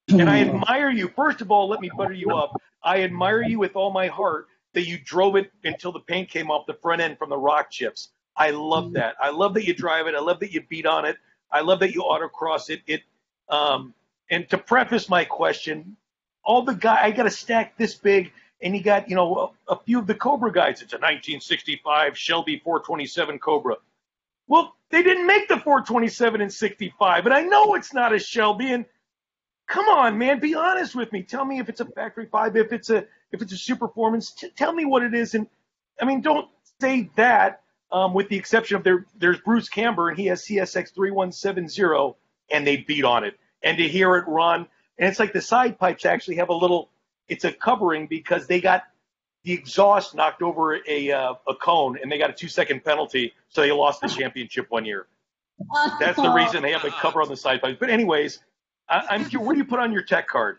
And 0.08 0.28
I 0.28 0.40
admire 0.40 0.90
you. 0.90 1.08
First 1.08 1.40
of 1.40 1.50
all, 1.50 1.68
let 1.68 1.80
me 1.80 1.90
butter 1.96 2.12
you 2.12 2.30
up. 2.30 2.60
I 2.82 3.02
admire 3.02 3.42
you 3.42 3.58
with 3.58 3.76
all 3.76 3.92
my 3.92 4.08
heart 4.08 4.48
that 4.72 4.86
you 4.86 4.98
drove 4.98 5.36
it 5.36 5.52
until 5.64 5.92
the 5.92 6.00
paint 6.00 6.28
came 6.28 6.50
off 6.50 6.66
the 6.66 6.74
front 6.74 7.00
end 7.00 7.18
from 7.18 7.30
the 7.30 7.38
rock 7.38 7.70
chips. 7.70 8.10
I 8.36 8.50
love 8.50 8.92
that. 8.94 9.16
I 9.20 9.30
love 9.30 9.54
that 9.54 9.66
you 9.66 9.74
drive 9.74 10.06
it. 10.06 10.14
I 10.14 10.20
love 10.20 10.40
that 10.40 10.52
you 10.52 10.62
beat 10.68 10.86
on 10.86 11.04
it. 11.04 11.16
I 11.52 11.60
love 11.60 11.80
that 11.80 11.92
you 11.92 12.02
autocross 12.02 12.70
it. 12.70 12.80
It 12.86 13.02
um, 13.48 13.94
and 14.30 14.48
to 14.50 14.58
preface 14.58 15.08
my 15.08 15.24
question, 15.24 15.96
all 16.44 16.62
the 16.62 16.74
guy 16.74 17.00
I 17.02 17.10
got 17.10 17.26
a 17.26 17.30
stack 17.30 17.76
this 17.76 17.94
big, 17.94 18.32
and 18.62 18.76
you 18.76 18.82
got 18.82 19.10
you 19.10 19.16
know 19.16 19.52
a, 19.68 19.72
a 19.72 19.80
few 19.80 19.98
of 19.98 20.06
the 20.06 20.14
Cobra 20.14 20.52
guys. 20.52 20.82
It's 20.82 20.92
a 20.92 20.96
1965 20.96 22.16
Shelby 22.16 22.60
427 22.64 23.38
Cobra. 23.40 23.76
Well, 24.50 24.74
they 24.90 25.04
didn't 25.04 25.28
make 25.28 25.46
the 25.46 25.60
427 25.60 26.40
and 26.40 26.52
65, 26.52 27.24
and 27.24 27.32
I 27.32 27.42
know 27.42 27.74
it's 27.74 27.94
not 27.94 28.12
a 28.12 28.18
Shelby. 28.18 28.72
And 28.72 28.84
come 29.68 29.88
on, 29.88 30.18
man, 30.18 30.40
be 30.40 30.56
honest 30.56 30.96
with 30.96 31.12
me. 31.12 31.22
Tell 31.22 31.44
me 31.44 31.60
if 31.60 31.68
it's 31.68 31.78
a 31.78 31.84
factory 31.84 32.26
five, 32.26 32.56
if 32.56 32.72
it's 32.72 32.90
a 32.90 33.06
if 33.30 33.42
it's 33.42 33.52
a 33.52 33.56
Superformance. 33.56 34.34
T- 34.34 34.50
tell 34.56 34.72
me 34.72 34.84
what 34.84 35.04
it 35.04 35.14
is. 35.14 35.36
And 35.36 35.46
I 36.02 36.04
mean, 36.04 36.20
don't 36.20 36.48
say 36.80 37.10
that. 37.14 37.62
Um, 37.92 38.12
with 38.12 38.28
the 38.28 38.36
exception 38.36 38.76
of 38.76 38.84
there, 38.84 39.06
there's 39.16 39.40
Bruce 39.40 39.68
Camber, 39.68 40.08
and 40.08 40.18
he 40.18 40.26
has 40.26 40.44
CSX 40.44 40.94
3170, 40.94 42.16
and 42.52 42.66
they 42.66 42.78
beat 42.78 43.04
on 43.04 43.22
it. 43.24 43.38
And 43.62 43.78
to 43.78 43.86
hear 43.86 44.16
it 44.16 44.24
run, 44.26 44.66
and 44.98 45.08
it's 45.08 45.20
like 45.20 45.32
the 45.32 45.40
side 45.40 45.78
pipes 45.78 46.04
actually 46.04 46.36
have 46.36 46.48
a 46.48 46.54
little. 46.54 46.90
It's 47.28 47.44
a 47.44 47.52
covering 47.52 48.08
because 48.08 48.48
they 48.48 48.60
got 48.60 48.82
the 49.44 49.52
exhaust 49.52 50.14
knocked 50.14 50.42
over 50.42 50.78
a 50.86 51.12
uh, 51.12 51.34
a 51.48 51.54
cone, 51.54 51.98
and 52.02 52.10
they 52.10 52.18
got 52.18 52.30
a 52.30 52.32
two 52.32 52.48
second 52.48 52.84
penalty, 52.84 53.32
so 53.48 53.62
they 53.62 53.72
lost 53.72 54.00
the 54.00 54.08
championship 54.08 54.66
one 54.70 54.84
year. 54.84 55.06
That's 55.98 56.16
the 56.16 56.30
reason 56.30 56.62
they 56.62 56.72
have 56.72 56.82
the 56.82 56.90
cover 56.90 57.22
on 57.22 57.28
the 57.28 57.36
side 57.36 57.60
pipes. 57.60 57.78
But 57.78 57.90
anyways, 57.90 58.40
I, 58.88 59.02
I'm 59.10 59.24
curious. 59.24 59.46
What 59.46 59.52
do 59.52 59.58
you 59.58 59.64
put 59.64 59.78
on 59.78 59.92
your 59.92 60.02
tech 60.02 60.28
card? 60.28 60.58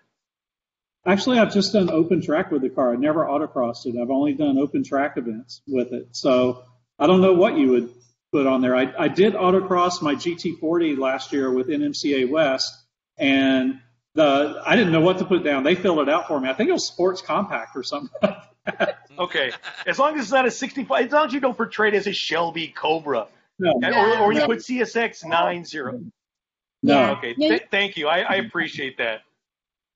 Actually, 1.06 1.40
I've 1.40 1.54
just 1.54 1.74
done 1.74 1.90
open 1.90 2.22
track 2.22 2.52
with 2.52 2.62
the 2.62 2.70
car. 2.70 2.94
I 2.94 2.96
never 2.96 3.26
autocrossed 3.26 3.88
it. 3.88 4.00
I've 4.00 4.12
only 4.12 4.34
done 4.34 4.60
open 4.60 4.84
track 4.84 5.18
events 5.18 5.62
with 5.68 5.94
it. 5.94 6.10
So 6.12 6.64
I 7.00 7.08
don't 7.08 7.22
know 7.22 7.34
what 7.34 7.58
you 7.58 7.70
would 7.70 7.90
put 8.32 8.46
on 8.46 8.62
there. 8.62 8.76
I, 8.76 8.94
I 8.98 9.08
did 9.08 9.34
autocross 9.34 10.02
my 10.02 10.14
GT40 10.14 10.98
last 10.98 11.34
year 11.34 11.52
with 11.52 11.68
NMCA 11.68 12.30
West, 12.30 12.72
and 13.18 13.80
the 14.14 14.62
I 14.66 14.76
didn't 14.76 14.92
know 14.92 15.02
what 15.02 15.18
to 15.20 15.26
put 15.26 15.44
down. 15.44 15.64
They 15.64 15.76
filled 15.76 16.00
it 16.00 16.10
out 16.10 16.28
for 16.28 16.40
me. 16.40 16.50
I 16.50 16.54
think 16.54 16.70
it 16.70 16.74
was 16.74 16.88
Sports 16.88 17.22
Compact 17.22 17.76
or 17.76 17.84
something. 17.84 18.12
Okay, 19.20 19.52
as 19.88 20.00
long 20.00 20.16
as 20.16 20.24
it's 20.24 20.32
not 20.32 20.46
a 20.46 20.52
65, 20.52 21.06
as 21.08 21.12
long 21.12 21.28
as 21.28 21.34
you 21.34 21.40
don't 21.40 21.56
portray 21.58 21.90
it 21.90 21.94
as 21.94 22.08
a 22.08 22.14
Shelby 22.14 22.68
Cobra, 22.70 23.28
no, 23.60 23.72
And- 23.84 23.94
or, 23.96 24.18
or 24.20 24.34
you 24.34 24.46
put 24.46 24.60
CSX 24.60 25.26
90. 25.26 25.78
no. 25.80 26.02
Yeah. 26.84 27.12
Okay, 27.12 27.36
No, 27.38 27.50
th- 27.50 27.68
thank 27.70 27.96
you. 27.98 28.08
I, 28.08 28.20
I 28.22 28.36
appreciate 28.36 28.98
that. 28.98 29.22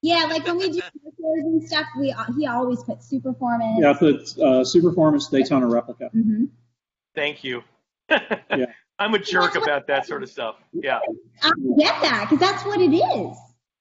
Yeah, 0.03 0.25
like 0.29 0.45
when 0.45 0.57
we 0.57 0.69
do 0.69 0.81
tours 0.81 1.43
and 1.45 1.67
stuff, 1.67 1.87
we 1.97 2.13
he 2.37 2.45
always 2.45 2.83
puts 2.83 3.11
Superformance. 3.11 3.79
Yeah, 3.79 3.93
the 3.93 4.15
uh, 4.43 4.63
Superformance 4.63 5.31
Daytona 5.31 5.65
replica. 5.67 6.09
hmm 6.09 6.45
Thank 7.15 7.43
you. 7.43 7.63
Yeah. 8.09 8.65
I'm 8.99 9.13
a 9.15 9.19
jerk 9.19 9.55
about 9.55 9.87
that 9.87 10.05
sort 10.05 10.21
of 10.23 10.29
stuff. 10.29 10.55
Yeah. 10.73 10.99
I 11.41 11.51
get 11.77 11.99
that 12.01 12.27
because 12.29 12.39
that's 12.39 12.63
what 12.65 12.79
it 12.79 12.93
is. 12.93 13.35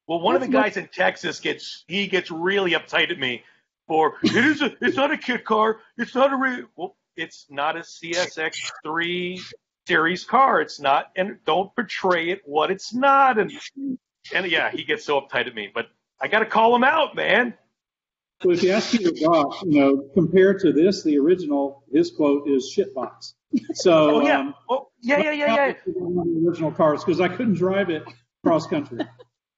Well, 0.06 0.20
one 0.20 0.34
of 0.34 0.40
the 0.40 0.48
guys 0.48 0.76
in 0.78 0.88
Texas 0.88 1.40
gets 1.40 1.84
he 1.88 2.06
gets 2.06 2.30
really 2.30 2.70
uptight 2.72 3.10
at 3.10 3.18
me 3.18 3.42
for 3.86 4.14
it 4.22 4.44
is 4.44 4.62
a 4.62 4.72
it's 4.80 4.96
not 4.96 5.12
a 5.12 5.16
kit 5.16 5.44
car. 5.44 5.78
It's 5.96 6.14
not 6.14 6.32
a 6.32 6.36
re- 6.36 6.64
well, 6.76 6.96
it's 7.16 7.46
not 7.50 7.76
a 7.76 7.80
CSX 7.80 8.70
three 8.82 9.40
series 9.86 10.24
car. 10.24 10.60
It's 10.60 10.80
not, 10.80 11.10
and 11.16 11.38
don't 11.44 11.74
portray 11.74 12.30
it 12.30 12.42
what 12.44 12.70
it's 12.70 12.94
not. 12.94 13.38
And 13.38 13.52
and 14.34 14.50
yeah, 14.50 14.70
he 14.70 14.84
gets 14.84 15.04
so 15.04 15.20
uptight 15.20 15.46
at 15.46 15.54
me, 15.54 15.70
but 15.72 15.86
I 16.20 16.28
got 16.28 16.40
to 16.40 16.46
call 16.46 16.74
him 16.74 16.84
out, 16.84 17.14
man. 17.14 17.54
Well, 18.42 18.54
if 18.54 18.62
you 18.62 18.72
ask 18.72 18.90
Peter 18.90 19.12
Brock, 19.24 19.62
you 19.64 19.80
know, 19.80 20.08
compared 20.12 20.60
to 20.60 20.72
this, 20.72 21.02
the 21.02 21.18
original, 21.18 21.84
his 21.92 22.10
quote 22.10 22.48
is 22.48 22.74
shitbox. 22.76 23.34
So, 23.74 24.16
Oh 24.16 24.20
yeah, 24.20 24.38
um, 24.40 24.54
oh 24.68 24.88
yeah, 25.00 25.22
yeah, 25.22 25.30
yeah, 25.30 25.54
yeah. 25.54 25.72
The 25.86 26.44
original 26.46 26.72
cars 26.72 27.04
because 27.04 27.20
I 27.20 27.28
couldn't 27.28 27.54
drive 27.54 27.90
it 27.90 28.02
cross 28.42 28.66
country. 28.66 28.98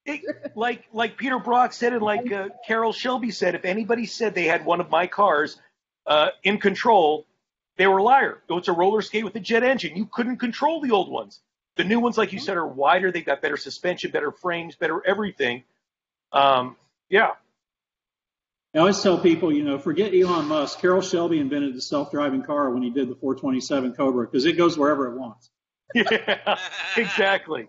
It, 0.06 0.52
like 0.54 0.84
like 0.92 1.16
Peter 1.16 1.38
Brock 1.38 1.72
said, 1.72 1.92
and 1.92 2.02
like 2.02 2.30
uh, 2.30 2.48
Carroll 2.66 2.92
Shelby 2.92 3.32
said, 3.32 3.54
if 3.54 3.64
anybody 3.64 4.06
said 4.06 4.34
they 4.34 4.44
had 4.44 4.64
one 4.64 4.80
of 4.80 4.88
my 4.88 5.06
cars 5.08 5.58
uh, 6.06 6.28
in 6.44 6.58
control, 6.58 7.26
they 7.76 7.86
were 7.86 7.98
a 7.98 8.02
liar. 8.02 8.38
It's 8.48 8.68
a 8.68 8.72
roller 8.72 9.02
skate 9.02 9.24
with 9.24 9.34
a 9.34 9.40
jet 9.40 9.64
engine. 9.64 9.96
You 9.96 10.06
couldn't 10.06 10.36
control 10.36 10.80
the 10.80 10.92
old 10.92 11.10
ones. 11.10 11.40
The 11.76 11.84
new 11.84 12.00
ones, 12.00 12.16
like 12.16 12.32
you 12.32 12.38
said, 12.38 12.56
are 12.56 12.66
wider. 12.66 13.12
They've 13.12 13.24
got 13.24 13.42
better 13.42 13.56
suspension, 13.56 14.10
better 14.10 14.32
frames, 14.32 14.76
better 14.76 15.04
everything. 15.06 15.64
Um, 16.32 16.76
yeah. 17.10 17.32
I 18.74 18.78
always 18.78 19.00
tell 19.02 19.18
people, 19.18 19.52
you 19.52 19.64
know, 19.64 19.78
forget 19.78 20.14
Elon 20.14 20.46
Musk. 20.46 20.80
Carroll 20.80 21.02
Shelby 21.02 21.38
invented 21.38 21.74
the 21.74 21.80
self-driving 21.80 22.42
car 22.42 22.70
when 22.70 22.82
he 22.82 22.90
did 22.90 23.08
the 23.08 23.14
427 23.14 23.94
Cobra 23.94 24.26
because 24.26 24.44
it 24.44 24.52
goes 24.54 24.78
wherever 24.78 25.12
it 25.12 25.18
wants. 25.18 25.50
Yeah, 25.94 26.58
exactly. 26.96 27.68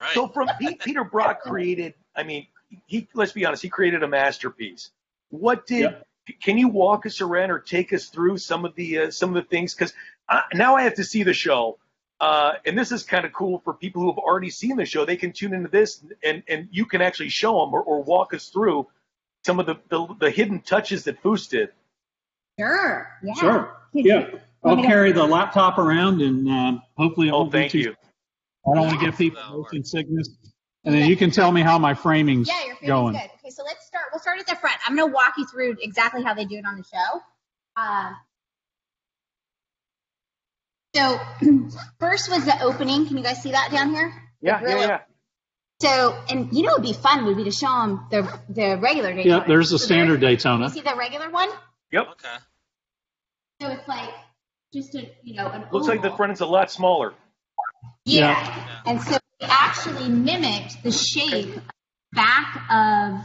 Right. 0.00 0.14
So 0.14 0.28
from 0.28 0.48
Pete, 0.60 0.78
Peter 0.80 1.04
Brock 1.04 1.40
created. 1.42 1.94
I 2.14 2.22
mean, 2.22 2.46
he 2.86 3.08
let's 3.14 3.32
be 3.32 3.44
honest, 3.44 3.62
he 3.62 3.68
created 3.68 4.02
a 4.02 4.08
masterpiece. 4.08 4.90
What 5.30 5.66
did? 5.66 5.80
Yeah. 5.82 6.34
Can 6.42 6.58
you 6.58 6.68
walk 6.68 7.06
us 7.06 7.20
around 7.20 7.50
or 7.50 7.58
take 7.58 7.92
us 7.92 8.06
through 8.06 8.38
some 8.38 8.64
of 8.64 8.74
the 8.74 8.98
uh, 8.98 9.10
some 9.10 9.30
of 9.30 9.34
the 9.36 9.48
things? 9.48 9.74
Because 9.74 9.92
now 10.54 10.76
I 10.76 10.82
have 10.82 10.94
to 10.96 11.04
see 11.04 11.22
the 11.22 11.32
show, 11.32 11.78
uh, 12.20 12.52
and 12.66 12.78
this 12.78 12.92
is 12.92 13.02
kind 13.02 13.24
of 13.24 13.32
cool 13.32 13.60
for 13.64 13.72
people 13.72 14.02
who 14.02 14.08
have 14.10 14.18
already 14.18 14.50
seen 14.50 14.76
the 14.76 14.84
show. 14.84 15.04
They 15.06 15.16
can 15.16 15.32
tune 15.32 15.54
into 15.54 15.68
this, 15.70 16.04
and 16.22 16.42
and 16.46 16.68
you 16.70 16.84
can 16.84 17.00
actually 17.00 17.30
show 17.30 17.58
them 17.64 17.72
or, 17.72 17.80
or 17.82 18.02
walk 18.02 18.34
us 18.34 18.48
through 18.50 18.86
some 19.46 19.58
of 19.58 19.64
the, 19.66 19.76
the 19.88 20.06
the 20.20 20.30
hidden 20.30 20.60
touches 20.60 21.04
that 21.04 21.22
Foose 21.22 21.48
did. 21.48 21.70
Sure. 22.58 23.08
Yeah. 23.22 23.34
Sure. 23.34 23.76
Could 23.92 24.04
Yeah. 24.04 24.18
you- 24.30 24.40
I'll 24.64 24.70
Want 24.72 24.78
me 24.78 24.82
to- 24.82 24.88
carry 24.88 25.12
the 25.12 25.24
laptop 25.24 25.78
around 25.78 26.20
and 26.20 26.48
um, 26.48 26.82
hopefully 26.96 27.28
it 27.28 27.30
Oh, 27.32 27.38
won't 27.42 27.52
be 27.52 27.58
thank 27.58 27.72
too- 27.72 27.78
you. 27.78 27.96
I 28.72 28.74
don't 28.76 28.86
want 28.86 28.98
to 29.00 29.04
give 29.06 29.16
people 29.18 29.40
motion 29.50 29.84
sickness. 29.84 30.28
And 30.84 30.94
then 30.94 31.08
you 31.08 31.16
can 31.16 31.30
tell 31.30 31.50
me 31.52 31.60
how 31.62 31.78
my 31.78 31.94
framing's 31.94 32.48
going. 32.48 32.58
Yeah, 32.60 32.66
your 32.66 32.76
framing's 32.76 32.88
going. 32.88 33.12
good. 33.14 33.30
Okay, 33.40 33.50
so 33.50 33.62
let's 33.64 33.86
start. 33.86 34.04
We'll 34.12 34.20
start 34.20 34.38
at 34.40 34.46
the 34.46 34.56
front. 34.56 34.76
I'm 34.86 34.96
going 34.96 35.08
to 35.08 35.14
walk 35.14 35.34
you 35.36 35.46
through 35.46 35.76
exactly 35.82 36.22
how 36.22 36.34
they 36.34 36.44
do 36.44 36.56
it 36.56 36.64
on 36.64 36.76
the 36.76 36.84
show. 36.84 37.20
Um, 37.82 38.16
so 40.94 41.20
first 42.00 42.30
was 42.30 42.44
the 42.44 42.62
opening. 42.62 43.06
Can 43.06 43.16
you 43.16 43.22
guys 43.22 43.42
see 43.42 43.52
that 43.52 43.70
down 43.70 43.90
here? 43.90 44.12
Yeah, 44.40 44.60
Really? 44.60 44.80
yeah, 44.80 44.86
yeah. 44.88 44.98
So, 45.80 46.16
and 46.28 46.52
you 46.52 46.62
know, 46.64 46.72
it'd 46.72 46.84
be 46.84 46.92
fun 46.92 47.24
would 47.26 47.36
be 47.36 47.44
to 47.44 47.52
show 47.52 47.66
them 47.68 48.06
the 48.10 48.22
the 48.48 48.78
regular 48.78 49.12
Daytona. 49.14 49.38
Yeah, 49.38 49.44
there's 49.46 49.70
the 49.70 49.78
So 49.78 49.84
standard 49.84 50.20
You 50.22 50.28
Daytona. 50.28 50.70
see 50.70 50.80
the 50.80 50.94
regular 50.96 51.30
one? 51.30 51.48
Yep. 51.92 52.06
Okay. 52.12 52.36
So 53.60 53.68
it's 53.68 53.86
like 53.86 54.10
just 54.72 54.94
a 54.96 55.08
you 55.22 55.34
know 55.36 55.46
an 55.48 55.66
Looks 55.70 55.86
like 55.86 56.00
the 56.02 56.08
oval. 56.08 56.16
front 56.16 56.32
is 56.32 56.40
a 56.40 56.46
lot 56.46 56.70
smaller. 56.72 57.14
Yeah. 58.08 58.30
Yeah. 58.30 58.82
And 58.86 59.02
so 59.02 59.18
we 59.40 59.46
actually 59.48 60.08
mimicked 60.08 60.82
the 60.82 60.90
shape 60.92 61.60
back 62.12 62.64
of 62.70 63.20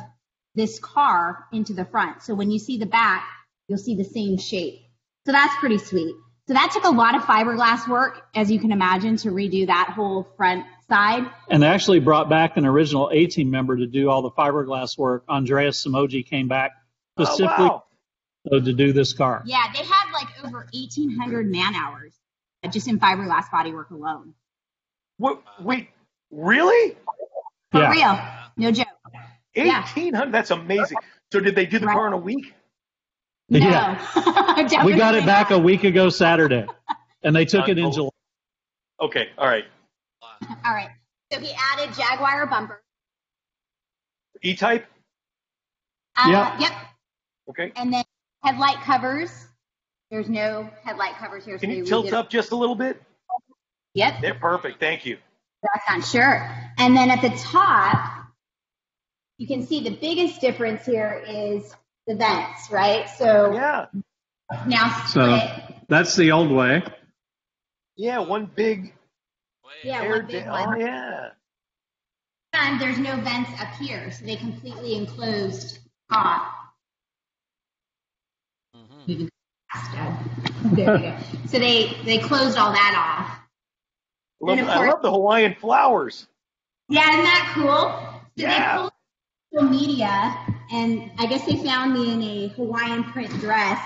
this 0.55 0.79
car 0.79 1.45
into 1.51 1.73
the 1.73 1.85
front. 1.85 2.21
So 2.23 2.35
when 2.35 2.51
you 2.51 2.59
see 2.59 2.77
the 2.77 2.85
back, 2.85 3.25
you'll 3.67 3.77
see 3.79 3.95
the 3.95 4.03
same 4.03 4.37
shape. 4.37 4.81
So 5.25 5.31
that's 5.31 5.55
pretty 5.59 5.77
sweet. 5.77 6.13
So 6.47 6.53
that 6.53 6.71
took 6.73 6.83
a 6.83 6.89
lot 6.89 7.15
of 7.15 7.21
fiberglass 7.21 7.87
work, 7.87 8.21
as 8.35 8.51
you 8.51 8.59
can 8.59 8.73
imagine, 8.73 9.15
to 9.17 9.29
redo 9.29 9.65
that 9.67 9.93
whole 9.95 10.27
front 10.35 10.65
side. 10.89 11.23
And 11.49 11.63
they 11.63 11.67
actually 11.67 12.01
brought 12.01 12.27
back 12.29 12.57
an 12.57 12.65
original 12.65 13.09
A 13.13 13.27
team 13.27 13.49
member 13.49 13.77
to 13.77 13.87
do 13.87 14.09
all 14.09 14.21
the 14.21 14.31
fiberglass 14.31 14.97
work. 14.97 15.23
Andreas 15.29 15.85
Samoji 15.85 16.25
came 16.25 16.49
back 16.49 16.71
Oh, 17.15 17.23
specifically 17.23 17.65
wow. 17.65 17.83
to 18.51 18.73
do 18.73 18.91
this 18.91 19.13
car. 19.13 19.43
Yeah, 19.45 19.63
they 19.71 19.83
had 19.83 20.11
like 20.11 20.27
over 20.43 20.67
1,800 20.73 21.49
man 21.49 21.75
hours 21.75 22.13
uh, 22.63 22.67
just 22.69 22.87
in 22.87 22.99
fiberglass 22.99 23.45
bodywork 23.53 23.91
alone. 23.91 24.33
What, 25.17 25.41
wait, 25.59 25.89
really? 26.31 26.97
For 27.71 27.81
Yeah. 27.81 27.91
real. 27.91 28.19
No 28.57 28.71
joke. 28.71 28.87
Yeah. 29.55 29.83
Eighteen 29.87 30.13
hundred. 30.13 30.31
That's 30.33 30.51
amazing. 30.51 30.97
So 31.31 31.39
did 31.39 31.55
they 31.55 31.65
do 31.65 31.79
the 31.79 31.87
Right. 31.87 31.93
car 31.95 32.07
in 32.07 32.13
a 32.13 32.17
week? 32.17 32.53
No. 33.49 33.59
Yeah. 33.59 34.83
We 34.85 34.93
got 34.95 35.15
it 35.15 35.25
back 35.25 35.49
not. 35.49 35.59
a 35.59 35.61
week 35.63 35.83
ago 35.83 36.09
Saturday, 36.09 36.65
and 37.23 37.35
they 37.35 37.45
took 37.45 37.67
it 37.67 37.77
in 37.77 37.91
July. 37.91 38.09
Okay, 39.01 39.29
all 39.37 39.47
right. 39.47 39.65
All 40.65 40.73
right. 40.73 40.89
So 41.31 41.39
he 41.39 41.51
added 41.73 41.93
Jaguar 41.95 42.45
bumper. 42.47 42.81
E-type. 44.41 44.85
Uh, 46.15 46.27
Yeah. 46.29 46.59
Yep. 46.59 46.71
Okay. 47.49 47.71
And 47.75 47.91
then 47.93 48.03
headlight 48.43 48.77
covers. 48.83 49.47
There's 50.11 50.29
no 50.29 50.69
headlight 50.83 51.15
covers 51.15 51.43
here. 51.45 51.57
Can 51.57 51.71
so 51.71 51.75
you 51.75 51.85
tilt 51.85 52.13
up 52.13 52.29
just 52.29 52.51
a 52.51 52.55
little 52.55 52.75
bit? 52.75 53.01
Yep. 53.95 54.21
They're 54.21 54.33
perfect. 54.35 54.79
Thank 54.79 55.05
you. 55.05 55.17
That's 55.61 55.85
on 55.89 56.01
sure. 56.01 56.49
And 56.77 56.95
then 56.95 57.09
at 57.09 57.21
the 57.21 57.29
top, 57.29 58.25
you 59.37 59.47
can 59.47 59.65
see 59.65 59.83
the 59.83 59.95
biggest 59.95 60.41
difference 60.41 60.85
here 60.85 61.23
is 61.27 61.73
the 62.07 62.15
vents, 62.15 62.69
right? 62.71 63.09
So 63.09 63.53
Yeah. 63.53 63.85
now 64.67 65.05
So 65.07 65.47
that's 65.87 66.15
the 66.15 66.31
old 66.31 66.51
way. 66.51 66.83
Yeah. 67.95 68.19
One 68.19 68.45
big 68.45 68.93
Yeah, 69.83 70.07
one 70.09 70.25
big 70.27 70.47
one. 70.47 70.67
oh 70.69 70.75
yeah. 70.79 71.29
And 72.53 72.79
there's 72.79 72.99
no 72.99 73.15
vents 73.17 73.49
up 73.59 73.73
here, 73.75 74.11
so 74.11 74.25
they 74.25 74.35
completely 74.35 74.95
enclosed 74.95 75.79
top. 76.11 76.53
Mhm. 78.75 79.29
There 80.75 80.93
we 80.95 81.01
go. 81.01 81.17
So 81.47 81.59
they 81.59 81.93
they 82.05 82.19
closed 82.19 82.57
all 82.57 82.71
that 82.71 82.95
off. 82.95 83.32
Love, 84.43 84.59
of 84.59 84.67
I 84.69 84.87
love 84.87 85.01
the 85.01 85.11
Hawaiian 85.11 85.55
flowers. 85.55 86.27
Yeah, 86.89 87.09
isn't 87.09 87.23
that 87.23 87.51
cool? 87.55 88.21
So 88.37 88.43
Yeah. 88.43 88.75
they 88.75 88.77
pulled 88.81 88.93
social 89.53 89.69
media, 89.69 90.37
and 90.71 91.11
I 91.17 91.25
guess 91.27 91.45
they 91.45 91.57
found 91.63 91.93
me 91.93 92.13
in 92.13 92.21
a 92.21 92.47
Hawaiian 92.49 93.03
print 93.05 93.29
dress, 93.39 93.79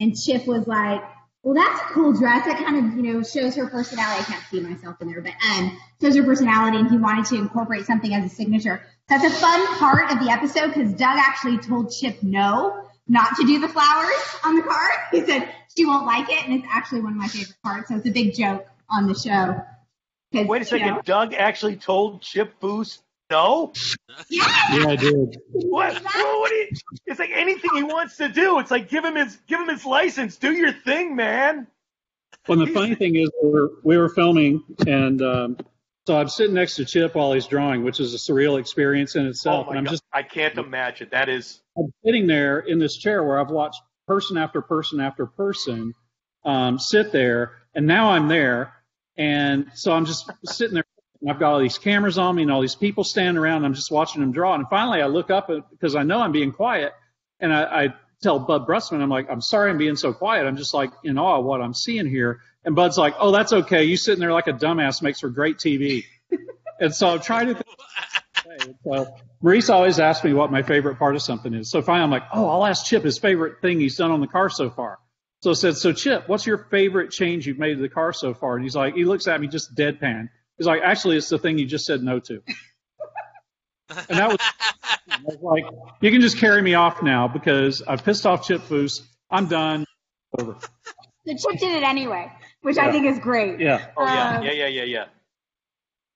and 0.00 0.16
Chip 0.16 0.46
was 0.46 0.66
like, 0.66 1.02
"Well, 1.42 1.54
that's 1.54 1.80
a 1.80 1.84
cool 1.92 2.12
dress. 2.12 2.46
That 2.46 2.56
kind 2.64 2.76
of 2.78 2.96
you 2.96 3.12
know 3.12 3.22
shows 3.22 3.54
her 3.56 3.66
personality. 3.66 4.20
I 4.22 4.24
can't 4.24 4.44
see 4.50 4.60
myself 4.60 4.96
in 5.00 5.08
there, 5.08 5.20
but 5.20 5.32
um, 5.50 5.78
shows 6.00 6.16
her 6.16 6.22
personality." 6.22 6.78
And 6.78 6.90
he 6.90 6.96
wanted 6.96 7.26
to 7.26 7.36
incorporate 7.36 7.84
something 7.84 8.14
as 8.14 8.24
a 8.24 8.34
signature. 8.34 8.82
That's 9.08 9.24
a 9.24 9.30
fun 9.30 9.66
part 9.76 10.10
of 10.10 10.20
the 10.24 10.30
episode 10.30 10.68
because 10.68 10.92
Doug 10.94 11.18
actually 11.18 11.58
told 11.58 11.90
Chip 11.92 12.22
no, 12.22 12.86
not 13.08 13.36
to 13.36 13.44
do 13.46 13.58
the 13.60 13.68
flowers 13.68 14.36
on 14.44 14.56
the 14.56 14.62
car. 14.62 14.88
He 15.10 15.20
said 15.26 15.52
she 15.76 15.84
won't 15.84 16.06
like 16.06 16.30
it, 16.30 16.44
and 16.44 16.54
it's 16.54 16.66
actually 16.70 17.00
one 17.00 17.12
of 17.12 17.18
my 17.18 17.28
favorite 17.28 17.56
parts. 17.62 17.88
So 17.88 17.96
it's 17.96 18.06
a 18.06 18.10
big 18.10 18.34
joke 18.34 18.66
on 18.88 19.06
the 19.06 19.14
show. 19.14 19.60
'Cause, 20.32 20.46
Wait 20.46 20.56
a 20.58 20.60
you 20.60 20.64
second. 20.64 20.86
know- 20.88 21.02
Doug 21.04 21.34
actually 21.34 21.76
told 21.76 22.22
Chip 22.22 22.58
Foose 22.60 23.00
no. 23.30 23.72
yeah. 24.28 24.44
Yeah, 24.74 24.88
I 24.88 24.96
did. 24.96 25.40
What? 25.52 26.02
Well, 26.14 26.40
what 26.40 26.50
you, 26.50 26.68
it's 27.06 27.18
like 27.18 27.30
anything 27.32 27.70
he 27.74 27.82
wants 27.82 28.18
to 28.18 28.28
do. 28.28 28.58
It's 28.58 28.70
like 28.70 28.90
give 28.90 29.04
him 29.04 29.14
his 29.14 29.36
give 29.46 29.58
him 29.60 29.68
his 29.68 29.86
license. 29.86 30.36
Do 30.36 30.52
your 30.52 30.70
thing, 30.72 31.16
man. 31.16 31.66
Well, 32.46 32.58
the 32.58 32.66
funny 32.66 32.94
thing 32.94 33.16
is, 33.16 33.30
we 33.42 33.48
were, 33.50 33.70
we 33.84 33.96
were 33.96 34.08
filming, 34.10 34.62
and 34.86 35.22
um, 35.22 35.56
so 36.06 36.18
I'm 36.18 36.28
sitting 36.28 36.54
next 36.54 36.74
to 36.76 36.84
Chip 36.84 37.14
while 37.14 37.32
he's 37.32 37.46
drawing, 37.46 37.84
which 37.84 38.00
is 38.00 38.12
a 38.12 38.18
surreal 38.18 38.58
experience 38.60 39.14
in 39.16 39.24
Oh 39.26 39.30
itself. 39.30 39.66
my 39.66 39.70
and 39.72 39.78
I'm 39.78 39.84
God. 39.84 39.90
just 39.92 40.02
I 40.12 40.22
can't 40.24 40.58
imagine. 40.58 41.08
That 41.12 41.28
is. 41.30 41.62
I'm 41.78 41.90
sitting 42.04 42.26
there 42.26 42.58
in 42.58 42.78
this 42.78 42.96
chair 42.98 43.22
where 43.24 43.40
I've 43.40 43.50
watched 43.50 43.80
person 44.06 44.36
after 44.36 44.60
person 44.60 45.00
after 45.00 45.24
person 45.24 45.94
um, 46.44 46.78
sit 46.78 47.12
there, 47.12 47.62
and 47.74 47.86
now 47.86 48.10
I'm 48.10 48.28
there, 48.28 48.74
and 49.16 49.70
so 49.74 49.92
I'm 49.92 50.06
just 50.06 50.30
sitting 50.44 50.74
there. 50.74 50.84
And 51.20 51.30
I've 51.30 51.38
got 51.38 51.52
all 51.52 51.60
these 51.60 51.78
cameras 51.78 52.18
on 52.18 52.34
me 52.34 52.42
and 52.42 52.50
all 52.50 52.60
these 52.60 52.74
people 52.74 53.04
standing 53.04 53.40
around. 53.40 53.58
And 53.58 53.66
I'm 53.66 53.74
just 53.74 53.92
watching 53.92 54.20
them 54.20 54.32
draw, 54.32 54.54
and 54.54 54.66
finally 54.68 55.00
I 55.02 55.06
look 55.06 55.30
up 55.30 55.48
uh, 55.50 55.60
because 55.70 55.94
I 55.94 56.02
know 56.02 56.20
I'm 56.20 56.32
being 56.32 56.52
quiet, 56.52 56.92
and 57.38 57.52
I, 57.52 57.62
I 57.62 57.94
tell 58.22 58.38
Bud 58.38 58.66
Brutsman, 58.66 59.02
I'm 59.02 59.10
like, 59.10 59.28
I'm 59.30 59.40
sorry 59.40 59.70
I'm 59.70 59.78
being 59.78 59.96
so 59.96 60.12
quiet. 60.12 60.46
I'm 60.46 60.56
just 60.56 60.74
like 60.74 60.90
in 61.04 61.18
awe 61.18 61.38
of 61.38 61.44
what 61.44 61.60
I'm 61.60 61.74
seeing 61.74 62.06
here. 62.06 62.40
And 62.64 62.74
Bud's 62.74 62.96
like, 62.96 63.14
Oh, 63.18 63.32
that's 63.32 63.52
okay. 63.52 63.84
You 63.84 63.96
sitting 63.96 64.20
there 64.20 64.32
like 64.32 64.46
a 64.46 64.52
dumbass 64.52 65.02
makes 65.02 65.20
for 65.20 65.28
great 65.28 65.58
TV. 65.58 66.04
and 66.80 66.94
so 66.94 67.10
I'm 67.10 67.20
trying 67.20 67.48
to. 67.48 67.54
Think 67.54 68.76
so 68.84 69.14
Marisa 69.42 69.70
always 69.70 69.98
asks 69.98 70.24
me 70.24 70.32
what 70.32 70.52
my 70.52 70.62
favorite 70.62 70.98
part 70.98 71.16
of 71.16 71.22
something 71.22 71.52
is. 71.52 71.68
So 71.68 71.82
finally, 71.82 72.04
I'm 72.04 72.10
like, 72.10 72.24
oh, 72.32 72.48
I'll 72.48 72.64
ask 72.64 72.86
Chip 72.86 73.02
his 73.02 73.18
favorite 73.18 73.60
thing 73.60 73.80
he's 73.80 73.96
done 73.96 74.12
on 74.12 74.20
the 74.20 74.28
car 74.28 74.48
so 74.48 74.70
far. 74.70 74.98
So 75.42 75.50
I 75.50 75.54
said, 75.54 75.76
so 75.76 75.92
Chip, 75.92 76.28
what's 76.28 76.46
your 76.46 76.56
favorite 76.70 77.10
change 77.10 77.48
you've 77.48 77.58
made 77.58 77.74
to 77.74 77.82
the 77.82 77.88
car 77.88 78.12
so 78.12 78.32
far? 78.32 78.54
And 78.54 78.64
he's 78.64 78.76
like, 78.76 78.94
he 78.94 79.04
looks 79.04 79.26
at 79.26 79.40
me 79.40 79.48
just 79.48 79.74
deadpan. 79.74 80.28
He's 80.56 80.68
like, 80.68 80.82
actually, 80.82 81.16
it's 81.16 81.28
the 81.28 81.38
thing 81.38 81.58
you 81.58 81.66
just 81.66 81.84
said 81.84 82.00
no 82.00 82.20
to. 82.20 82.42
And 84.08 84.18
that 84.18 84.28
was, 84.28 84.38
I 85.10 85.18
was 85.24 85.38
like, 85.42 85.64
you 86.00 86.12
can 86.12 86.20
just 86.20 86.38
carry 86.38 86.62
me 86.62 86.74
off 86.74 87.02
now 87.02 87.26
because 87.26 87.82
I've 87.82 88.04
pissed 88.04 88.24
off 88.24 88.46
Chip 88.46 88.62
Foose. 88.62 89.02
I'm 89.30 89.46
done. 89.46 89.84
Over. 90.38 90.56
The 91.26 91.34
Chip 91.36 91.58
did 91.58 91.76
it 91.76 91.82
anyway, 91.82 92.30
which 92.60 92.78
I 92.78 92.92
think 92.92 93.06
is 93.06 93.18
great. 93.18 93.58
Yeah. 93.58 93.86
Oh 93.96 94.04
yeah, 94.04 94.36
Um, 94.36 94.44
yeah, 94.44 94.52
yeah, 94.52 94.66
yeah, 94.68 94.84
yeah. 94.84 95.04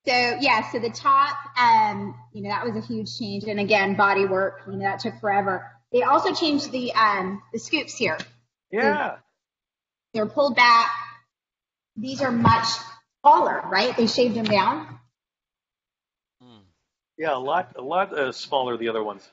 So 0.06 0.38
yeah, 0.40 0.70
so 0.70 0.78
the 0.78 0.90
top, 0.90 1.36
um, 1.58 2.14
you 2.32 2.42
know, 2.42 2.50
that 2.50 2.64
was 2.64 2.76
a 2.76 2.86
huge 2.86 3.18
change, 3.18 3.42
and 3.44 3.58
again, 3.58 3.96
body 3.96 4.24
work, 4.24 4.60
you 4.68 4.74
know, 4.74 4.84
that 4.84 5.00
took 5.00 5.18
forever. 5.20 5.68
They 5.92 6.02
also 6.02 6.32
changed 6.32 6.70
the 6.70 6.92
um, 6.94 7.42
the 7.52 7.58
scoops 7.58 7.96
here. 7.96 8.16
Yeah. 8.82 9.16
They're 10.14 10.26
pulled 10.26 10.56
back. 10.56 10.90
These 11.96 12.22
are 12.22 12.30
much 12.32 12.66
taller, 13.24 13.62
right? 13.70 13.96
They 13.96 14.06
shaved 14.06 14.34
them 14.34 14.44
down. 14.44 14.98
Hmm. 16.42 16.58
Yeah, 17.18 17.34
a 17.36 17.38
lot, 17.38 17.72
a 17.76 17.82
lot 17.82 18.12
uh, 18.12 18.32
smaller 18.32 18.76
the 18.76 18.88
other 18.88 19.02
ones. 19.02 19.28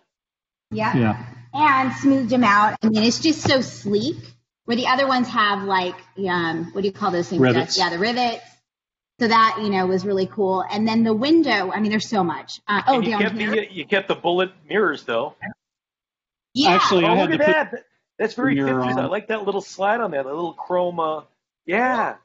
Yeah. 0.71 0.95
Yeah. 0.95 1.25
And 1.53 1.93
smoothed 1.93 2.29
them 2.29 2.43
out. 2.43 2.77
I 2.81 2.89
mean, 2.89 3.03
it's 3.03 3.19
just 3.19 3.41
so 3.41 3.61
sleek. 3.61 4.17
Where 4.65 4.77
the 4.77 4.87
other 4.87 5.07
ones 5.07 5.27
have 5.27 5.63
like, 5.63 5.95
um, 6.27 6.71
what 6.71 6.81
do 6.81 6.87
you 6.87 6.93
call 6.93 7.11
those 7.11 7.27
things? 7.27 7.41
Rivets. 7.41 7.77
Yeah, 7.77 7.89
the 7.89 7.99
rivets. 7.99 8.43
So 9.19 9.27
that 9.27 9.59
you 9.61 9.69
know 9.69 9.85
was 9.85 10.05
really 10.05 10.25
cool. 10.25 10.63
And 10.69 10.87
then 10.87 11.03
the 11.03 11.13
window. 11.13 11.71
I 11.71 11.79
mean, 11.81 11.91
there's 11.91 12.09
so 12.09 12.23
much. 12.23 12.59
Uh, 12.67 12.81
oh, 12.87 12.95
And 12.95 13.03
you 13.05 13.11
down 13.11 13.21
kept 13.21 13.35
here. 13.35 13.51
the 13.51 13.71
you 13.71 13.85
kept 13.85 14.07
the 14.07 14.15
bullet 14.15 14.51
mirrors 14.67 15.03
though. 15.03 15.35
yeah. 16.53 16.69
Actually, 16.71 17.03
Oh, 17.05 17.09
I 17.09 17.15
had 17.17 17.29
look 17.29 17.39
to 17.39 17.45
at 17.45 17.71
put 17.71 17.71
that. 17.81 17.85
That's 18.23 18.35
very 18.35 18.55
mirror 18.55 18.81
50s. 18.81 18.97
I 18.97 19.05
like 19.05 19.27
that 19.27 19.43
little 19.45 19.61
slide 19.61 19.99
on 19.99 20.11
there, 20.11 20.23
the 20.23 20.29
little 20.29 20.53
chrome. 20.53 20.99
Uh, 20.99 21.21
yeah. 21.65 22.15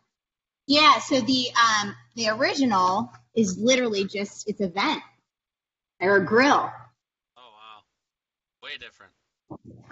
Yeah, 0.67 0.99
so 0.99 1.21
the 1.21 1.47
um 1.83 1.97
the 2.15 2.29
original 2.29 3.11
is 3.35 3.59
literally 3.59 4.05
just 4.05 4.49
it's 4.49 4.61
a 4.61 4.69
vent 4.69 5.03
or 6.01 6.17
a 6.17 6.25
grill. 6.25 6.71
Oh 7.37 7.41
wow, 7.41 7.83
way 8.63 8.71
different. 8.79 9.13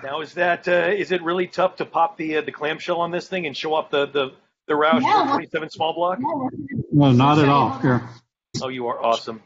Now 0.05 0.21
is 0.21 0.35
that 0.35 0.69
uh, 0.69 0.93
is 0.95 1.11
it 1.13 1.23
really 1.23 1.47
tough 1.47 1.77
to 1.77 1.87
pop 1.87 2.17
the 2.19 2.37
uh, 2.37 2.41
the 2.43 2.53
clamshell 2.53 3.01
on 3.01 3.11
this 3.11 3.27
thing 3.27 3.47
and 3.47 3.57
show 3.57 3.75
off 3.75 3.91
the 3.91 4.07
the 4.07 4.33
the 4.69 4.75
Roush 4.75 5.01
No. 5.03 5.27
27 5.33 5.71
small 5.71 5.95
block? 5.95 6.19
no, 6.21 7.13
not 7.13 7.39
at 7.39 7.49
all. 7.49 7.79
Here, 7.79 8.09
Oh, 8.63 8.69
you 8.69 8.87
are 8.89 9.03
awesome. 9.03 9.43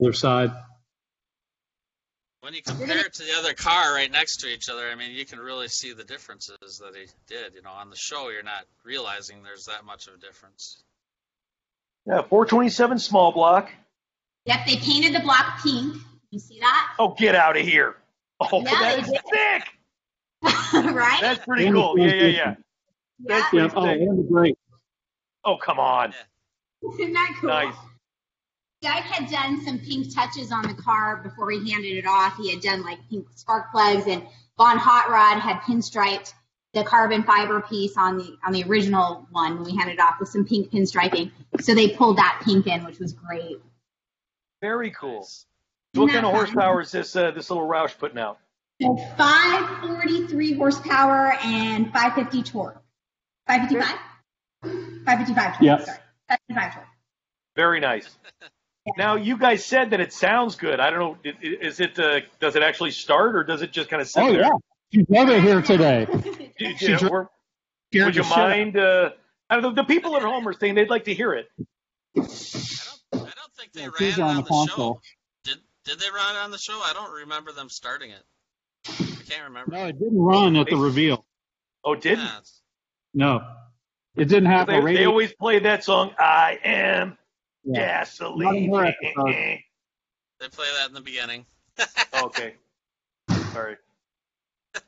other 0.00 0.12
side. 0.12 0.52
When 2.42 2.54
you 2.54 2.62
compare 2.62 3.06
it 3.06 3.12
to 3.14 3.22
the 3.22 3.38
other 3.38 3.54
car 3.54 3.94
right 3.94 4.10
next 4.10 4.38
to 4.38 4.48
each 4.48 4.68
other, 4.68 4.88
I 4.88 4.96
mean, 4.96 5.12
you 5.12 5.24
can 5.24 5.38
really 5.38 5.68
see 5.68 5.92
the 5.92 6.02
differences 6.02 6.56
that 6.82 6.96
he 6.96 7.06
did. 7.28 7.54
You 7.54 7.62
know, 7.62 7.70
on 7.70 7.88
the 7.88 7.94
show, 7.96 8.30
you're 8.30 8.42
not 8.42 8.64
realizing 8.84 9.44
there's 9.44 9.66
that 9.66 9.84
much 9.84 10.08
of 10.08 10.14
a 10.14 10.18
difference. 10.18 10.82
Yeah, 12.04 12.22
427 12.22 12.98
small 12.98 13.30
block. 13.30 13.70
Yep, 14.46 14.66
they 14.66 14.76
painted 14.76 15.14
the 15.14 15.20
block 15.20 15.62
pink. 15.62 15.94
You 16.32 16.40
see 16.40 16.58
that? 16.58 16.94
Oh, 16.98 17.14
get 17.16 17.36
out 17.36 17.56
of 17.56 17.62
here. 17.64 17.94
Oh, 18.40 18.60
Yeah, 18.60 18.70
that 18.72 18.96
they 18.96 19.02
is 19.02 19.08
did. 19.08 19.20
thick. 19.30 19.68
right? 20.96 21.20
That's 21.20 21.44
pretty 21.44 21.70
cool. 21.70 21.96
Yeah, 21.96 22.06
yeah, 22.06 22.26
yeah. 22.26 22.54
yeah. 23.24 23.48
Yeah. 23.52 23.68
Oh, 23.76 23.86
and 23.86 24.18
the 24.18 24.26
brake. 24.28 24.56
Oh, 25.44 25.58
come 25.58 25.78
on. 25.78 26.12
Isn't 26.98 27.12
that 27.12 27.36
cool? 27.40 27.50
Nice. 27.50 27.74
Doug 28.82 29.02
had 29.04 29.30
done 29.30 29.64
some 29.64 29.78
pink 29.78 30.12
touches 30.12 30.50
on 30.50 30.62
the 30.62 30.74
car 30.74 31.18
before 31.18 31.50
he 31.52 31.70
handed 31.70 31.96
it 31.96 32.04
off. 32.06 32.36
He 32.36 32.50
had 32.52 32.60
done 32.60 32.82
like 32.82 32.98
pink 33.08 33.26
spark 33.36 33.70
plugs, 33.70 34.06
and 34.08 34.22
Von 34.58 34.76
Hot 34.76 35.08
Rod 35.08 35.38
had 35.40 35.60
pinstriped 35.60 36.34
the 36.74 36.82
carbon 36.82 37.22
fiber 37.22 37.60
piece 37.60 37.96
on 37.96 38.18
the 38.18 38.36
on 38.44 38.52
the 38.52 38.64
original 38.64 39.26
one 39.30 39.54
when 39.56 39.64
we 39.64 39.76
handed 39.76 39.94
it 39.94 40.00
off 40.00 40.18
with 40.18 40.28
some 40.28 40.44
pink 40.44 40.70
pinstriping. 40.72 41.30
So 41.60 41.74
they 41.74 41.90
pulled 41.90 42.18
that 42.18 42.42
pink 42.44 42.66
in, 42.66 42.84
which 42.84 42.98
was 42.98 43.12
great. 43.12 43.60
Very 44.60 44.90
cool. 44.90 45.20
Nice. 45.20 45.46
So 45.94 46.00
what 46.00 46.10
Isn't 46.10 46.22
kind 46.22 46.26
of 46.26 46.32
that 46.32 46.38
fun? 46.38 46.46
horsepower 46.46 46.80
is 46.80 46.90
this 46.90 47.14
uh, 47.14 47.30
this 47.30 47.50
little 47.50 47.68
Roush 47.68 47.96
putting 47.96 48.18
out? 48.18 48.38
So 48.80 48.96
543 49.16 50.54
horsepower 50.54 51.34
and 51.44 51.92
550 51.92 52.42
torque. 52.42 52.82
555? 53.46 53.98
555 55.04 55.52
torque. 55.52 55.62
Yes. 55.62 55.86
Sorry. 55.86 55.98
555 56.28 56.74
torque. 56.74 56.86
Very 57.54 57.78
nice. 57.78 58.18
Now 58.96 59.14
you 59.16 59.38
guys 59.38 59.64
said 59.64 59.90
that 59.90 60.00
it 60.00 60.12
sounds 60.12 60.56
good. 60.56 60.80
I 60.80 60.90
don't 60.90 60.98
know. 60.98 61.16
i- 61.24 61.28
i- 61.28 61.56
Is 61.66 61.78
it? 61.80 61.98
Uh, 61.98 62.20
does 62.40 62.56
it 62.56 62.62
actually 62.62 62.90
start, 62.90 63.36
or 63.36 63.44
does 63.44 63.62
it 63.62 63.70
just 63.72 63.88
kind 63.88 64.02
of 64.02 64.08
sit 64.08 64.22
Oh 64.22 64.32
there? 64.32 64.40
yeah, 64.42 64.50
she's 64.92 65.06
drove 65.06 65.28
it 65.28 65.42
here 65.42 65.62
today. 65.62 66.06
Do- 66.58 66.74
do- 66.74 66.84
you 66.86 66.88
know, 66.92 66.98
dro- 66.98 67.10
would 67.20 67.28
you 67.92 68.04
the 68.04 68.12
shit 68.12 68.24
out- 68.32 68.48
mind? 68.50 68.76
Uh, 68.76 69.10
I 69.48 69.54
don't 69.54 69.62
know, 69.62 69.72
the 69.74 69.84
people 69.84 70.16
at 70.16 70.22
home 70.22 70.46
are 70.48 70.52
saying 70.52 70.74
they'd 70.74 70.90
like 70.90 71.04
to 71.04 71.14
hear 71.14 71.32
it. 71.34 71.48
I 71.56 72.20
don't, 72.20 72.26
I 72.26 73.18
don't 73.18 73.52
think 73.56 73.72
they 73.72 73.82
Yeah, 73.82 73.86
ran 73.86 73.94
she's 73.98 74.18
it 74.18 74.20
on 74.22 74.30
on 74.30 74.36
the 74.36 74.42
the, 74.42 74.48
console. 74.48 74.94
show. 74.94 75.00
Did 75.44 75.58
Did 75.84 76.00
they 76.00 76.10
run 76.10 76.36
it 76.36 76.38
on 76.40 76.50
the 76.50 76.58
show? 76.58 76.80
I 76.84 76.92
don't 76.92 77.12
remember 77.12 77.52
them 77.52 77.68
starting 77.68 78.10
it. 78.10 78.22
I 78.88 78.92
can't 79.28 79.44
remember. 79.44 79.72
No, 79.76 79.86
it 79.86 79.98
didn't 79.98 80.18
run 80.20 80.56
at 80.56 80.66
the 80.68 80.76
reveal. 80.76 81.24
Oh, 81.84 81.94
didn't 81.94 82.24
Yeah, 82.24 82.40
No, 83.14 83.44
it 84.16 84.24
didn't 84.26 84.46
have 84.46 84.66
they? 84.66 84.80
They 84.80 85.04
always 85.06 85.32
play 85.34 85.60
that 85.60 85.84
song. 85.84 86.14
I 86.18 86.58
am 86.64 87.16
Yeah. 87.64 87.98
gasoline. 88.00 88.44
Not 88.44 88.56
in 88.56 88.72
her 88.74 88.84
episode. 88.86 89.58
they 90.40 90.48
play 90.48 90.66
that 90.78 90.88
in 90.88 90.94
the 90.94 91.00
beginning. 91.00 91.46
okay. 92.22 92.54
Sorry. 93.52 93.76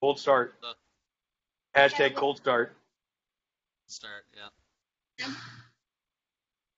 Cold 0.00 0.18
start. 0.20 0.54
Hashtag 1.76 2.14
cold 2.14 2.38
start. 2.38 2.76
Start, 3.86 4.24
yeah. 4.34 5.26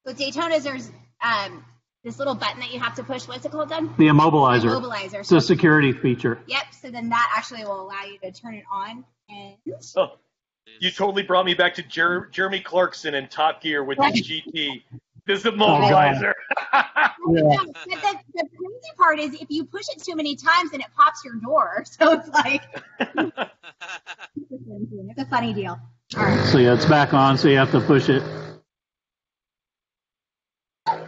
With 0.05 0.19
Daytona's, 0.19 0.65
there's 0.65 0.91
um, 1.23 1.65
this 2.05 2.19
little 2.19 2.35
button 2.35 2.61
that 2.61 2.73
you 2.73 2.81
have 2.81 2.95
to 2.97 3.03
push. 3.03 3.29
What's 3.29 3.45
it 3.45 3.53
called, 3.53 3.69
Doug? 3.69 3.97
The 3.97 4.07
immobilizer. 4.07 4.71
Immobilizer. 4.71 5.21
It's 5.21 5.33
a 5.33 5.41
security 5.41 5.93
feature. 5.93 6.41
Yep. 6.47 6.63
So 6.81 6.91
then 6.91 7.09
that 7.11 7.33
actually 7.37 7.65
will 7.65 7.81
allow 7.83 8.05
you 8.05 8.19
to 8.19 8.33
turn 8.33 8.55
it 8.55 8.65
on. 8.73 9.05
And 9.29 9.57
Oh, 9.97 10.13
you 10.81 10.91
totally 10.91 11.23
brought 11.23 11.47
me 11.47 11.55
back 11.55 11.75
to 11.75 11.83
Jer- 11.83 12.27
Jeremy 12.31 12.61
Clarkson 12.61 13.15
and 13.15 13.31
Top 13.31 13.63
Gear 13.63 13.85
with 13.85 13.99
his 13.99 14.29
GT. 14.29 14.83
This 15.27 15.43
immobilizer. 15.43 16.33
Oh, 16.73 16.83
yeah. 17.35 17.43
No, 17.43 17.65
the, 17.87 18.19
the 18.35 18.49
crazy 18.57 18.93
part 18.97 19.19
is 19.19 19.35
if 19.35 19.51
you 19.51 19.65
push 19.65 19.85
it 19.95 20.03
too 20.03 20.17
many 20.17 20.35
times, 20.35 20.71
then 20.71 20.81
it 20.81 20.87
pops 20.97 21.23
your 21.25 21.35
door. 21.35 21.85
So 21.99 22.13
it's 22.13 22.29
like 22.29 22.63
it's 24.41 25.19
a 25.19 25.27
funny 25.27 25.53
deal. 25.53 25.79
All 26.17 26.23
right. 26.23 26.47
So 26.47 26.59
yeah, 26.59 26.73
it's 26.73 26.87
back 26.87 27.13
on. 27.13 27.37
So 27.37 27.49
you 27.49 27.59
have 27.59 27.71
to 27.73 27.81
push 27.81 28.09
it. 28.09 28.23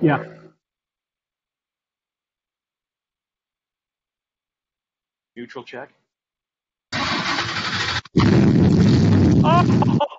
Yeah. 0.03 0.25
Neutral 5.37 5.65
check. 5.65 5.91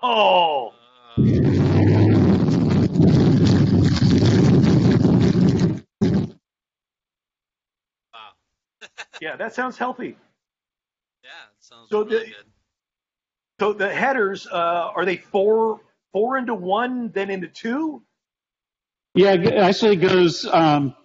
Oh, 0.04 0.74
Uh, 0.74 1.22
wow. 8.14 8.32
yeah, 9.22 9.36
that 9.36 9.54
sounds 9.54 9.78
healthy. 9.78 10.18
Yeah, 11.24 11.30
it 11.30 11.64
sounds 11.64 11.90
So 11.90 12.04
really 12.04 12.20
the- 12.20 12.26
good. 12.26 12.46
So 13.60 13.74
the 13.74 13.90
headers 13.94 14.48
uh, 14.48 14.92
are 14.96 15.06
they 15.06 15.18
four 15.18 15.82
four 16.14 16.38
into 16.38 16.56
one, 16.56 17.10
then 17.12 17.30
into 17.30 17.48
two? 17.48 18.02
Yeah, 19.14 19.34
it 19.34 19.54
actually 19.54 19.98
goes 19.98 20.46
um, 20.48 20.96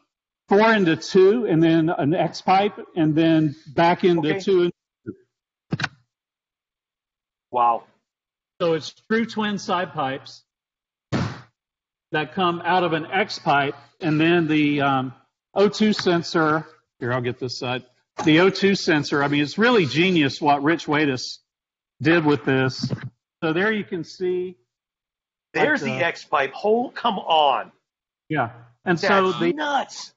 four 0.49 0.73
into 0.73 0.97
two, 0.97 1.47
and 1.47 1.63
then 1.63 1.91
an 1.91 2.15
X 2.15 2.41
pipe, 2.41 2.79
and 2.97 3.15
then 3.15 3.55
back 3.75 4.05
into 4.05 4.31
Okay. 4.31 4.41
two. 4.41 4.71
Wow. 7.51 7.85
So 8.61 8.73
it's 8.73 8.91
true 9.11 9.27
twin 9.27 9.59
side 9.59 9.93
pipes 9.93 10.43
that 12.13 12.33
come 12.33 12.63
out 12.65 12.85
of 12.85 12.93
an 12.95 13.07
X 13.07 13.39
pipe, 13.39 13.75
and 14.01 14.21
then 14.21 14.47
the 14.47 14.81
um, 14.81 15.15
O2 15.55 15.95
sensor. 15.95 16.67
Here, 16.99 17.13
I'll 17.13 17.21
get 17.21 17.39
this 17.39 17.59
side. 17.59 17.85
The 18.25 18.39
O2 18.39 18.79
sensor. 18.79 19.23
I 19.23 19.29
mean, 19.29 19.43
it's 19.43 19.59
really 19.59 19.85
genius 19.85 20.41
what 20.41 20.63
Rich 20.63 20.87
Waitis 20.87 21.39
did 22.01 22.25
with 22.25 22.45
this. 22.45 22.91
So 23.43 23.53
there 23.53 23.73
you 23.73 23.85
can 23.85 24.05
see. 24.05 24.57
There's 25.53 25.83
Like, 25.83 25.99
the 25.99 26.05
uh, 26.05 26.09
X 26.09 26.25
pipe. 26.25 26.53
Hold, 26.55 26.95
come 26.95 27.19
on. 27.19 27.73
Yeah, 28.29 28.51
and 28.85 28.99
That's 28.99 29.09
so 29.09 29.33
the 29.33 29.53
nuts. 29.53 30.15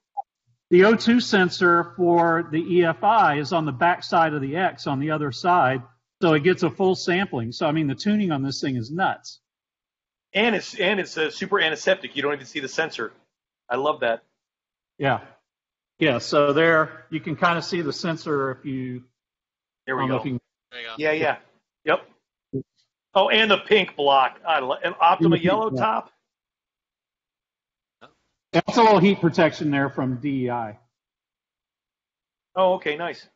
The 0.69 0.81
O2 0.81 1.21
sensor 1.21 1.93
for 1.97 2.47
the 2.51 2.61
EFI 2.61 3.39
is 3.39 3.51
on 3.53 3.65
the 3.65 3.71
back 3.71 4.03
side 4.03 4.33
of 4.33 4.41
the 4.41 4.55
X 4.55 4.87
on 4.87 4.99
the 4.99 5.11
other 5.11 5.31
side, 5.31 5.81
so 6.21 6.33
it 6.33 6.43
gets 6.43 6.63
a 6.63 6.69
full 6.69 6.95
sampling. 6.95 7.51
So 7.51 7.65
I 7.67 7.71
mean, 7.71 7.87
the 7.87 7.95
tuning 7.95 8.31
on 8.31 8.43
this 8.43 8.61
thing 8.61 8.75
is 8.75 8.91
nuts. 8.91 9.39
And 10.33 10.55
it's 10.55 10.75
and 10.79 10.99
it's 10.99 11.17
a 11.17 11.31
super 11.31 11.59
antiseptic. 11.59 12.15
You 12.15 12.21
don't 12.21 12.33
even 12.33 12.45
see 12.45 12.59
the 12.59 12.67
sensor. 12.67 13.13
I 13.69 13.77
love 13.77 14.01
that. 14.01 14.23
Yeah, 14.97 15.21
yeah. 15.99 16.17
So 16.19 16.53
there, 16.53 17.05
you 17.09 17.19
can 17.19 17.35
kind 17.35 17.57
of 17.57 17.63
see 17.63 17.81
the 17.81 17.93
sensor 17.93 18.51
if 18.51 18.65
you. 18.65 19.03
There 19.87 19.95
we 19.95 20.03
I 20.03 20.07
don't 20.07 20.09
know 20.09 20.15
go. 20.17 20.21
if 20.21 20.25
you 20.25 20.31
can- 20.33 20.41
There 20.71 20.81
you 20.81 20.87
go. 20.87 20.93
Yeah, 20.97 21.11
yeah. 21.13 21.37
Yep. 21.85 22.63
Oh, 23.15 23.29
and 23.29 23.49
the 23.49 23.57
pink 23.57 23.95
block. 23.95 24.39
I 24.47 24.59
lo- 24.59 24.77
an 24.83 24.93
Optima 24.99 25.37
yellow 25.37 25.71
block. 25.71 26.11
top. 28.01 28.11
That's 28.51 28.77
a 28.77 28.81
little 28.83 28.99
heat 28.99 29.19
protection 29.21 29.71
there 29.71 29.89
from 29.89 30.17
DEI. 30.17 30.77
Oh, 32.55 32.73
okay, 32.73 32.97
nice. 32.97 33.27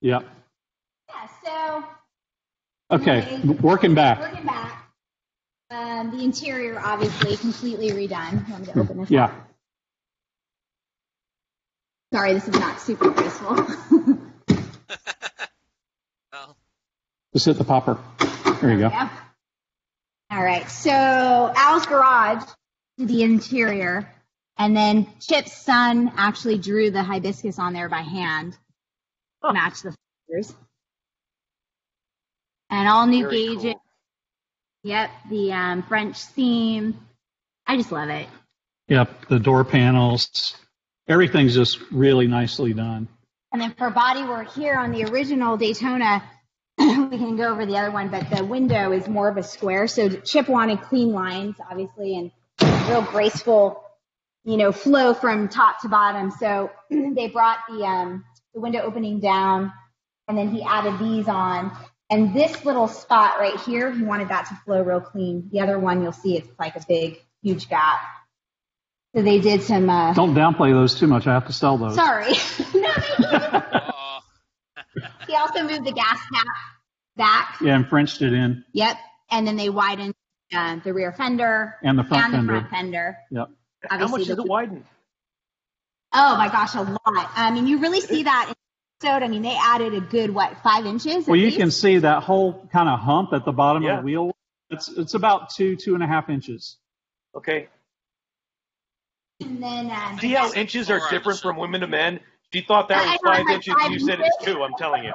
Yep. 0.00 0.24
Yeah. 1.08 1.28
So 1.44 1.84
Okay, 2.90 3.40
working 3.60 3.94
back. 3.94 4.18
working 4.20 4.46
back, 4.46 4.90
um, 5.70 6.10
the 6.16 6.24
interior 6.24 6.80
obviously 6.80 7.36
completely 7.36 7.90
redone. 7.90 8.46
You 8.46 8.52
want 8.54 8.66
me 8.66 8.72
to 8.72 8.80
open 8.80 8.98
this? 8.98 9.10
Yeah. 9.10 9.30
Sorry, 12.14 12.32
this 12.32 12.48
is 12.48 12.54
not 12.58 12.80
super 12.80 13.10
graceful. 13.10 13.56
Well, 16.32 16.56
Just 17.34 17.46
hit 17.46 17.58
the 17.58 17.64
popper. 17.64 17.98
There 18.60 18.70
you 18.72 18.78
go. 18.78 18.88
Yeah. 18.88 19.08
All 20.30 20.42
right. 20.44 20.68
So 20.70 20.90
Al's 20.90 21.86
garage, 21.86 22.44
did 22.98 23.08
the 23.08 23.22
interior, 23.22 24.08
and 24.58 24.76
then 24.76 25.06
Chip's 25.20 25.52
son 25.56 26.12
actually 26.16 26.58
drew 26.58 26.90
the 26.90 27.02
hibiscus 27.02 27.58
on 27.58 27.72
there 27.72 27.88
by 27.88 28.00
hand, 28.02 28.56
Huh. 29.42 29.52
match 29.52 29.82
the 29.82 29.94
figures, 30.28 30.54
and 32.70 32.88
all 32.88 33.06
new 33.06 33.24
Very 33.24 33.46
gauges. 33.46 33.62
cool. 33.62 33.82
Yep, 34.84 35.10
the 35.30 35.52
um, 35.52 35.82
French 35.82 36.16
seam. 36.16 36.98
I 37.66 37.76
just 37.76 37.92
love 37.92 38.08
it. 38.08 38.28
Yep, 38.88 39.28
the 39.28 39.38
door 39.38 39.64
panels. 39.64 40.56
Everything's 41.08 41.54
just 41.54 41.78
really 41.90 42.26
nicely 42.26 42.72
done. 42.72 43.08
And 43.52 43.60
then 43.60 43.74
for 43.74 43.90
bodywork 43.90 44.52
here 44.52 44.76
on 44.76 44.92
the 44.92 45.04
original 45.04 45.56
Daytona, 45.56 46.22
we 46.78 46.84
can 47.18 47.36
go 47.36 47.50
over 47.50 47.66
the 47.66 47.76
other 47.76 47.90
one, 47.90 48.08
but 48.08 48.28
the 48.30 48.44
window 48.44 48.92
is 48.92 49.08
more 49.08 49.28
of 49.28 49.36
a 49.36 49.42
square. 49.42 49.88
So 49.88 50.08
Chip 50.08 50.48
wanted 50.48 50.80
clean 50.82 51.12
lines, 51.12 51.56
obviously, 51.70 52.16
and 52.16 52.30
real 52.88 53.02
graceful, 53.02 53.82
you 54.44 54.56
know, 54.56 54.70
flow 54.70 55.12
from 55.14 55.48
top 55.48 55.80
to 55.82 55.88
bottom. 55.88 56.30
So 56.30 56.70
they 56.90 57.28
brought 57.28 57.58
the 57.68 57.84
um, 57.84 58.24
the 58.54 58.60
window 58.60 58.80
opening 58.80 59.20
down, 59.20 59.72
and 60.28 60.36
then 60.36 60.50
he 60.50 60.62
added 60.62 60.98
these 60.98 61.26
on. 61.26 61.76
And 62.10 62.34
this 62.34 62.64
little 62.64 62.88
spot 62.88 63.38
right 63.38 63.58
here, 63.60 63.92
he 63.92 64.02
wanted 64.02 64.28
that 64.30 64.46
to 64.48 64.54
flow 64.64 64.82
real 64.82 65.00
clean. 65.00 65.48
The 65.52 65.60
other 65.60 65.78
one, 65.78 66.02
you'll 66.02 66.12
see 66.12 66.36
it's 66.36 66.48
like 66.58 66.74
a 66.76 66.82
big, 66.88 67.20
huge 67.42 67.68
gap. 67.68 68.00
So 69.14 69.22
they 69.22 69.40
did 69.40 69.62
some. 69.62 69.88
Uh, 69.90 70.14
Don't 70.14 70.34
downplay 70.34 70.72
those 70.72 70.94
too 70.98 71.06
much. 71.06 71.26
I 71.26 71.32
have 71.34 71.46
to 71.46 71.52
sell 71.52 71.76
those. 71.78 71.94
sorry. 71.94 72.32
no, 72.74 72.94
they 73.18 73.80
He 75.28 75.34
also 75.34 75.62
moved 75.62 75.84
the 75.84 75.92
gas 75.92 76.18
cap 76.32 76.46
back. 77.16 77.56
Yeah, 77.60 77.76
and 77.76 77.86
Frenched 77.86 78.22
it 78.22 78.32
in. 78.32 78.64
Yep. 78.72 78.96
And 79.30 79.46
then 79.46 79.56
they 79.56 79.68
widened 79.68 80.14
uh, 80.54 80.76
the 80.82 80.92
rear 80.94 81.12
fender 81.12 81.76
And 81.82 81.98
the 81.98 82.04
front 82.04 82.24
and 82.24 82.32
the 82.32 82.38
fender. 82.38 82.52
front 82.52 82.70
fender. 82.70 83.18
Yep. 83.30 83.48
How 83.90 84.08
much 84.08 84.22
is 84.22 84.30
it 84.30 84.38
widened? 84.46 84.84
Oh 86.12 86.36
my 86.38 86.48
gosh, 86.48 86.74
a 86.74 86.80
lot. 86.82 86.98
I 87.36 87.50
mean, 87.50 87.66
you 87.66 87.78
really 87.80 88.00
see 88.00 88.22
that 88.22 88.46
in 88.48 88.54
the 88.54 88.67
episode. 89.02 89.22
I 89.24 89.28
mean, 89.28 89.42
they 89.42 89.56
added 89.56 89.94
a 89.94 90.00
good 90.00 90.30
what 90.34 90.56
five 90.62 90.86
inches. 90.86 91.26
Well, 91.26 91.36
you 91.36 91.46
least? 91.46 91.58
can 91.58 91.70
see 91.70 91.98
that 91.98 92.22
whole 92.22 92.66
kind 92.72 92.88
of 92.88 92.98
hump 92.98 93.32
at 93.32 93.44
the 93.44 93.52
bottom 93.52 93.82
Yeah. 93.82 93.94
of 93.94 93.98
the 94.00 94.04
wheel. 94.04 94.32
It's 94.70 94.88
it's 94.88 95.14
about 95.14 95.50
two 95.50 95.76
two 95.76 95.94
and 95.94 96.02
a 96.02 96.06
half 96.06 96.28
inches. 96.28 96.76
Okay. 97.36 97.68
And 99.40 99.62
then 99.62 99.90
um, 99.90 100.18
See 100.18 100.32
how 100.32 100.52
inches 100.52 100.90
are 100.90 101.00
different 101.10 101.40
from 101.40 101.56
women 101.56 101.80
to 101.82 101.86
men? 101.86 102.20
She 102.52 102.62
thought 102.62 102.88
that 102.88 103.04
was 103.04 103.20
five 103.24 103.44
like, 103.46 103.54
inches. 103.56 103.74
five 103.80 103.92
You 103.92 104.00
said 104.00 104.20
it's 104.20 104.36
two. 104.44 104.62
I'm 104.62 104.74
telling 104.78 105.04
you. 105.04 105.12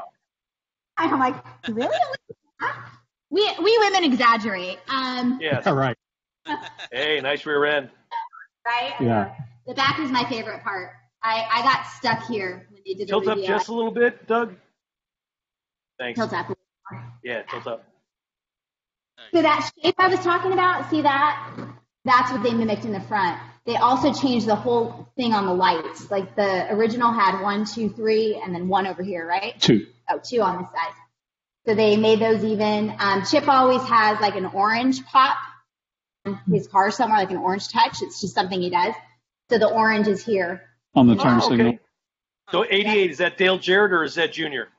I'm 0.97 1.19
like, 1.19 1.35
really? 1.69 1.97
we 3.29 3.51
we 3.61 3.77
women 3.79 4.05
exaggerate. 4.05 4.79
Um, 4.87 5.39
Yes. 5.41 5.67
All 5.67 5.75
right. 5.75 5.97
Hey, 6.91 7.19
nice 7.21 7.45
rear 7.45 7.65
end. 7.65 7.89
right? 8.65 8.93
Yeah. 8.99 9.35
The 9.67 9.73
back 9.73 9.99
is 9.99 10.09
my 10.11 10.23
favorite 10.25 10.63
part. 10.63 10.91
I 11.21 11.45
I 11.51 11.61
got 11.63 11.85
stuck 11.87 12.25
here 12.27 12.67
when 12.69 12.72
they 12.72 12.72
did 12.72 12.72
Tilt 12.85 13.25
the 13.25 13.31
up 13.31 13.37
just 13.39 13.69
a 13.69 13.73
little 13.73 13.91
bit, 13.91 14.27
Doug. 14.27 14.55
Thanks. 15.99 16.19
Tilt 16.19 16.33
up. 16.33 16.57
Yeah, 17.23 17.43
tilt 17.43 17.67
up. 17.67 17.85
So 19.33 19.41
that 19.41 19.69
shape 19.81 19.95
I 19.97 20.07
was 20.09 20.19
talking 20.19 20.51
about, 20.51 20.89
see 20.89 21.01
that? 21.01 21.55
That's 22.05 22.31
what 22.31 22.43
they 22.43 22.53
mimicked 22.53 22.85
in 22.85 22.91
the 22.91 22.99
front. 23.01 23.39
They 23.65 23.77
also 23.77 24.11
changed 24.13 24.45
the 24.45 24.55
whole 24.55 25.07
thing 25.15 25.33
on 25.33 25.45
the 25.45 25.53
lights. 25.53 26.11
Like 26.11 26.35
the 26.35 26.71
original 26.73 27.11
had 27.13 27.41
one, 27.41 27.65
two, 27.65 27.89
three, 27.89 28.39
and 28.43 28.53
then 28.53 28.67
one 28.67 28.85
over 28.85 29.01
here, 29.01 29.25
right? 29.25 29.59
Two. 29.59 29.87
Oh, 30.09 30.19
two 30.21 30.41
on 30.41 30.61
this 30.61 30.71
side. 30.71 30.93
So 31.65 31.73
they 31.75 31.95
made 31.95 32.19
those 32.19 32.43
even. 32.43 32.93
Um, 32.99 33.23
Chip 33.23 33.47
always 33.47 33.81
has 33.83 34.19
like 34.19 34.35
an 34.35 34.47
orange 34.47 35.05
pop 35.05 35.37
in 36.25 36.37
his 36.51 36.67
car 36.67 36.91
somewhere, 36.91 37.19
like 37.19 37.31
an 37.31 37.37
orange 37.37 37.69
touch. 37.69 38.01
It's 38.01 38.19
just 38.19 38.35
something 38.35 38.61
he 38.61 38.69
does. 38.69 38.93
So 39.49 39.57
the 39.57 39.69
orange 39.69 40.07
is 40.07 40.25
here. 40.25 40.63
On 40.95 41.07
the 41.07 41.15
turn 41.15 41.39
Oh, 41.41 41.49
signal. 41.49 41.67
okay. 41.69 41.79
So 42.51 42.65
88, 42.69 43.11
is 43.11 43.17
that 43.19 43.37
Dale 43.37 43.57
Jarrett 43.57 43.93
or 43.93 44.03
is 44.03 44.15
that 44.15 44.33
Junior? 44.33 44.69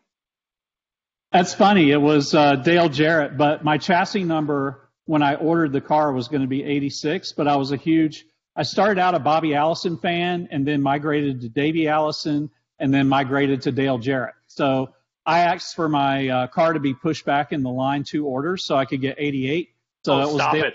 That's 1.33 1.53
funny. 1.53 1.90
It 1.90 2.00
was 2.00 2.35
uh, 2.35 2.57
Dale 2.57 2.88
Jarrett, 2.88 3.37
but 3.37 3.64
my 3.64 3.79
chassis 3.79 4.22
number 4.22 4.88
when 5.07 5.22
I 5.22 5.35
ordered 5.35 5.72
the 5.72 5.81
car 5.81 6.12
was 6.12 6.29
going 6.29 6.42
to 6.42 6.48
be 6.48 6.62
86. 6.62 7.33
But 7.33 7.48
I 7.48 7.57
was 7.57 7.72
a 7.72 7.77
huge. 7.77 8.24
I 8.55 8.62
started 8.62 9.00
out 9.00 9.16
a 9.16 9.18
Bobby 9.18 9.55
Allison 9.55 9.98
fan, 9.98 10.46
and 10.53 10.64
then 10.64 10.81
migrated 10.81 11.40
to 11.40 11.48
Davey 11.48 11.88
Allison, 11.88 12.50
and 12.79 12.94
then 12.94 13.09
migrated 13.09 13.62
to 13.62 13.72
Dale 13.72 13.98
Jarrett. 13.98 14.37
So 14.46 14.94
I 15.27 15.40
asked 15.40 15.74
for 15.74 15.88
my 15.88 16.29
uh, 16.29 16.46
car 16.46 16.72
to 16.72 16.81
be 16.81 16.94
pushed 16.94 17.24
back 17.24 17.53
in 17.53 17.62
the 17.62 17.70
line 17.70 18.05
two 18.05 18.27
orders 18.27 18.64
so 18.64 18.77
I 18.77 18.85
could 18.85 19.00
get 19.00 19.16
88. 19.18 19.70
So 20.05 20.14
oh, 20.14 20.20
it 20.20 20.27
was 20.27 20.35
stop 20.35 20.53
Dale- 20.53 20.64
it. 20.66 20.74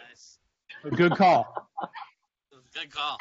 a 0.83 0.89
good 0.89 1.15
call. 1.15 1.69
good 2.73 2.91
call. 2.91 3.17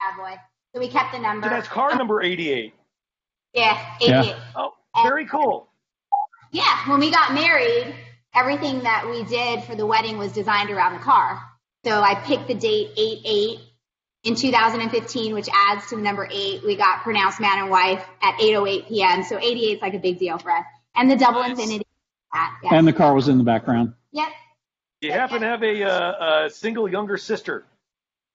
That's 0.00 0.49
who 0.74 0.80
was 0.80 0.88
88. 0.88 0.88
Bad 0.88 0.88
boy. 0.88 0.88
So 0.88 0.88
we 0.88 0.88
kept 0.88 1.12
the 1.12 1.18
number. 1.18 1.46
So 1.46 1.50
that's 1.50 1.68
car 1.68 1.94
number 1.96 2.22
88. 2.22 2.74
Yeah, 3.54 3.96
88. 4.00 4.36
Oh, 4.56 4.72
very 5.02 5.26
cool. 5.26 5.68
Yeah, 6.52 6.88
when 6.90 7.00
we 7.00 7.10
got 7.10 7.32
married, 7.34 7.94
everything 8.34 8.80
that 8.82 9.08
we 9.08 9.24
did 9.24 9.64
for 9.64 9.74
the 9.76 9.86
wedding 9.86 10.18
was 10.18 10.32
designed 10.32 10.70
around 10.70 10.94
the 10.94 11.00
car. 11.00 11.40
So 11.84 12.02
I 12.02 12.14
picked 12.14 12.48
the 12.48 12.54
date 12.54 12.90
8 12.96 13.20
8 13.24 13.58
in 14.24 14.34
2015, 14.34 15.32
which 15.34 15.48
adds 15.52 15.88
to 15.88 15.96
the 15.96 16.02
number 16.02 16.28
8. 16.30 16.62
We 16.64 16.76
got 16.76 17.02
pronounced 17.02 17.40
man 17.40 17.58
and 17.58 17.70
wife 17.70 18.04
at 18.22 18.34
8.08 18.38 18.88
p.m. 18.88 19.22
So 19.24 19.38
88 19.38 19.76
is 19.76 19.82
like 19.82 19.94
a 19.94 19.98
big 19.98 20.18
deal 20.18 20.38
for 20.38 20.50
us. 20.50 20.64
And 20.94 21.10
the 21.10 21.16
double 21.16 21.40
Nice. 21.40 21.52
infinity. 21.52 21.86
That, 22.32 22.58
yeah. 22.62 22.74
And 22.74 22.86
the 22.86 22.92
car 22.92 23.14
was 23.14 23.28
in 23.28 23.38
the 23.38 23.44
background. 23.44 23.94
yep. 24.12 24.28
You 25.00 25.12
happen 25.12 25.40
to 25.40 25.46
have 25.46 25.62
a, 25.62 25.82
uh, 25.84 26.44
a 26.46 26.50
single 26.50 26.86
younger 26.88 27.16
sister. 27.16 27.64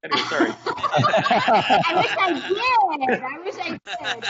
Anyway, 0.04 0.21
sorry. 0.28 0.52
I 0.91 1.93
wish 1.95 2.12
I 2.19 2.34
did. 2.48 3.24
I 3.24 3.39
wish 3.43 3.56
I 3.60 4.13
did. 4.13 4.26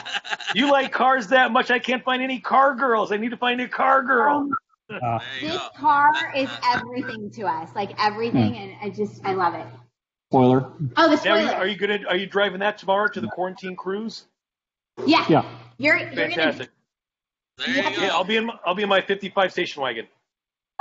you 0.54 0.72
like 0.72 0.92
cars 0.92 1.28
that 1.28 1.52
much? 1.52 1.72
I 1.72 1.80
can't 1.80 2.04
find 2.04 2.22
any 2.22 2.40
car 2.40 2.76
girls. 2.76 3.12
I 3.12 3.18
need 3.18 3.32
to 3.32 3.38
find 3.38 3.60
a 3.62 3.68
car 3.68 4.04
girl. 4.04 4.50
Uh, 4.90 5.20
This 5.42 5.54
go. 5.54 5.70
car 5.78 6.12
is 6.36 6.50
everything 6.64 7.32
to 7.32 7.44
us, 7.44 7.70
like 7.76 7.92
everything, 8.04 8.58
and 8.58 8.74
I 8.82 8.90
just, 8.90 9.26
I 9.26 9.34
love 9.34 9.56
it. 9.56 9.66
spoiler. 10.32 10.72
Oh, 10.98 11.10
the 11.10 11.18
spoiler. 11.18 11.38
are 11.38 11.42
you, 11.42 11.50
are 11.50 11.68
you 11.68 11.76
gonna 11.78 12.00
are 12.08 12.16
you 12.16 12.28
driving 12.28 12.60
that 12.60 12.78
tomorrow 12.78 13.08
to 13.08 13.20
the 13.22 13.28
quarantine 13.28 13.76
cruise? 13.76 14.26
yeah. 15.06 15.26
Yeah. 15.28 15.44
You're, 15.78 15.98
you're 15.98 16.06
gonna, 16.12 16.28
Fantastic. 16.28 16.70
There 17.58 17.68
you 17.70 17.76
Yeah, 17.78 17.96
go. 17.96 18.02
Yeah, 18.04 18.08
I'll 18.14 18.24
be 18.24 18.38
in 18.38 18.46
my, 18.46 18.58
I'll 18.66 18.76
be 18.76 18.84
in 18.84 18.90
my 18.90 19.02
55 19.02 19.52
station 19.52 19.82
wagon. 19.82 20.08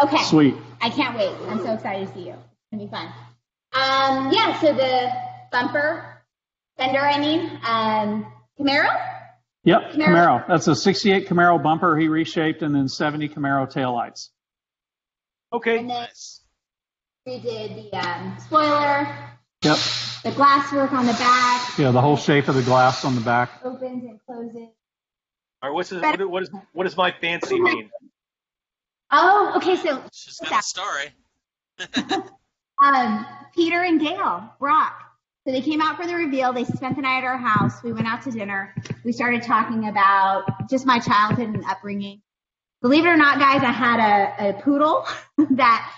okay. 0.02 0.22
Sweet. 0.24 0.54
I 0.82 0.90
can't 0.90 1.16
wait. 1.16 1.32
I'm 1.48 1.60
so 1.60 1.72
excited 1.72 2.06
to 2.06 2.14
see 2.14 2.26
you. 2.26 2.32
It's 2.34 2.70
gonna 2.72 2.84
be 2.84 2.90
fun. 2.90 3.06
Um, 3.72 4.30
yeah. 4.32 4.60
So 4.60 4.72
the 4.74 5.10
bumper 5.54 6.20
fender, 6.76 6.98
I 7.00 7.18
mean, 7.20 7.40
um, 7.64 8.26
Camaro. 8.58 8.90
Yep, 9.62 9.92
Camaro. 9.92 10.06
Camaro. 10.08 10.48
That's 10.48 10.66
a 10.66 10.74
68 10.74 11.28
Camaro 11.28 11.62
bumper 11.62 11.96
he 11.96 12.08
reshaped, 12.08 12.62
and 12.62 12.74
then 12.74 12.88
70 12.88 13.28
Camaro 13.28 13.70
taillights. 13.72 14.30
Okay. 15.52 15.78
And 15.78 15.88
then 15.88 16.00
Nice. 16.02 16.40
we 17.24 17.38
did 17.38 17.90
the 17.92 17.96
um, 17.96 18.36
spoiler, 18.44 19.06
Yep. 19.62 19.78
the 20.24 20.32
glass 20.32 20.72
work 20.72 20.92
on 20.92 21.06
the 21.06 21.12
back, 21.12 21.78
Yeah, 21.78 21.92
the 21.92 22.00
whole 22.00 22.16
shape 22.16 22.48
of 22.48 22.56
the 22.56 22.62
glass 22.62 23.04
on 23.04 23.14
the 23.14 23.20
back. 23.20 23.50
opens 23.64 24.04
and 24.04 24.18
closes. 24.26 24.68
All 25.62 25.70
right. 25.70 25.74
What's 25.74 25.88
this, 25.90 26.02
what, 26.02 26.28
what 26.28 26.42
is 26.42 26.50
what 26.72 26.84
does 26.84 26.96
my 26.96 27.12
fancy 27.12 27.58
mean? 27.68 27.90
Oh, 29.12 29.52
okay. 29.56 29.76
So 29.76 30.02
She's 30.12 30.38
got 30.40 30.60
a 30.60 30.62
story. 30.62 31.06
um, 32.84 33.26
Peter 33.54 33.80
and 33.82 34.00
Gail 34.00 34.52
Brock. 34.58 35.00
So 35.46 35.52
they 35.52 35.60
came 35.60 35.82
out 35.82 35.96
for 35.96 36.06
the 36.06 36.14
reveal. 36.14 36.52
They 36.54 36.64
spent 36.64 36.96
the 36.96 37.02
night 37.02 37.18
at 37.18 37.24
our 37.24 37.36
house. 37.36 37.82
We 37.82 37.92
went 37.92 38.06
out 38.06 38.22
to 38.22 38.30
dinner. 38.30 38.74
We 39.04 39.12
started 39.12 39.42
talking 39.42 39.88
about 39.88 40.44
just 40.70 40.86
my 40.86 40.98
childhood 40.98 41.48
and 41.48 41.64
upbringing. 41.66 42.22
Believe 42.80 43.04
it 43.04 43.08
or 43.08 43.16
not, 43.16 43.38
guys, 43.38 43.62
I 43.62 43.70
had 43.70 44.00
a, 44.00 44.48
a 44.50 44.62
poodle 44.62 45.06
that 45.50 45.90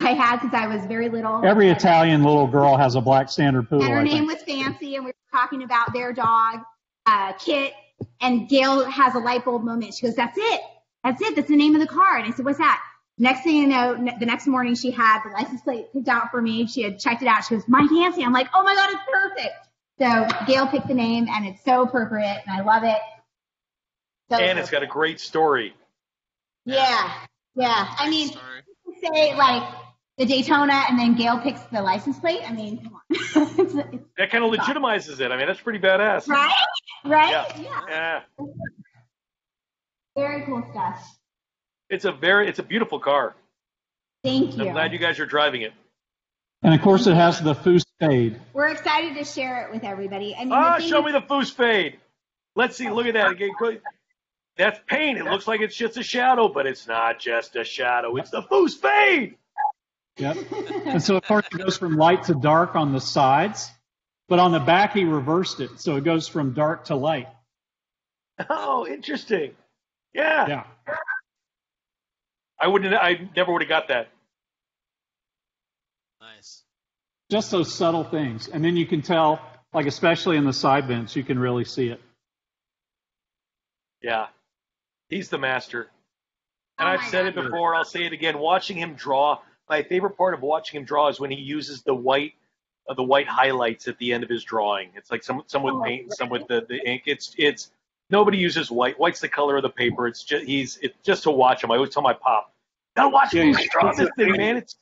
I 0.00 0.14
had 0.14 0.40
since 0.40 0.52
I 0.54 0.66
was 0.66 0.84
very 0.86 1.08
little. 1.08 1.44
Every 1.44 1.68
Italian 1.68 2.24
little 2.24 2.46
girl 2.48 2.76
has 2.76 2.96
a 2.96 3.00
black 3.00 3.28
standard 3.30 3.68
poodle. 3.68 3.84
and 3.84 3.94
her 3.94 4.00
I 4.00 4.04
name 4.04 4.26
think. 4.26 4.32
was 4.32 4.42
Fancy, 4.42 4.96
and 4.96 5.04
we 5.04 5.10
were 5.10 5.38
talking 5.38 5.62
about 5.62 5.92
their 5.92 6.12
dog, 6.12 6.60
uh, 7.06 7.32
Kit. 7.34 7.74
And 8.20 8.48
Gail 8.48 8.84
has 8.88 9.14
a 9.16 9.18
light 9.18 9.44
bulb 9.44 9.64
moment. 9.64 9.94
She 9.94 10.06
goes, 10.06 10.14
"That's 10.14 10.38
it. 10.38 10.60
That's 11.02 11.20
it. 11.20 11.34
That's 11.34 11.48
the 11.48 11.56
name 11.56 11.74
of 11.74 11.80
the 11.80 11.86
car." 11.88 12.16
And 12.16 12.32
I 12.32 12.36
said, 12.36 12.44
"What's 12.44 12.58
that?" 12.58 12.80
Next 13.20 13.42
thing 13.42 13.56
you 13.56 13.66
know, 13.66 13.94
the 14.18 14.26
next 14.26 14.46
morning 14.46 14.74
she 14.76 14.90
had 14.92 15.22
the 15.24 15.30
license 15.30 15.60
plate 15.62 15.92
picked 15.92 16.08
out 16.08 16.30
for 16.30 16.40
me. 16.40 16.66
She 16.66 16.82
had 16.82 16.98
checked 17.00 17.20
it 17.22 17.26
out. 17.28 17.44
She 17.44 17.56
goes, 17.56 17.64
"My 17.66 17.86
Fancy." 17.86 18.22
I'm 18.24 18.32
like, 18.32 18.48
"Oh 18.54 18.62
my 18.62 18.74
god, 18.74 18.90
it's 18.92 19.02
perfect." 19.10 19.54
So 19.98 20.44
Gail 20.46 20.68
picked 20.68 20.86
the 20.86 20.94
name, 20.94 21.26
and 21.28 21.44
it's 21.46 21.64
so 21.64 21.82
appropriate, 21.82 22.42
and 22.46 22.56
I 22.56 22.62
love 22.62 22.84
it. 22.84 22.98
So 24.30 24.36
And 24.36 24.58
it's 24.58 24.70
got 24.70 24.82
a 24.84 24.86
great 24.86 25.18
story. 25.20 25.74
yeah, 26.64 27.12
yeah. 27.56 27.94
I 27.98 28.08
mean, 28.08 28.28
Story. 28.28 28.62
say 29.02 29.34
like 29.36 29.68
the 30.18 30.24
Daytona, 30.26 30.84
and 30.88 30.96
then 30.98 31.14
Gail 31.16 31.40
picks 31.40 31.60
the 31.72 31.82
license 31.82 32.18
plate. 32.20 32.42
I 32.48 32.52
mean, 32.52 32.78
come 32.84 32.94
on, 32.94 33.00
it's, 33.10 33.36
it's, 33.58 33.74
That 34.16 34.30
kind 34.30 34.44
of 34.44 34.52
legitimizes 34.52 35.18
it. 35.20 35.32
I 35.32 35.36
mean, 35.36 35.48
that's 35.48 35.60
pretty 35.60 35.80
badass. 35.80 36.28
right, 36.28 36.54
right, 37.04 37.30
Yeah. 37.30 37.60
yeah. 37.88 38.20
Yeah. 38.38 38.46
Very 40.16 40.44
cool 40.46 40.62
stuff. 40.70 41.17
It's 41.90 42.04
a 42.04 42.12
very 42.12 42.48
it's 42.48 42.58
a 42.58 42.62
beautiful 42.62 42.98
car. 42.98 43.34
Thank 44.24 44.56
you. 44.56 44.66
I'm 44.66 44.72
glad 44.72 44.92
you 44.92 44.98
guys 44.98 45.18
are 45.20 45.26
driving 45.26 45.62
it. 45.62 45.72
And 46.62 46.74
of 46.74 46.82
course, 46.82 47.06
it 47.06 47.14
has 47.14 47.40
the 47.40 47.54
Foose 47.54 47.84
fade. 48.00 48.40
We're 48.52 48.68
excited 48.68 49.16
to 49.16 49.24
share 49.24 49.64
it 49.66 49.72
with 49.72 49.84
everybody. 49.84 50.34
I 50.34 50.44
mean, 50.44 50.52
Ah, 50.52 50.78
show 50.80 50.98
is- 50.98 51.06
me 51.06 51.12
the 51.12 51.22
Foose 51.26 51.52
fade. 51.54 51.98
Let's 52.56 52.76
see. 52.76 52.90
Look 52.90 53.06
at 53.06 53.14
that. 53.14 53.30
Again, 53.30 53.50
That's 54.56 54.80
paint. 54.88 55.18
It 55.18 55.24
looks 55.24 55.46
like 55.46 55.60
it's 55.60 55.76
just 55.76 55.96
a 55.96 56.02
shadow, 56.02 56.48
but 56.48 56.66
it's 56.66 56.88
not 56.88 57.20
just 57.20 57.54
a 57.54 57.62
shadow. 57.62 58.16
It's 58.16 58.30
the 58.30 58.42
Foose 58.42 58.74
fade. 58.76 59.36
Yep. 60.16 60.36
And 60.86 61.00
so, 61.00 61.16
of 61.16 61.22
course, 61.22 61.46
it 61.52 61.58
goes 61.58 61.78
from 61.78 61.94
light 61.96 62.24
to 62.24 62.34
dark 62.34 62.74
on 62.74 62.92
the 62.92 63.00
sides, 63.00 63.70
but 64.28 64.40
on 64.40 64.50
the 64.50 64.58
back, 64.58 64.94
he 64.94 65.04
reversed 65.04 65.60
it. 65.60 65.78
So 65.78 65.94
it 65.94 66.02
goes 66.02 66.26
from 66.26 66.54
dark 66.54 66.86
to 66.86 66.96
light. 66.96 67.28
Oh, 68.50 68.84
interesting. 68.84 69.54
Yeah. 70.12 70.48
Yeah. 70.48 70.64
I 72.60 72.66
wouldn't. 72.66 72.94
I 72.94 73.28
never 73.36 73.52
would 73.52 73.62
have 73.62 73.68
got 73.68 73.88
that. 73.88 74.08
Nice. 76.20 76.62
Just 77.30 77.50
those 77.50 77.72
subtle 77.72 78.04
things. 78.04 78.48
And 78.48 78.64
then 78.64 78.76
you 78.76 78.86
can 78.86 79.02
tell, 79.02 79.40
like, 79.72 79.86
especially 79.86 80.36
in 80.36 80.44
the 80.44 80.52
side 80.52 80.86
vents, 80.88 81.14
you 81.14 81.22
can 81.22 81.38
really 81.38 81.64
see 81.64 81.88
it. 81.88 82.00
Yeah. 84.02 84.26
He's 85.08 85.28
the 85.28 85.38
master. 85.38 85.88
And 86.78 86.88
Oh 86.88 86.92
I've 86.92 87.00
my 87.00 87.08
said 87.08 87.26
it 87.26 87.34
before. 87.34 87.74
I'll 87.74 87.84
say 87.84 88.04
it 88.06 88.12
again. 88.12 88.38
Watching 88.38 88.76
him 88.76 88.94
draw. 88.94 89.40
My 89.68 89.82
favorite 89.82 90.16
part 90.16 90.34
of 90.34 90.42
watching 90.42 90.80
him 90.80 90.84
draw 90.86 91.08
is 91.08 91.20
when 91.20 91.30
he 91.30 91.38
uses 91.38 91.82
the 91.82 91.94
white, 91.94 92.34
uh, 92.88 92.94
the 92.94 93.02
white 93.02 93.28
highlights 93.28 93.88
at 93.88 93.98
the 93.98 94.12
end 94.12 94.24
of 94.24 94.30
his 94.30 94.42
drawing. 94.44 94.90
It's 94.94 95.10
like 95.10 95.22
some 95.22 95.42
some 95.46 95.62
with 95.62 95.74
Oh, 95.74 95.82
paint, 95.82 96.14
some 96.14 96.30
with 96.30 96.46
the, 96.48 96.64
the 96.68 96.78
ink. 96.88 97.02
It's 97.06 97.34
it's 97.36 97.70
nobody 98.10 98.38
uses 98.38 98.70
white. 98.70 98.98
White's 98.98 99.20
the 99.20 99.28
color 99.28 99.56
of 99.56 99.62
the 99.62 99.70
paper. 99.70 100.06
It's 100.06 100.22
just 100.24 100.44
he's 100.44 100.76
it's 100.82 100.96
just 101.04 101.22
to 101.24 101.30
watch 101.30 101.62
him. 101.64 101.70
I 101.70 101.76
always 101.76 101.90
tell 101.92 102.02
my 102.02 102.14
pop, 102.14 102.52
gotta 102.96 103.08
watch 103.10 103.34
Yeah, 103.34 103.42
him 103.42 103.54
he's- 103.56 103.68
draw 103.70 103.92
this 103.92 104.08
thing, 104.16 104.32
man. 104.36 104.56
It's 104.58 104.76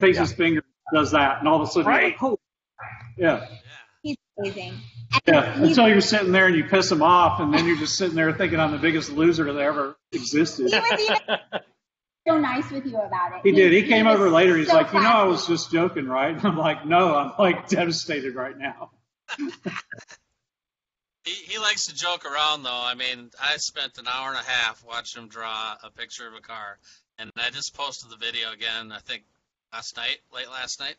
Takes 0.00 0.16
Yeah. 0.16 0.22
his 0.22 0.32
finger, 0.32 0.64
does 0.94 1.10
that, 1.10 1.40
and 1.40 1.48
all 1.48 1.60
of 1.60 1.68
a 1.68 1.70
sudden, 1.70 1.90
you're 1.90 2.00
Right. 2.00 2.12
like, 2.14 2.22
oh. 2.22 2.38
Yeah. 3.18 3.46
Yeah. 3.46 3.56
He's 4.02 4.16
amazing. 4.38 4.72
Yeah. 5.26 5.52
He's- 5.56 5.68
Until 5.68 5.88
you're 5.90 6.00
sitting 6.00 6.32
there 6.32 6.46
and 6.46 6.56
you 6.56 6.64
piss 6.64 6.90
him 6.90 7.02
off, 7.02 7.38
and 7.40 7.52
then 7.52 7.66
you're 7.66 7.76
just 7.76 7.98
sitting 7.98 8.14
there 8.16 8.32
thinking 8.32 8.58
I'm 8.58 8.70
the 8.72 8.78
biggest 8.78 9.10
loser 9.10 9.52
that 9.52 9.60
ever 9.60 9.96
existed. 10.12 10.70
he 10.70 10.78
was 10.78 11.00
even 11.02 11.60
so 12.28 12.38
nice 12.38 12.70
with 12.70 12.86
you 12.86 12.96
about 12.96 13.32
it. 13.34 13.40
He 13.44 13.52
did. 13.52 13.72
He 13.74 13.82
came 13.82 14.06
over 14.06 14.30
later. 14.30 14.56
He's 14.56 14.68
so 14.68 14.74
like, 14.76 14.90
you 14.94 15.00
know, 15.02 15.08
I 15.10 15.24
was 15.24 15.46
just 15.46 15.70
joking, 15.70 16.06
right? 16.06 16.42
I'm 16.44 16.56
like, 16.56 16.86
no, 16.86 17.14
I'm 17.14 17.32
like 17.38 17.68
devastated 17.68 18.34
right 18.36 18.56
now. 18.56 18.92
He, 21.24 21.32
he 21.32 21.58
likes 21.58 21.86
to 21.86 21.94
joke 21.94 22.24
around 22.24 22.62
though. 22.62 22.82
I 22.82 22.94
mean, 22.94 23.30
I 23.40 23.56
spent 23.58 23.98
an 23.98 24.08
hour 24.08 24.28
and 24.30 24.38
a 24.38 24.50
half 24.50 24.82
watching 24.84 25.22
him 25.22 25.28
draw 25.28 25.76
a 25.82 25.90
picture 25.90 26.26
of 26.26 26.34
a 26.34 26.40
car, 26.40 26.78
and 27.18 27.30
I 27.36 27.50
just 27.50 27.74
posted 27.74 28.10
the 28.10 28.16
video 28.16 28.52
again. 28.52 28.92
I 28.92 29.00
think 29.00 29.24
last 29.72 29.96
night, 29.96 30.18
late 30.32 30.48
last 30.48 30.80
night. 30.80 30.96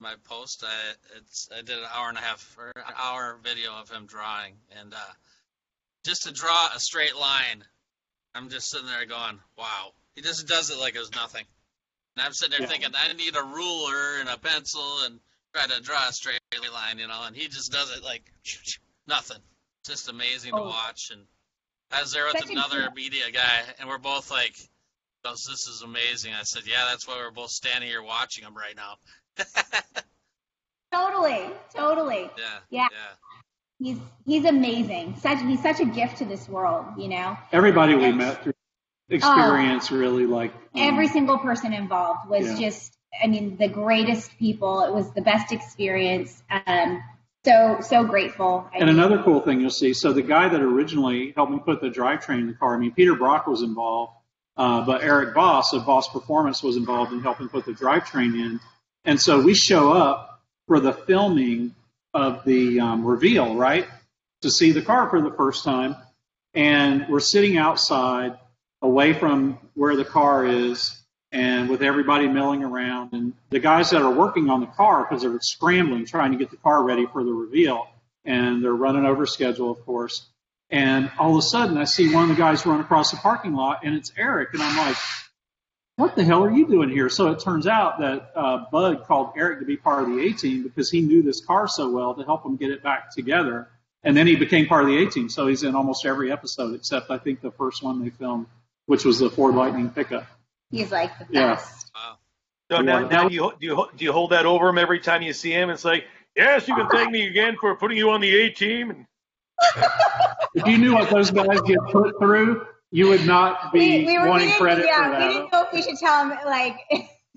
My 0.00 0.14
post, 0.24 0.64
I 0.66 0.94
it's 1.16 1.48
I 1.56 1.62
did 1.62 1.78
an 1.78 1.84
hour 1.94 2.08
and 2.08 2.18
a 2.18 2.20
half 2.20 2.56
or 2.58 2.72
an 2.74 2.94
hour 2.98 3.38
video 3.42 3.72
of 3.72 3.88
him 3.90 4.06
drawing, 4.06 4.54
and 4.80 4.92
uh, 4.92 5.12
just 6.04 6.24
to 6.24 6.32
draw 6.32 6.70
a 6.74 6.80
straight 6.80 7.16
line, 7.16 7.64
I'm 8.34 8.50
just 8.50 8.68
sitting 8.68 8.88
there 8.88 9.06
going, 9.06 9.38
"Wow!" 9.56 9.92
He 10.16 10.22
just 10.22 10.48
does 10.48 10.70
it 10.70 10.78
like 10.78 10.96
it 10.96 10.98
was 10.98 11.14
nothing. 11.14 11.44
And 12.16 12.26
I'm 12.26 12.32
sitting 12.32 12.58
there 12.58 12.66
Yeah. 12.66 12.72
thinking, 12.72 12.90
I 12.94 13.12
need 13.12 13.36
a 13.36 13.42
ruler 13.42 14.18
and 14.20 14.28
a 14.28 14.38
pencil 14.38 15.02
and 15.04 15.20
try 15.52 15.66
to 15.66 15.80
draw 15.80 16.08
a 16.08 16.12
straight 16.12 16.40
line, 16.72 16.98
you 16.98 17.08
know, 17.08 17.22
and 17.24 17.34
he 17.34 17.48
just 17.48 17.72
does 17.72 17.96
it 17.96 18.02
like 18.02 18.30
nothing. 19.06 19.38
Just 19.86 20.08
amazing 20.08 20.52
to 20.52 20.58
Oh. 20.60 20.68
watch. 20.68 21.10
And 21.10 21.26
I 21.90 22.00
was 22.00 22.12
there 22.12 22.24
with 22.24 22.38
Such 22.38 22.48
a 22.48 22.52
another 22.52 22.82
good- 22.84 22.94
media 22.94 23.30
guy, 23.30 23.62
and 23.78 23.88
we're 23.88 23.98
both 23.98 24.30
like, 24.30 24.56
goes, 25.24 25.44
"This 25.44 25.66
is 25.68 25.82
amazing." 25.82 26.32
I 26.34 26.42
said, 26.42 26.66
"Yeah, 26.66 26.84
that's 26.90 27.06
why 27.06 27.16
we're 27.16 27.30
both 27.30 27.50
standing 27.50 27.88
here 27.88 28.02
watching 28.02 28.44
him 28.44 28.54
right 28.56 28.76
now." 28.76 28.96
Totally, 30.92 31.50
totally. 31.74 32.30
Yeah, 32.38 32.58
Yeah. 32.70 32.86
yeah. 32.92 32.98
He's 33.80 33.98
he's 34.24 34.44
amazing. 34.44 35.16
Such 35.18 35.40
he's 35.40 35.60
such 35.60 35.80
a 35.80 35.84
gift 35.84 36.18
to 36.18 36.24
this 36.24 36.48
world. 36.48 36.86
You 36.96 37.08
know, 37.08 37.36
Everybody 37.52 37.94
we 37.96 38.02
Yes. 38.06 38.14
met 38.14 38.42
through 38.44 38.52
experience 39.08 39.90
really 39.90 40.24
like 40.26 40.52
um, 40.54 40.60
every 40.76 41.08
single 41.08 41.38
person 41.38 41.72
involved 41.72 42.28
was 42.28 42.46
Yeah. 42.46 42.68
just. 42.68 42.96
I 43.22 43.26
mean, 43.28 43.56
the 43.58 43.68
greatest 43.68 44.36
people. 44.38 44.82
It 44.82 44.92
was 44.92 45.12
the 45.12 45.22
best 45.22 45.52
experience. 45.52 46.42
Um, 46.50 47.02
so 47.44 47.78
so 47.80 48.04
grateful. 48.04 48.68
And 48.74 48.88
another 48.88 49.22
cool 49.22 49.40
thing 49.40 49.60
you'll 49.60 49.70
see, 49.70 49.92
so 49.94 50.12
the 50.12 50.22
guy 50.22 50.48
that 50.48 50.60
originally 50.60 51.32
helped 51.36 51.52
me 51.52 51.58
put 51.58 51.80
the 51.80 51.88
drivetrain 51.88 52.40
in 52.40 52.46
the 52.48 52.54
car, 52.54 52.74
I 52.74 52.78
mean, 52.78 52.92
Peter 52.92 53.14
Brock 53.14 53.46
was 53.46 53.62
involved, 53.62 54.12
uh, 54.56 54.84
but 54.84 55.02
Eric 55.02 55.34
Boss 55.34 55.72
of 55.72 55.86
Boss 55.86 56.08
Performance 56.08 56.62
was 56.62 56.76
involved 56.76 57.12
in 57.12 57.20
helping 57.20 57.48
put 57.48 57.64
the 57.64 57.72
drivetrain 57.72 58.34
in. 58.34 58.60
And 59.04 59.20
so 59.20 59.40
we 59.40 59.54
show 59.54 59.92
up 59.92 60.42
for 60.66 60.80
the 60.80 60.92
filming 60.92 61.74
of 62.14 62.44
the 62.44 62.80
um, 62.80 63.04
reveal, 63.04 63.56
right, 63.56 63.86
to 64.42 64.50
see 64.50 64.72
the 64.72 64.82
car 64.82 65.10
for 65.10 65.20
the 65.20 65.32
first 65.32 65.64
time. 65.64 65.96
And 66.54 67.06
we're 67.08 67.20
sitting 67.20 67.58
outside 67.58 68.38
away 68.80 69.12
from 69.12 69.58
where 69.74 69.96
the 69.96 70.04
car 70.04 70.46
is 70.46 71.03
and 71.34 71.68
with 71.68 71.82
everybody 71.82 72.28
milling 72.28 72.62
around. 72.62 73.12
And 73.12 73.34
the 73.50 73.58
guys 73.58 73.90
that 73.90 74.00
are 74.00 74.10
working 74.10 74.48
on 74.48 74.60
the 74.60 74.68
car 74.68 75.04
because 75.04 75.22
they're 75.22 75.38
scrambling 75.40 76.06
trying 76.06 76.30
to 76.30 76.38
get 76.38 76.50
the 76.50 76.56
car 76.56 76.82
ready 76.82 77.06
for 77.12 77.24
the 77.24 77.32
reveal 77.32 77.88
and 78.24 78.64
they're 78.64 78.72
running 78.72 79.04
over 79.04 79.26
schedule 79.26 79.70
of 79.70 79.84
course. 79.84 80.26
And 80.70 81.10
all 81.18 81.32
of 81.32 81.38
a 81.38 81.42
sudden 81.42 81.76
i 81.76 81.84
see 81.84 82.14
one 82.14 82.22
of 82.22 82.28
the 82.30 82.40
guys 82.40 82.64
run 82.64 82.80
across 82.80 83.10
the 83.10 83.16
parking 83.16 83.52
lot 83.52 83.80
and 83.84 83.94
it's 83.94 84.12
eric 84.16 84.54
and 84.54 84.62
i'm 84.62 84.76
like 84.78 84.96
what 85.96 86.16
the 86.16 86.24
hell 86.24 86.42
are 86.42 86.50
you 86.50 86.66
doing 86.66 86.90
here? 86.90 87.08
So 87.08 87.30
it 87.30 87.38
turns 87.38 87.68
out 87.68 88.00
that 88.00 88.32
uh, 88.34 88.64
bud 88.72 89.04
called 89.04 89.32
eric 89.36 89.58
to 89.58 89.64
be 89.64 89.76
part 89.76 90.04
of 90.04 90.10
the 90.10 90.20
a 90.20 90.32
team 90.32 90.62
because 90.62 90.90
he 90.90 91.00
knew 91.02 91.22
this 91.22 91.44
car 91.44 91.68
so 91.68 91.90
well 91.90 92.14
to 92.14 92.24
help 92.24 92.44
him 92.44 92.56
get 92.56 92.70
it 92.70 92.82
back 92.82 93.12
together. 93.14 93.68
And 94.02 94.16
then 94.16 94.26
he 94.26 94.36
became 94.36 94.66
part 94.66 94.84
of 94.84 94.88
the 94.88 95.04
a 95.04 95.10
team 95.10 95.28
so 95.28 95.48
he's 95.48 95.64
in 95.64 95.74
almost 95.74 96.06
every 96.06 96.30
episode 96.30 96.74
except 96.74 97.10
i 97.10 97.18
think 97.18 97.40
the 97.40 97.50
first 97.50 97.82
one 97.82 98.02
they 98.02 98.10
filmed 98.10 98.46
which 98.86 99.04
was 99.04 99.18
the 99.18 99.30
ford 99.30 99.54
lightning 99.54 99.90
pickup 99.90 100.26
he's 100.70 100.90
like 100.92 101.16
the 101.18 101.26
Yeah. 101.30 101.54
best. 101.54 101.90
Wow. 101.94 102.18
So 102.70 102.80
now, 102.80 103.06
now 103.06 103.28
do 103.28 103.34
you 103.34 103.52
do 103.60 103.66
you 103.66 103.86
do 103.96 104.04
you 104.04 104.12
hold 104.12 104.30
that 104.30 104.46
over 104.46 104.68
him 104.68 104.78
every 104.78 104.98
time 105.00 105.22
you 105.22 105.32
see 105.32 105.52
him? 105.52 105.70
It's 105.70 105.84
like, 105.84 106.04
yes, 106.34 106.66
you 106.66 106.74
can 106.74 106.88
thank 106.88 107.10
me 107.10 107.26
again 107.26 107.56
for 107.60 107.76
putting 107.76 107.96
you 107.98 108.10
on 108.10 108.20
the 108.20 108.34
A 108.34 108.50
team. 108.50 109.06
If 110.56 110.66
you 110.68 110.78
knew 110.78 110.94
what 110.94 111.10
those 111.10 111.32
guys 111.32 111.60
get 111.62 111.78
put 111.90 112.16
through, 112.20 112.64
you 112.92 113.08
would 113.08 113.26
not 113.26 113.72
be 113.72 114.04
We, 114.04 114.06
we 114.06 114.18
wanting 114.28 114.50
we 114.50 114.54
credit 114.56 114.86
yeah, 114.86 115.04
for 115.06 115.10
that. 115.10 115.26
we 115.28 115.34
didn't 115.34 115.52
know 115.52 115.62
if 115.62 115.72
we 115.72 115.82
should 115.82 115.96
tell 115.98 116.22
him 116.28 116.38
like 116.46 116.76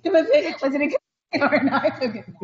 was 0.06 0.28
it 0.30 0.62
was 0.62 0.74
it 0.76 0.82
a 0.82 0.88
good 0.88 0.98
thing 1.32 1.42
or 1.44 1.64
not. 1.64 1.86
a 2.04 2.08
good 2.08 2.26
thing. 2.26 2.36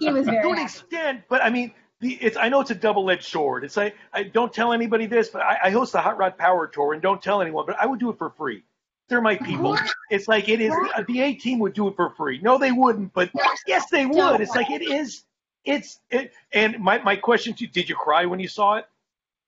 He 0.00 0.10
was 0.12 0.26
very 0.26 0.42
to 0.42 0.50
an 0.50 0.58
extent, 0.58 1.22
but 1.28 1.44
I 1.44 1.50
mean, 1.50 1.72
the, 2.00 2.14
it's 2.14 2.36
I 2.36 2.48
know 2.48 2.60
it's 2.60 2.72
a 2.72 2.74
double-edged 2.74 3.22
sword. 3.24 3.62
It's 3.64 3.76
like 3.76 3.94
I 4.12 4.24
don't 4.24 4.52
tell 4.52 4.72
anybody 4.72 5.06
this, 5.06 5.28
but 5.28 5.42
I, 5.42 5.58
I 5.64 5.70
host 5.70 5.92
the 5.92 6.00
Hot 6.00 6.18
Rod 6.18 6.36
Power 6.36 6.66
Tour 6.66 6.92
and 6.92 7.00
don't 7.00 7.22
tell 7.22 7.40
anyone. 7.40 7.66
But 7.66 7.76
I 7.80 7.86
would 7.86 8.00
do 8.00 8.10
it 8.10 8.18
for 8.18 8.30
free. 8.30 8.64
They're 9.08 9.20
my 9.22 9.36
people. 9.36 9.78
It's 10.10 10.26
like 10.26 10.48
it 10.48 10.60
is. 10.60 10.72
Uh, 10.94 11.04
the 11.06 11.20
A 11.20 11.34
team 11.34 11.60
would 11.60 11.74
do 11.74 11.88
it 11.88 11.96
for 11.96 12.10
free. 12.10 12.40
No, 12.42 12.58
they 12.58 12.72
wouldn't. 12.72 13.12
But 13.12 13.30
yes, 13.66 13.88
they 13.90 14.04
would. 14.04 14.40
It's 14.40 14.54
like 14.54 14.70
it 14.70 14.82
is. 14.82 15.24
It's 15.64 16.00
it. 16.10 16.32
And 16.52 16.78
my 16.80 16.98
my 16.98 17.16
question 17.16 17.54
to 17.54 17.64
you: 17.64 17.70
Did 17.70 17.88
you 17.88 17.94
cry 17.94 18.26
when 18.26 18.40
you 18.40 18.48
saw 18.48 18.76
it? 18.76 18.86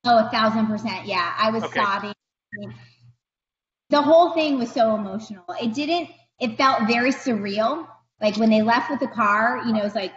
Oh, 0.04 0.26
a 0.26 0.30
thousand 0.30 0.66
percent. 0.66 1.06
Yeah, 1.06 1.34
I 1.38 1.50
was 1.50 1.64
Okay. 1.64 1.80
sobbing. 1.80 2.14
The 3.90 4.02
whole 4.02 4.32
thing 4.32 4.58
was 4.58 4.70
so 4.70 4.94
emotional. 4.94 5.44
It 5.60 5.74
didn't. 5.74 6.10
It 6.40 6.56
felt 6.56 6.86
very 6.86 7.10
surreal. 7.10 7.88
Like 8.20 8.36
when 8.36 8.50
they 8.50 8.62
left 8.62 8.90
with 8.90 9.00
the 9.00 9.08
car, 9.08 9.62
you 9.66 9.72
know, 9.72 9.82
it's 9.82 9.94
like, 9.94 10.12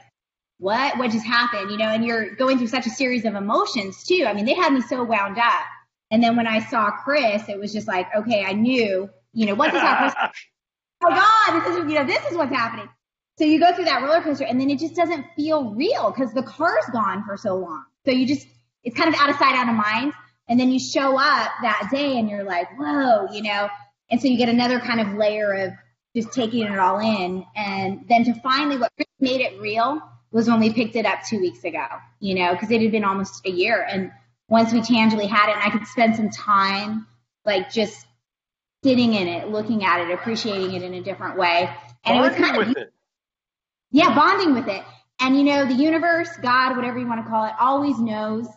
what? 0.59 0.97
What 0.97 1.11
just 1.11 1.25
happened? 1.25 1.71
You 1.71 1.77
know, 1.77 1.87
and 1.89 2.05
you're 2.05 2.35
going 2.35 2.57
through 2.57 2.67
such 2.67 2.85
a 2.85 2.91
series 2.91 3.25
of 3.25 3.33
emotions 3.35 4.03
too. 4.03 4.25
I 4.27 4.33
mean, 4.33 4.45
they 4.45 4.53
had 4.53 4.73
me 4.73 4.81
so 4.81 5.03
wound 5.03 5.39
up. 5.39 5.65
And 6.11 6.21
then 6.21 6.35
when 6.35 6.45
I 6.45 6.59
saw 6.59 6.91
Chris, 6.91 7.47
it 7.47 7.57
was 7.57 7.71
just 7.73 7.87
like, 7.87 8.07
okay, 8.15 8.43
I 8.45 8.53
knew. 8.53 9.09
You 9.33 9.47
know, 9.47 9.55
once 9.55 9.73
I 9.75 10.09
saw 10.09 10.29
oh 11.03 11.09
God, 11.09 11.61
this 11.61 11.77
is 11.77 11.91
you 11.91 11.99
know, 11.99 12.05
this 12.05 12.23
is 12.31 12.37
what's 12.37 12.53
happening. 12.53 12.89
So 13.37 13.45
you 13.45 13.59
go 13.59 13.73
through 13.73 13.85
that 13.85 14.03
roller 14.03 14.21
coaster, 14.21 14.45
and 14.45 14.59
then 14.59 14.69
it 14.69 14.79
just 14.79 14.95
doesn't 14.95 15.25
feel 15.35 15.73
real 15.73 16.11
because 16.11 16.33
the 16.33 16.43
car's 16.43 16.85
gone 16.91 17.23
for 17.25 17.37
so 17.37 17.55
long. 17.55 17.85
So 18.05 18.11
you 18.11 18.27
just 18.27 18.47
it's 18.83 18.95
kind 18.95 19.13
of 19.13 19.19
out 19.19 19.29
of 19.29 19.37
sight, 19.37 19.55
out 19.55 19.69
of 19.69 19.75
mind. 19.75 20.13
And 20.47 20.59
then 20.59 20.69
you 20.69 20.79
show 20.79 21.17
up 21.17 21.51
that 21.61 21.89
day, 21.91 22.17
and 22.17 22.29
you're 22.29 22.43
like, 22.43 22.67
whoa, 22.77 23.31
you 23.31 23.41
know. 23.41 23.69
And 24.09 24.21
so 24.21 24.27
you 24.27 24.37
get 24.37 24.49
another 24.49 24.79
kind 24.79 24.99
of 24.99 25.13
layer 25.13 25.53
of 25.53 25.71
just 26.15 26.33
taking 26.33 26.65
it 26.65 26.77
all 26.77 26.99
in, 26.99 27.45
and 27.55 28.05
then 28.09 28.25
to 28.25 28.33
finally 28.41 28.77
what 28.77 28.91
made 29.19 29.39
it 29.39 29.59
real 29.61 30.01
was 30.31 30.47
when 30.47 30.59
we 30.59 30.73
picked 30.73 30.95
it 30.95 31.05
up 31.05 31.19
two 31.27 31.39
weeks 31.39 31.63
ago, 31.63 31.85
you 32.19 32.35
know, 32.35 32.53
because 32.53 32.71
it 32.71 32.81
had 32.81 32.91
been 32.91 33.03
almost 33.03 33.45
a 33.45 33.51
year. 33.51 33.85
And 33.89 34.11
once 34.49 34.73
we 34.73 34.81
tangibly 34.81 35.27
had 35.27 35.49
it, 35.49 35.55
and 35.55 35.63
I 35.63 35.69
could 35.69 35.87
spend 35.87 36.15
some 36.15 36.29
time, 36.29 37.07
like 37.45 37.71
just 37.71 38.05
sitting 38.83 39.13
in 39.13 39.27
it, 39.27 39.49
looking 39.49 39.83
at 39.83 40.01
it, 40.01 40.11
appreciating 40.11 40.73
it 40.73 40.81
in 40.83 40.93
a 40.93 41.01
different 41.01 41.37
way. 41.37 41.69
And 42.03 42.17
it 42.17 42.21
was 42.21 42.31
Bonding 42.31 42.43
kind 42.53 42.71
of 42.71 42.77
it. 42.77 42.93
yeah, 43.91 44.15
bonding 44.15 44.53
with 44.53 44.67
it. 44.67 44.83
And 45.19 45.35
you 45.37 45.43
know, 45.43 45.65
the 45.65 45.73
universe, 45.75 46.29
God, 46.41 46.75
whatever 46.75 46.97
you 46.97 47.07
want 47.07 47.23
to 47.23 47.29
call 47.29 47.45
it, 47.45 47.53
always 47.59 47.99
knows, 47.99 48.47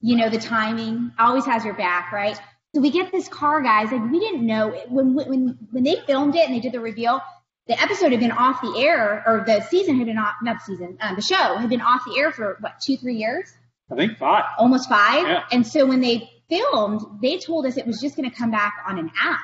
you 0.00 0.16
know, 0.16 0.28
the 0.30 0.38
timing, 0.38 1.10
always 1.18 1.44
has 1.46 1.64
your 1.64 1.74
back, 1.74 2.12
right? 2.12 2.36
So 2.74 2.80
we 2.80 2.90
get 2.90 3.10
this 3.10 3.28
car, 3.28 3.62
guys. 3.62 3.90
Like 3.90 4.10
we 4.10 4.20
didn't 4.20 4.46
know 4.46 4.70
it. 4.72 4.90
when 4.90 5.14
when 5.14 5.58
when 5.70 5.82
they 5.84 5.96
filmed 6.06 6.36
it 6.36 6.46
and 6.46 6.54
they 6.54 6.60
did 6.60 6.72
the 6.72 6.80
reveal. 6.80 7.20
The 7.66 7.80
episode 7.80 8.12
had 8.12 8.20
been 8.20 8.30
off 8.32 8.60
the 8.60 8.78
air, 8.78 9.24
or 9.26 9.42
the 9.46 9.62
season 9.62 9.96
had 9.96 10.06
been 10.06 10.18
off, 10.18 10.34
not 10.42 10.58
the 10.58 10.64
season, 10.74 10.98
uh, 11.00 11.14
the 11.14 11.22
show 11.22 11.56
had 11.56 11.70
been 11.70 11.80
off 11.80 12.02
the 12.06 12.18
air 12.20 12.30
for 12.30 12.58
what, 12.60 12.74
two, 12.84 12.98
three 12.98 13.16
years, 13.16 13.50
I 13.90 13.94
think 13.94 14.18
five. 14.18 14.44
almost 14.58 14.86
five. 14.86 15.26
Yeah. 15.26 15.44
And 15.50 15.66
so 15.66 15.86
when 15.86 16.02
they 16.02 16.28
filmed, 16.50 17.00
they 17.22 17.38
told 17.38 17.64
us 17.64 17.78
it 17.78 17.86
was 17.86 18.02
just 18.02 18.16
going 18.16 18.30
to 18.30 18.36
come 18.36 18.50
back 18.50 18.74
on 18.86 18.98
an 18.98 19.10
app. 19.18 19.40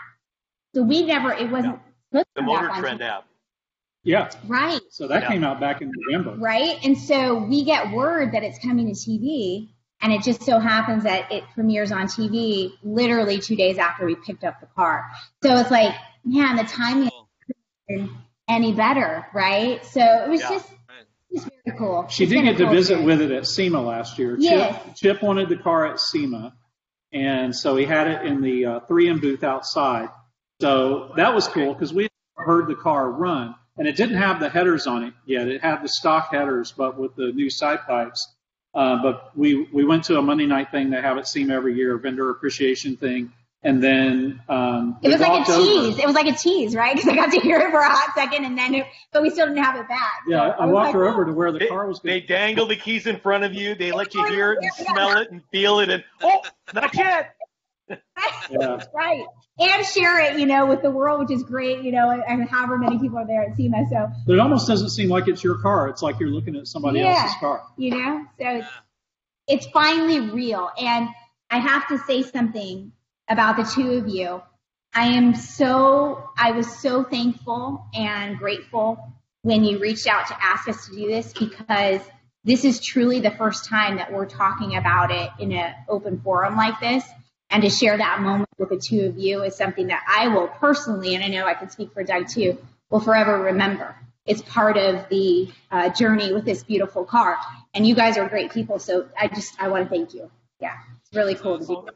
So 0.74 0.82
we 0.82 1.02
never, 1.02 1.32
it 1.32 1.50
wasn't 1.50 1.80
supposed 2.10 2.26
The 2.34 2.40
come 2.42 2.46
Motor 2.46 2.70
Trend 2.80 3.02
app. 3.02 3.24
Yeah. 4.02 4.30
Right. 4.46 4.80
So 4.90 5.08
that 5.08 5.22
Yeah. 5.22 5.28
came 5.28 5.44
out 5.44 5.60
back 5.60 5.82
in 5.82 5.92
November. 6.08 6.36
Right. 6.40 6.78
And 6.84 6.96
so 6.96 7.44
we 7.44 7.64
get 7.64 7.90
word 7.92 8.32
that 8.32 8.42
it's 8.42 8.58
coming 8.58 8.86
to 8.86 8.92
TV, 8.92 9.68
and 10.00 10.12
it 10.12 10.22
just 10.22 10.42
so 10.42 10.58
happens 10.58 11.04
that 11.04 11.30
it 11.30 11.44
premieres 11.54 11.92
on 11.92 12.06
TV 12.06 12.72
literally 12.82 13.38
two 13.38 13.56
days 13.56 13.76
after 13.78 14.06
we 14.06 14.14
picked 14.14 14.44
up 14.44 14.60
the 14.60 14.66
car. 14.74 15.04
So 15.42 15.54
it's 15.56 15.70
like, 15.70 15.94
man, 16.24 16.56
the 16.56 16.64
timing 16.64 17.10
Cool. 17.10 17.28
isn't 17.88 18.10
any 18.48 18.72
better, 18.72 19.26
right? 19.34 19.84
So 19.84 20.00
it 20.00 20.30
was 20.30 20.40
Yeah. 20.40 20.48
just, 20.50 20.72
it 21.32 21.42
very 21.66 21.78
cool. 21.78 22.06
She 22.08 22.24
It's 22.24 22.30
did 22.32 22.36
been 22.38 22.48
a 22.48 22.50
get 22.52 22.58
to 22.58 22.64
cool 22.64 22.72
visit 22.72 22.92
experience. 22.94 23.20
with 23.20 23.30
it 23.32 23.36
at 23.36 23.46
SEMA 23.46 23.80
last 23.82 24.18
year. 24.18 24.36
Yes. 24.38 24.82
Chip, 24.84 24.94
Chip 24.96 25.22
wanted 25.22 25.48
the 25.50 25.56
car 25.58 25.86
at 25.86 26.00
SEMA, 26.00 26.54
and 27.12 27.54
so 27.54 27.76
he 27.76 27.84
had 27.84 28.06
it 28.08 28.22
in 28.26 28.40
the 28.40 28.64
uh, 28.64 28.80
3M 28.88 29.20
booth 29.20 29.44
outside. 29.44 30.08
So 30.60 31.12
that 31.16 31.34
was 31.34 31.48
cool 31.48 31.72
because 31.74 31.92
we 31.92 32.08
heard 32.36 32.66
the 32.68 32.74
car 32.74 33.10
run, 33.10 33.54
and 33.78 33.86
it 33.88 33.96
didn't 33.96 34.16
have 34.16 34.40
the 34.40 34.48
headers 34.48 34.86
on 34.86 35.04
it 35.04 35.14
yet. 35.26 35.48
It 35.48 35.60
had 35.62 35.82
the 35.82 35.88
stock 35.88 36.30
headers, 36.32 36.72
but 36.72 36.98
with 36.98 37.14
the 37.16 37.32
new 37.32 37.48
side 37.50 37.80
pipes. 37.86 38.34
Uh, 38.74 39.02
but 39.02 39.36
we 39.36 39.64
we 39.72 39.84
went 39.84 40.04
to 40.04 40.18
a 40.18 40.22
Monday 40.22 40.46
night 40.46 40.70
thing 40.70 40.90
they 40.90 41.00
have 41.00 41.18
it 41.18 41.26
seem 41.26 41.50
every 41.50 41.74
year, 41.74 41.96
vendor 41.98 42.30
appreciation 42.30 42.96
thing, 42.96 43.32
and 43.64 43.82
then 43.82 44.40
um, 44.48 44.96
It 45.02 45.08
was 45.08 45.20
like 45.20 45.28
a 45.28 45.32
walked 45.32 45.50
over- 45.50 45.62
tease. 45.66 45.98
It 45.98 46.06
was 46.06 46.14
like 46.14 46.28
a 46.28 46.36
tease, 46.36 46.76
right? 46.76 46.94
Because 46.96 47.10
I 47.10 47.16
got 47.16 47.32
to 47.32 47.40
hear 47.40 47.58
it 47.58 47.70
for 47.72 47.80
a 47.80 47.88
hot 47.88 48.14
second, 48.14 48.44
and 48.44 48.56
then, 48.56 48.74
it, 48.76 48.86
but 49.12 49.22
we 49.22 49.30
still 49.30 49.46
didn't 49.48 49.64
have 49.64 49.74
it 49.74 49.88
back. 49.88 50.20
So 50.28 50.30
Yeah, 50.34 50.54
I 50.56 50.66
was 50.66 50.72
walked 50.72 50.84
like, 50.86 50.94
her 50.94 51.08
oh. 51.08 51.12
over 51.12 51.24
to 51.24 51.32
where 51.32 51.50
the 51.50 51.58
They, 51.58 51.66
car 51.66 51.86
was. 51.88 51.98
they 52.00 52.20
Going. 52.20 52.28
dangle 52.28 52.66
the 52.66 52.76
keys 52.76 53.08
in 53.08 53.18
front 53.18 53.42
of 53.42 53.52
you. 53.54 53.74
They 53.74 53.90
let 53.90 54.14
you 54.14 54.24
hear 54.26 54.52
it 54.52 54.58
and 54.58 54.66
Yeah, 54.78 54.84
yeah. 54.86 54.92
smell 54.92 55.16
it 55.18 55.30
and 55.32 55.42
feel 55.50 55.80
it. 55.80 55.88
And 55.90 56.04
oh, 56.22 56.42
not 56.72 56.94
yet. 56.94 57.34
Yeah. 58.50 58.82
right. 58.94 59.24
And 59.58 59.84
share 59.86 60.20
it, 60.20 60.38
you 60.38 60.46
know, 60.46 60.66
with 60.66 60.82
the 60.82 60.90
world, 60.90 61.20
which 61.20 61.30
is 61.36 61.42
great, 61.42 61.82
you 61.82 61.92
know, 61.92 62.10
and 62.10 62.48
however 62.48 62.78
many 62.78 62.98
people 62.98 63.18
are 63.18 63.26
there 63.26 63.42
at 63.42 63.56
SEMA. 63.56 63.84
So, 63.90 64.08
But 64.26 64.32
it 64.34 64.38
almost 64.38 64.66
doesn't 64.66 64.90
seem 64.90 65.08
like 65.08 65.28
it's 65.28 65.44
your 65.44 65.58
car. 65.58 65.88
It's 65.88 66.02
like 66.02 66.18
you're 66.18 66.30
looking 66.30 66.56
at 66.56 66.66
somebody 66.66 67.00
Yeah. 67.00 67.20
else's 67.22 67.36
car. 67.38 67.62
you 67.76 67.90
know, 67.90 68.24
so 68.38 68.46
it's, 68.48 68.68
it's 69.46 69.66
finally 69.66 70.20
real. 70.20 70.70
And 70.78 71.08
I 71.50 71.58
have 71.58 71.88
to 71.88 71.98
say 71.98 72.22
something 72.22 72.92
about 73.28 73.56
the 73.56 73.64
two 73.64 73.92
of 73.92 74.08
you. 74.08 74.42
I 74.94 75.08
am 75.08 75.34
so, 75.34 76.30
I 76.36 76.52
was 76.52 76.80
so 76.80 77.04
thankful 77.04 77.84
and 77.94 78.38
grateful 78.38 78.98
when 79.42 79.62
you 79.64 79.78
reached 79.78 80.06
out 80.06 80.26
to 80.28 80.36
ask 80.42 80.68
us 80.68 80.86
to 80.88 80.96
do 80.96 81.06
this 81.08 81.32
because 81.32 82.00
this 82.44 82.64
is 82.64 82.80
truly 82.80 83.20
the 83.20 83.30
first 83.30 83.66
time 83.66 83.96
that 83.96 84.12
we're 84.12 84.26
talking 84.26 84.76
about 84.76 85.10
it 85.10 85.30
in 85.38 85.52
an 85.52 85.74
open 85.88 86.20
forum 86.20 86.56
like 86.56 86.80
this. 86.80 87.04
And 87.50 87.62
to 87.62 87.70
share 87.70 87.96
that 87.96 88.20
moment 88.20 88.48
with 88.58 88.68
the 88.68 88.78
two 88.78 89.06
of 89.06 89.18
you 89.18 89.42
is 89.42 89.56
something 89.56 89.88
that 89.88 90.02
I 90.08 90.28
will 90.28 90.48
personally, 90.48 91.14
and 91.14 91.24
I 91.24 91.28
know 91.28 91.46
I 91.46 91.54
can 91.54 91.68
speak 91.68 91.92
for 91.92 92.04
Doug 92.04 92.28
too, 92.28 92.58
will 92.90 93.00
forever 93.00 93.42
remember. 93.42 93.96
It's 94.26 94.42
part 94.42 94.76
of 94.76 95.08
the 95.08 95.48
uh, 95.72 95.88
journey 95.88 96.32
with 96.32 96.44
this 96.44 96.62
beautiful 96.62 97.04
car. 97.04 97.38
And 97.74 97.86
you 97.86 97.94
guys 97.94 98.16
are 98.16 98.28
great 98.28 98.52
people. 98.52 98.78
So 98.78 99.08
I 99.18 99.26
just, 99.28 99.60
I 99.60 99.68
want 99.68 99.84
to 99.84 99.90
thank 99.90 100.14
you. 100.14 100.30
Yeah, 100.60 100.76
it's 101.00 101.16
really 101.16 101.34
cool 101.34 101.58
to 101.58 101.66
be 101.66 101.74
Well, 101.74 101.88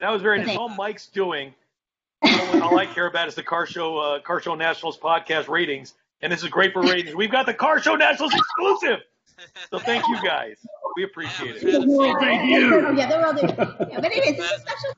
that 0.00 0.10
was 0.10 0.22
very 0.22 0.44
nice. 0.44 0.56
All 0.56 0.68
Mike's 0.68 1.06
doing, 1.06 1.54
all 2.22 2.62
all 2.62 2.78
I 2.78 2.86
care 2.86 3.06
about 3.06 3.28
is 3.28 3.34
the 3.34 3.42
Car 3.42 3.66
Show 3.66 3.96
uh, 3.96 4.20
Car 4.20 4.40
Show 4.40 4.54
Nationals 4.54 4.98
podcast 4.98 5.48
ratings, 5.48 5.94
and 6.20 6.32
this 6.32 6.42
is 6.42 6.48
great 6.48 6.72
for 6.72 6.82
ratings. 6.82 7.14
We've 7.14 7.30
got 7.30 7.46
the 7.46 7.54
Car 7.54 7.80
Show 7.80 7.94
Nationals 7.96 8.34
exclusive. 8.34 9.00
So 9.70 9.78
thank 9.78 10.06
you 10.08 10.18
guys. 10.22 10.56
We 10.96 11.04
appreciate 11.04 11.56
it. 11.56 11.62
Yeah, 11.62 12.14
Thank 12.18 12.50
you. 12.50 12.86
Oh, 12.86 12.90
yeah, 12.92 13.08
they're 13.08 13.26
all 13.26 13.32
doing. 13.32 13.48
Yeah, 13.56 14.00
but 14.00 14.04
anyways, 14.06 14.38
it's 14.38 14.40
a 14.40 14.60
special. 14.60 14.90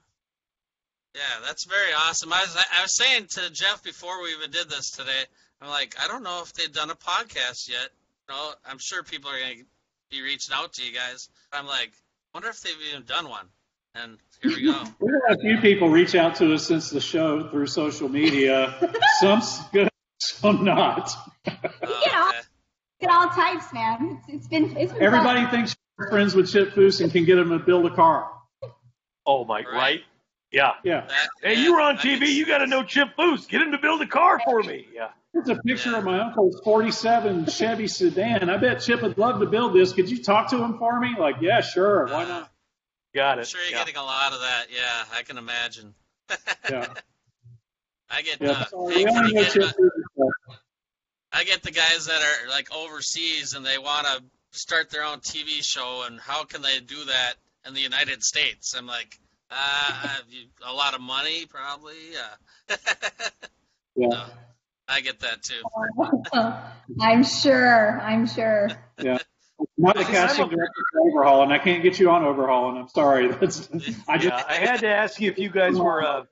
Yeah, 1.14 1.20
that's 1.46 1.64
very 1.66 1.92
awesome. 1.92 2.32
I 2.32 2.40
was 2.40 2.56
I 2.56 2.82
was 2.82 2.96
saying 2.96 3.26
to 3.32 3.50
Jeff 3.50 3.82
before 3.82 4.22
we 4.22 4.30
even 4.32 4.50
did 4.50 4.70
this 4.70 4.90
today, 4.92 5.24
I'm 5.60 5.68
like, 5.68 5.94
I 6.02 6.08
don't 6.08 6.22
know 6.22 6.40
if 6.42 6.52
they've 6.54 6.72
done 6.72 6.90
a 6.90 6.94
podcast 6.94 7.68
yet. 7.68 7.88
You 8.28 8.34
know, 8.34 8.52
I'm 8.66 8.78
sure 8.78 9.02
people 9.02 9.30
are 9.30 9.38
gonna 9.38 9.62
be 10.10 10.22
reaching 10.22 10.54
out 10.54 10.72
to 10.74 10.84
you 10.84 10.92
guys. 10.94 11.28
I'm 11.52 11.66
like, 11.66 11.92
wonder 12.32 12.48
if 12.48 12.60
they've 12.60 12.72
even 12.90 13.04
done 13.04 13.28
one. 13.28 13.46
And 13.94 14.16
here 14.42 14.52
we 14.56 14.62
go. 14.64 14.82
We've 15.00 15.14
had 15.28 15.36
a 15.36 15.40
few 15.40 15.58
people 15.58 15.90
reach 15.90 16.14
out 16.14 16.36
to 16.36 16.54
us 16.54 16.66
since 16.66 16.88
the 16.88 17.00
show 17.00 17.48
through 17.50 17.66
social 17.66 18.08
media. 18.08 18.74
Some's 19.20 19.58
good, 19.72 19.90
some 20.18 20.64
not. 20.64 21.10
Oh, 21.84 22.02
Yeah. 22.06 22.28
okay. 22.28 22.38
Look 23.02 23.10
at 23.10 23.10
all 23.10 23.28
types, 23.30 23.70
man. 23.74 24.20
It's, 24.28 24.28
it's 24.36 24.46
been, 24.48 24.76
it's 24.76 24.92
been 24.92 25.02
Everybody 25.02 25.40
fun. 25.42 25.50
thinks 25.50 25.74
you're 25.74 25.81
friends 25.96 26.34
with 26.34 26.50
Chip 26.50 26.72
Foose 26.74 27.00
and 27.00 27.12
can 27.12 27.24
get 27.24 27.38
him 27.38 27.50
to 27.50 27.58
build 27.58 27.86
a 27.86 27.94
car. 27.94 28.30
Oh, 29.26 29.44
Mike, 29.44 29.66
Right. 29.66 29.74
right? 29.76 30.04
Yeah. 30.50 30.72
Yeah. 30.84 31.06
That- 31.06 31.28
Hey, 31.42 31.54
yeah, 31.54 31.60
you 31.60 31.74
were 31.74 31.80
on 31.80 31.96
TV. 31.98 32.20
makes- 32.20 32.32
You 32.32 32.46
got 32.46 32.58
to 32.58 32.66
know 32.66 32.82
Chip 32.82 33.08
Foose. 33.16 33.46
Get 33.48 33.62
him 33.62 33.72
to 33.72 33.78
build 33.78 34.02
a 34.02 34.06
car 34.06 34.40
for 34.44 34.62
me. 34.62 34.88
Yeah. 34.92 35.10
It's 35.34 35.48
a 35.48 35.56
picture 35.56 35.92
Yeah. 35.92 35.98
of 35.98 36.04
my 36.04 36.20
uncle's 36.20 36.60
47 36.62 37.46
Chevy 37.46 37.86
sedan. 37.88 38.50
I 38.50 38.58
bet 38.58 38.82
Chip 38.82 39.00
would 39.02 39.16
love 39.16 39.40
to 39.40 39.46
build 39.46 39.74
this. 39.74 39.92
Could 39.92 40.10
you 40.10 40.22
talk 40.22 40.50
to 40.50 40.62
him 40.62 40.78
for 40.78 41.00
me? 41.00 41.14
Like, 41.18 41.36
yeah, 41.40 41.60
sure. 41.62 42.06
Why 42.06 42.24
not? 42.24 42.50
Got 43.14 43.32
I'm 43.34 43.38
it. 43.40 43.48
sure 43.48 43.60
you're 43.62 43.70
Yeah. 43.70 43.78
getting 43.78 43.96
a 43.96 44.02
lot 44.04 44.32
of 44.32 44.40
that. 44.40 44.66
Yeah, 44.70 45.04
I 45.16 45.22
can 45.22 45.38
imagine. 45.38 45.94
Yeah. 46.68 46.92
I 48.10 48.20
get 48.22 48.40
Yeah. 48.42 48.50
uh, 48.50 48.64
So 48.66 48.88
hey, 48.88 48.96
we 48.96 49.04
can 49.04 49.16
only 49.16 49.28
you 49.30 49.34
know 49.36 49.42
get, 49.42 49.52
Chip 49.52 49.62
uh, 49.64 49.72
Foose. 49.72 50.28
I 51.32 51.44
get 51.44 51.62
the 51.62 51.70
guys 51.70 52.06
that 52.06 52.20
are 52.20 52.48
like 52.50 52.70
overseas 52.74 53.54
and 53.54 53.64
they 53.64 53.78
want 53.78 54.06
to 54.06 54.22
start 54.52 54.90
their 54.90 55.04
own 55.04 55.18
TV 55.18 55.62
show, 55.62 56.04
and 56.06 56.20
how 56.20 56.44
can 56.44 56.62
they 56.62 56.78
do 56.80 57.04
that 57.04 57.34
in 57.66 57.74
the 57.74 57.80
United 57.80 58.22
States? 58.22 58.74
I'm 58.76 58.86
like, 58.86 59.18
uh, 59.50 59.54
have 59.54 60.24
you, 60.30 60.46
a 60.64 60.72
lot 60.72 60.94
of 60.94 61.00
money, 61.00 61.46
probably. 61.46 61.96
Uh, 62.70 62.76
Yeah. 63.96 64.26
I 64.88 65.00
get 65.00 65.20
that 65.20 65.42
too. 65.42 65.62
I'm 67.00 67.24
sure. 67.24 68.00
I'm 68.00 68.26
sure. 68.26 68.68
Yeah. 69.02 69.18
Not 69.78 69.94
the 69.94 70.02
I'm 70.02 70.06
casting 70.06 70.48
director 70.48 70.82
for 70.92 71.08
Overhaul, 71.08 71.42
and 71.42 71.52
I 71.52 71.58
can't 71.58 71.82
get 71.82 71.98
you 71.98 72.10
on 72.10 72.24
Overhaul, 72.24 72.70
and 72.70 72.78
I'm 72.78 72.88
sorry. 72.88 73.28
That's 73.28 73.68
I 74.08 74.18
just 74.18 74.34
Yeah, 74.36 74.44
I 74.48 74.54
had 74.54 74.80
to 74.80 74.88
ask 74.88 75.20
you 75.20 75.30
if 75.30 75.38
you 75.38 75.50
guys 75.50 75.76
were. 75.76 76.04
Uh, 76.04 76.24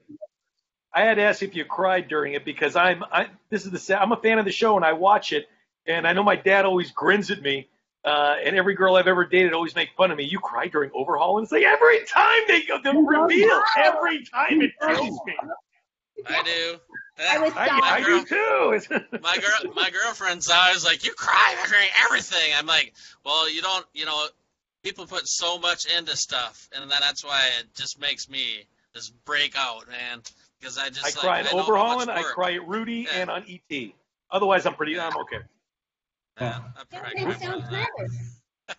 I 0.93 1.03
had 1.03 1.15
to 1.15 1.23
ask 1.23 1.43
if 1.43 1.55
you 1.55 1.65
cried 1.65 2.09
during 2.09 2.35
it 2.35 2.45
because 2.45 2.77
I'm. 2.77 3.03
I, 3.11 3.29
this 3.49 3.67
is 3.67 3.87
the. 3.87 4.01
I'm 4.01 4.13
a 4.13 4.17
fan 4.17 4.39
of 4.39 4.45
the 4.45 4.53
show 4.53 4.77
and 4.77 4.85
I 4.85 4.93
watch 4.93 5.33
it, 5.33 5.49
and 5.87 6.07
I 6.07 6.13
know 6.13 6.23
my 6.23 6.37
dad 6.37 6.65
always 6.65 6.91
grins 6.91 7.31
at 7.31 7.41
me. 7.41 7.69
Uh, 8.05 8.37
and 8.43 8.57
every 8.57 8.75
girl 8.75 8.97
I've 8.97 9.09
ever 9.09 9.27
dated 9.27 9.53
always 9.53 9.75
make 9.75 9.91
fun 9.97 10.11
of 10.11 10.17
me. 10.17 10.25
You 10.25 10.39
cry 10.39 10.69
during 10.69 10.91
overhaul, 10.95 11.37
and 11.39 11.45
it's 11.45 11.53
like 11.53 11.65
every 11.65 12.05
time 12.07 12.41
they 12.49 12.63
go 12.63 12.81
the 12.83 12.93
reveal, 12.93 13.63
every 13.77 14.25
time 14.25 14.63
it 14.63 14.73
kills 14.81 15.21
me. 15.27 15.35
I 16.27 16.43
do. 16.43 16.79
I 17.19 17.39
was 17.39 17.53
I, 17.55 17.67
sobbing. 17.69 17.85
I 17.85 18.01
do 18.01 18.25
too. 18.25 18.99
My 19.23 19.37
girl, 19.37 19.75
my 19.75 19.91
girlfriend's 19.91 20.49
always 20.49 20.85
like, 20.85 21.05
"You 21.05 21.13
cry 21.13 21.55
during 21.69 21.89
everything." 22.07 22.53
I'm 22.57 22.67
like, 22.67 22.95
"Well, 23.25 23.51
you 23.51 23.61
don't. 23.61 23.85
You 23.93 24.07
know, 24.07 24.27
people 24.83 25.07
put 25.07 25.29
so 25.29 25.59
much 25.59 25.85
into 25.85 26.17
stuff, 26.17 26.69
and 26.75 26.91
that's 26.91 27.23
why 27.25 27.43
it 27.61 27.67
just 27.75 28.01
makes 28.01 28.31
me 28.31 28.65
just 28.95 29.13
break 29.27 29.55
out, 29.59 29.87
man. 29.89 30.23
Because 30.59 30.79
I 30.79 30.89
just 30.89 31.05
I 31.05 31.09
like, 31.09 31.15
cry 31.17 31.41
at 31.41 31.47
I 31.47 31.57
know 31.57 31.63
how 31.63 31.99
Overhaulin'. 31.99 32.09
I 32.09 32.23
cry 32.23 32.55
at 32.55 32.67
Rudy 32.67 33.07
Yeah. 33.11 33.21
and 33.21 33.31
on 33.31 33.45
ET. 33.49 33.93
Otherwise, 34.31 34.65
I'm 34.65 34.75
pretty. 34.75 34.99
I'm 34.99 35.17
okay. 35.19 35.41
Yeah, 36.41 36.61
I 36.77 36.83
Yeah, 36.93 37.01
cry 37.01 37.13
but 37.13 37.23
it's 37.23 37.41
quite 37.41 37.43
so 37.43 37.53
a 37.53 37.57
lot. 37.57 37.69
clever. 37.69 38.09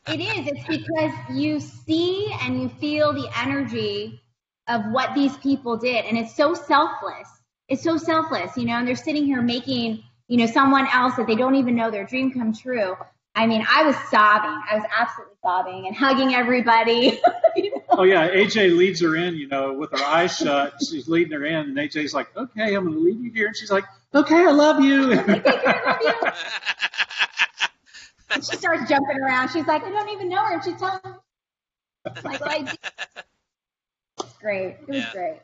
It 0.07 0.19
is. 0.19 0.47
It's 0.47 0.65
because 0.67 1.11
you 1.31 1.59
see 1.59 2.33
and 2.41 2.61
you 2.61 2.69
feel 2.69 3.13
the 3.13 3.29
energy 3.37 4.21
of 4.67 4.81
what 4.91 5.13
these 5.15 5.37
people 5.37 5.77
did, 5.77 6.05
and 6.05 6.17
it's 6.17 6.35
so 6.35 6.53
selfless. 6.53 7.29
It's 7.67 7.83
so 7.83 7.97
selfless, 7.97 8.57
you 8.57 8.65
know. 8.65 8.73
And 8.73 8.87
they're 8.87 8.95
sitting 8.95 9.25
here 9.25 9.41
making, 9.41 10.03
you 10.27 10.37
know, 10.37 10.45
someone 10.45 10.87
else 10.91 11.15
that 11.15 11.27
they 11.27 11.35
don't 11.35 11.55
even 11.55 11.75
know 11.75 11.91
their 11.91 12.05
dream 12.05 12.31
come 12.31 12.53
true. 12.53 12.95
I 13.35 13.47
mean, 13.47 13.65
I 13.69 13.83
was 13.83 13.95
sobbing. 14.09 14.61
I 14.69 14.75
was 14.75 14.85
absolutely 14.97 15.35
sobbing 15.41 15.87
and 15.87 15.95
hugging 15.95 16.33
everybody. 16.35 17.21
you 17.55 17.71
know? 17.71 17.83
Oh 17.91 18.03
yeah, 18.03 18.29
AJ 18.29 18.75
leads 18.77 19.01
her 19.01 19.15
in, 19.15 19.35
you 19.35 19.47
know, 19.47 19.73
with 19.73 19.91
her 19.91 20.03
eyes 20.03 20.35
shut. 20.37 20.73
She's 20.81 21.07
leading 21.07 21.33
her 21.33 21.45
in, 21.45 21.55
and 21.69 21.77
AJ's 21.77 22.13
like, 22.13 22.35
"Okay, 22.35 22.75
I'm 22.75 22.85
going 22.85 22.95
to 22.95 22.99
leave 22.99 23.21
you 23.23 23.31
here," 23.31 23.47
and 23.47 23.55
she's 23.55 23.71
like, 23.71 23.85
"Okay, 24.13 24.45
I 24.45 24.51
love 24.51 24.83
you." 24.83 25.11
And 25.13 25.43
she 28.35 28.55
starts 28.57 28.87
jumping 28.89 29.17
around. 29.19 29.49
She's 29.49 29.67
like, 29.67 29.83
I 29.83 29.89
don't 29.89 30.09
even 30.09 30.29
know 30.29 30.43
her. 30.43 30.53
And 30.53 30.63
she's 30.63 30.77
telling 30.77 30.99
me. 31.05 31.11
Like, 32.23 32.39
well, 32.39 32.49
I 32.49 32.61
do. 32.61 32.77
It's 34.23 34.33
great. 34.39 34.77
It 34.87 34.87
was 34.87 35.03
Yeah. 35.03 35.11
great. 35.11 35.39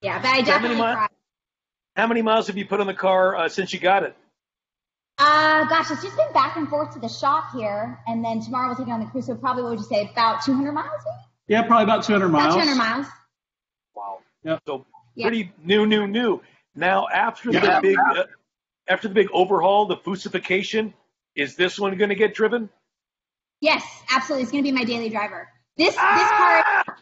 Yeah, 0.00 0.18
but 0.22 0.28
I 0.28 0.30
How 0.30 0.60
many 0.60 0.74
definitely 0.74 0.76
mi- 1.00 1.06
How 1.96 2.06
many 2.06 2.22
miles 2.22 2.46
have 2.46 2.56
you 2.56 2.64
put 2.66 2.80
on 2.80 2.86
the 2.86 2.94
car 2.94 3.34
uh, 3.36 3.48
since 3.48 3.72
you 3.72 3.80
got 3.80 4.04
it? 4.04 4.16
Uh, 5.18 5.64
gosh, 5.64 5.90
it's 5.90 6.02
just 6.02 6.16
been 6.16 6.32
back 6.32 6.56
and 6.56 6.68
forth 6.68 6.92
to 6.94 7.00
the 7.00 7.08
shop 7.08 7.46
here, 7.52 7.98
and 8.06 8.24
then 8.24 8.40
tomorrow 8.40 8.68
we'll 8.68 8.76
take 8.76 8.86
it 8.86 8.92
on 8.92 9.00
the 9.00 9.06
cruise. 9.06 9.26
So 9.26 9.34
probably, 9.34 9.64
what 9.64 9.70
would 9.70 9.80
you 9.80 9.84
say, 9.84 10.08
about 10.12 10.44
200 10.44 10.70
miles? 10.70 10.88
Maybe? 11.48 11.60
yeah, 11.60 11.66
probably 11.66 11.82
about 11.84 12.04
200 12.04 12.28
miles. 12.28 12.54
About 12.54 12.62
200 12.64 12.76
miles. 12.78 13.06
Wow. 13.96 14.20
Yep. 14.44 14.62
So 14.66 14.86
Yeah. 15.16 15.26
pretty 15.26 15.50
new, 15.64 15.86
new, 15.86 16.06
new. 16.06 16.40
Now 16.76 17.08
after 17.08 17.50
the 17.50 17.80
big, 17.82 17.98
uh, 17.98 18.24
after 18.86 19.08
the 19.08 19.14
big 19.14 19.28
overhaul, 19.32 19.86
the 19.86 19.96
fusification, 19.96 20.94
is 21.34 21.56
this 21.56 21.78
one 21.78 21.96
going 21.96 22.10
to 22.10 22.14
get 22.16 22.34
driven? 22.34 22.68
Yes, 23.60 23.84
absolutely. 24.10 24.42
It's 24.44 24.52
going 24.52 24.64
to 24.64 24.70
be 24.70 24.76
my 24.76 24.84
daily 24.84 25.10
driver. 25.10 25.48
This 25.76 25.94
this 25.94 25.96
Ah! 25.98 26.82
car, 26.84 26.96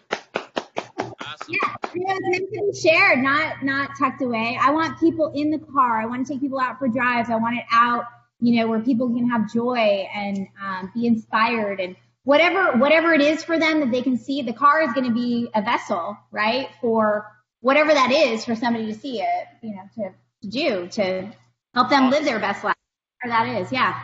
Yeah, 1.48 1.58
yeah, 1.94 2.16
it's 2.18 2.28
meant 2.28 2.52
to 2.52 2.72
be 2.72 2.78
shared, 2.78 3.20
not 3.20 3.62
not 3.64 3.90
tucked 3.98 4.22
away. 4.22 4.58
I 4.60 4.70
want 4.70 4.98
people 5.00 5.32
in 5.34 5.50
the 5.50 5.58
car. 5.58 6.00
I 6.00 6.06
want 6.06 6.26
to 6.26 6.32
take 6.32 6.40
people 6.40 6.60
out 6.60 6.78
for 6.78 6.88
drives. 6.88 7.30
I 7.30 7.36
want 7.36 7.56
it 7.58 7.64
out, 7.72 8.04
you 8.40 8.58
know, 8.60 8.68
where 8.68 8.80
people 8.80 9.08
can 9.08 9.28
have 9.28 9.52
joy 9.52 10.06
and 10.14 10.46
um, 10.62 10.90
be 10.94 11.06
inspired 11.06 11.80
and 11.80 11.96
whatever 12.24 12.76
whatever 12.78 13.12
it 13.12 13.20
is 13.20 13.44
for 13.44 13.58
them 13.58 13.80
that 13.80 13.90
they 13.90 14.02
can 14.02 14.16
see. 14.18 14.42
The 14.42 14.52
car 14.52 14.82
is 14.82 14.92
going 14.92 15.06
to 15.06 15.14
be 15.14 15.48
a 15.54 15.62
vessel, 15.62 16.16
right, 16.32 16.68
for 16.80 17.26
whatever 17.60 17.92
that 17.94 18.10
is 18.12 18.44
for 18.44 18.54
somebody 18.54 18.86
to 18.86 18.94
see 18.98 19.20
it, 19.22 19.46
you 19.62 19.74
know, 19.74 19.82
to, 19.96 20.14
to 20.42 20.48
do 20.48 20.88
to 20.88 21.30
help 21.74 21.90
them 21.90 22.10
live 22.10 22.24
their 22.24 22.40
best 22.40 22.64
life. 22.64 22.76
Whatever 23.22 23.52
that 23.52 23.60
is, 23.62 23.72
yeah. 23.72 24.00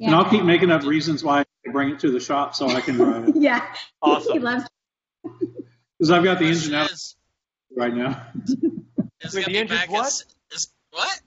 Yeah. 0.00 0.06
And 0.06 0.16
I'll 0.16 0.24
keep 0.24 0.44
making 0.44 0.70
up 0.70 0.82
reasons 0.84 1.22
why 1.22 1.40
I 1.40 1.70
bring 1.72 1.90
it 1.90 2.00
to 2.00 2.10
the 2.10 2.20
shop 2.20 2.54
so 2.54 2.70
I 2.70 2.80
can 2.80 2.94
drive 2.94 3.28
it. 3.28 3.34
yeah. 3.38 3.66
Awesome. 4.00 4.32
he 4.32 4.38
loves 4.38 4.64
Because 5.22 6.10
I've 6.10 6.24
got 6.24 6.38
the 6.38 6.46
engine 6.46 6.72
out 6.72 6.90
is, 6.90 7.16
right 7.76 7.92
now. 7.92 8.26
is 9.20 9.34
Wait, 9.34 9.44
the 9.44 9.52
be 9.52 9.58
engine's 9.58 9.88
what? 9.88 10.06
Is, 10.06 10.24
is, 10.52 10.72
what? 10.90 11.20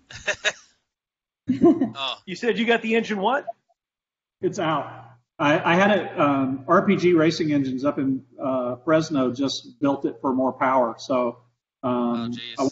oh, 1.95 2.15
You 2.25 2.35
said 2.35 2.57
you 2.57 2.65
got 2.65 2.81
the 2.81 2.95
engine 2.95 3.19
what? 3.19 3.45
It's 4.41 4.57
out. 4.57 4.91
I, 5.37 5.73
I 5.73 5.75
had 5.75 5.91
it, 5.91 6.19
um, 6.19 6.65
RPG 6.67 7.15
Racing 7.15 7.53
Engines 7.53 7.85
up 7.85 7.99
in 7.99 8.25
uh, 8.41 8.77
Fresno 8.77 9.31
just 9.31 9.79
built 9.81 10.05
it 10.05 10.17
for 10.19 10.33
more 10.33 10.51
power. 10.51 10.95
So 10.97 11.43
oh, 11.83 11.89
um, 11.89 12.33
I 12.57 12.63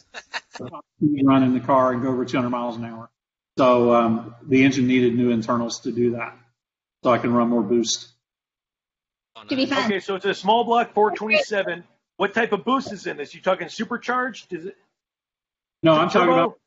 want 0.62 0.84
to 1.00 1.24
run 1.26 1.44
in 1.44 1.54
the 1.54 1.60
car 1.60 1.92
and 1.92 2.02
go 2.02 2.10
over 2.10 2.26
200 2.26 2.50
miles 2.50 2.76
an 2.76 2.86
hour. 2.86 3.11
So 3.58 3.94
um, 3.94 4.36
the 4.48 4.64
engine 4.64 4.88
needed 4.88 5.16
new 5.16 5.30
internals 5.32 5.82
to 5.82 5.92
do 5.92 6.12
that. 6.12 6.38
So 7.04 7.12
I 7.12 7.18
can 7.18 7.34
run 7.34 7.50
more 7.50 7.62
boost. 7.64 8.10
To 9.50 9.56
be 9.56 9.66
nice. 9.66 9.70
fun. 9.80 9.86
Okay, 9.86 10.00
so 10.00 10.16
it's 10.16 10.26
a 10.26 10.34
small 10.34 10.64
block 10.64 10.94
427. 10.94 11.84
What 12.18 12.34
type 12.34 12.52
of 12.52 12.64
boost 12.64 12.92
is 12.94 13.08
in 13.08 13.18
this? 13.18 13.34
You 13.34 13.42
talking 13.42 13.70
supercharged? 13.70 14.54
Is 14.54 14.66
it 14.68 14.78
No, 15.82 15.94
I'm 15.94 16.10
talking 16.10 16.28
turbo? 16.30 16.34
about 16.44 16.60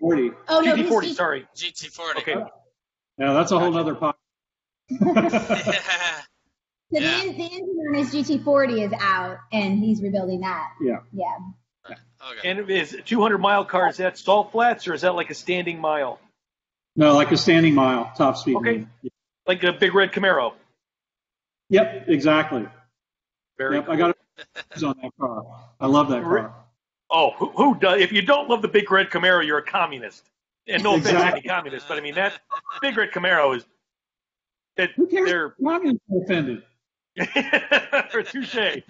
40. 0.00 0.30
Oh 0.48 0.60
no, 0.60 0.74
GT40, 0.76 1.00
this- 1.02 1.16
sorry. 1.16 1.46
GT40. 1.56 2.16
Okay. 2.18 2.34
Yeah, 3.18 3.32
that's 3.32 3.50
a 3.52 3.58
whole 3.58 3.76
other 3.76 3.94
podcast. 3.94 4.14
Yeah. 6.90 7.00
So 7.00 7.00
Yeah. 7.00 7.20
the, 7.26 7.32
the 7.32 7.42
engine 7.44 7.84
on 7.88 7.94
his 7.94 8.14
GT40 8.14 8.86
is 8.86 8.92
out, 8.98 9.36
and 9.52 9.78
he's 9.78 10.00
rebuilding 10.00 10.40
that. 10.40 10.68
Yeah. 10.80 11.00
Yeah. 11.12 11.26
Okay. 11.86 12.48
And 12.48 12.70
is 12.70 12.96
200 13.04 13.36
mile 13.38 13.64
car, 13.66 13.88
is 13.90 13.98
that 13.98 14.16
salt 14.16 14.52
flats 14.52 14.88
or 14.88 14.94
is 14.94 15.02
that 15.02 15.14
like 15.14 15.28
a 15.28 15.34
standing 15.34 15.80
mile? 15.80 16.18
No, 16.98 17.14
like 17.14 17.30
a 17.30 17.36
standing 17.36 17.74
mile, 17.76 18.12
top 18.16 18.36
speed. 18.36 18.56
Okay. 18.56 18.84
Like 19.46 19.62
a 19.62 19.72
big 19.72 19.94
red 19.94 20.10
Camaro? 20.10 20.54
Yep, 21.70 22.08
exactly. 22.08 22.66
Very 23.56 23.76
Yep, 23.76 23.84
cool. 23.86 23.94
I 23.94 23.96
got 23.96 24.16
on 24.84 24.94
that 25.02 25.12
car. 25.20 25.44
I 25.78 25.86
love 25.86 26.08
that 26.08 26.24
car. 26.24 26.54
Oh, 27.08 27.30
who, 27.36 27.50
who 27.50 27.74
does? 27.78 28.00
If 28.00 28.10
you 28.10 28.20
don't 28.22 28.48
love 28.48 28.62
the 28.62 28.68
big 28.68 28.90
red 28.90 29.10
Camaro, 29.10 29.46
you're 29.46 29.58
a 29.58 29.62
communist. 29.64 30.28
And 30.66 30.82
no 30.82 30.96
offense 30.96 31.04
to 31.10 31.10
Exactly. 31.14 31.40
any 31.40 31.48
communist, 31.48 31.86
but 31.88 31.98
I 31.98 32.00
mean 32.00 32.14
that 32.16 32.40
big 32.82 32.96
red 32.96 33.12
Camaro 33.12 33.56
is. 33.56 33.64
It, 34.76 34.90
Who 34.96 35.06
cares? 35.06 35.28
they're 35.30 35.54
I'm 35.66 36.00
offended. 36.22 36.62
or 38.14 38.22
touche. 38.24 38.82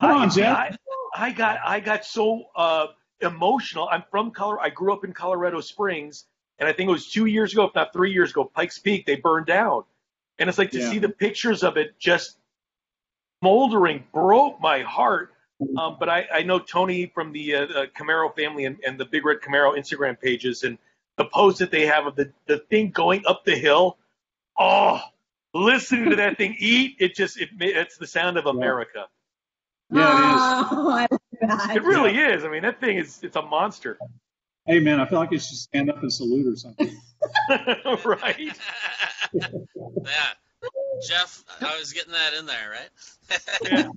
Come 0.00 0.10
on, 0.10 0.30
Jeff. 0.30 0.56
I, 0.56 0.76
I 1.14 1.32
got 1.32 1.58
I 1.64 1.80
got 1.80 2.04
so 2.06 2.44
uh, 2.56 2.86
emotional. 3.20 3.88
I'm 3.92 4.04
from 4.10 4.30
Colorado. 4.30 4.62
I 4.64 4.70
grew 4.70 4.92
up 4.94 5.04
in 5.04 5.12
Colorado 5.12 5.60
Springs, 5.60 6.24
and 6.58 6.68
I 6.68 6.72
think 6.72 6.88
it 6.88 6.92
was 6.92 7.10
two 7.10 7.26
years 7.26 7.52
ago, 7.52 7.64
if 7.64 7.74
not 7.74 7.92
three 7.92 8.12
years 8.12 8.30
ago, 8.30 8.44
Pikes 8.44 8.78
Peak 8.78 9.06
they 9.06 9.16
burned 9.16 9.46
down, 9.46 9.84
and 10.38 10.48
it's 10.48 10.58
like 10.58 10.70
to 10.72 10.78
Yeah. 10.78 10.90
see 10.90 10.98
the 10.98 11.08
pictures 11.08 11.62
of 11.62 11.76
it 11.76 11.98
just 11.98 12.38
moldering 13.42 14.04
broke 14.12 14.60
my 14.60 14.80
heart. 14.80 15.32
Um, 15.78 15.96
but 15.98 16.08
I, 16.10 16.26
I 16.32 16.42
know 16.42 16.58
Tony 16.58 17.06
from 17.06 17.32
the 17.32 17.54
uh, 17.54 17.60
uh, 17.66 17.86
Camaro 17.98 18.34
family 18.36 18.66
and, 18.66 18.76
and 18.86 18.98
the 19.00 19.06
Big 19.06 19.24
Red 19.24 19.38
Camaro 19.40 19.74
Instagram 19.78 20.20
pages 20.20 20.64
and 20.64 20.76
the 21.16 21.24
post 21.26 21.58
that 21.60 21.70
they 21.70 21.86
have 21.86 22.06
of 22.06 22.14
the, 22.14 22.30
the 22.46 22.58
thing 22.70 22.90
going 22.90 23.22
up 23.26 23.42
the 23.46 23.54
hill. 23.56 23.96
Oh, 24.58 25.00
listening 25.54 26.10
to 26.10 26.16
that 26.16 26.36
thing 26.36 26.56
eat, 26.58 26.96
it 26.98 27.14
just, 27.14 27.40
it, 27.40 27.48
it's 27.58 27.96
the 27.96 28.06
sound 28.06 28.36
of 28.36 28.44
America. 28.46 29.06
Yeah, 29.90 30.36
Oh, 30.72 30.90
I 30.90 31.06
love 31.10 31.20
that. 31.40 31.76
It 31.76 31.84
really 31.84 32.18
is. 32.18 32.44
I 32.44 32.48
mean, 32.48 32.62
that 32.62 32.78
thing 32.78 32.98
is 32.98 33.20
it's 33.22 33.36
a 33.36 33.42
monster, 33.42 33.98
Hey, 34.66 34.80
man, 34.80 35.00
I 35.00 35.06
feel 35.06 35.18
like 35.18 35.30
you 35.30 35.38
should 35.38 35.56
stand 35.58 35.90
up 35.90 36.02
and 36.02 36.12
salute 36.12 36.52
or 36.52 36.56
something. 36.56 36.88
right? 38.04 38.56
yeah. 39.32 40.32
Jeff, 41.06 41.44
I 41.60 41.78
was 41.78 41.92
getting 41.92 42.12
that 42.12 42.34
in 42.34 42.46
there, 42.46 42.70
right? 42.70 43.40
Yeah. 43.62 43.88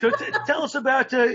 So 0.00 0.10
t- 0.10 0.32
tell 0.46 0.62
us 0.62 0.74
about 0.74 1.12
uh, 1.12 1.26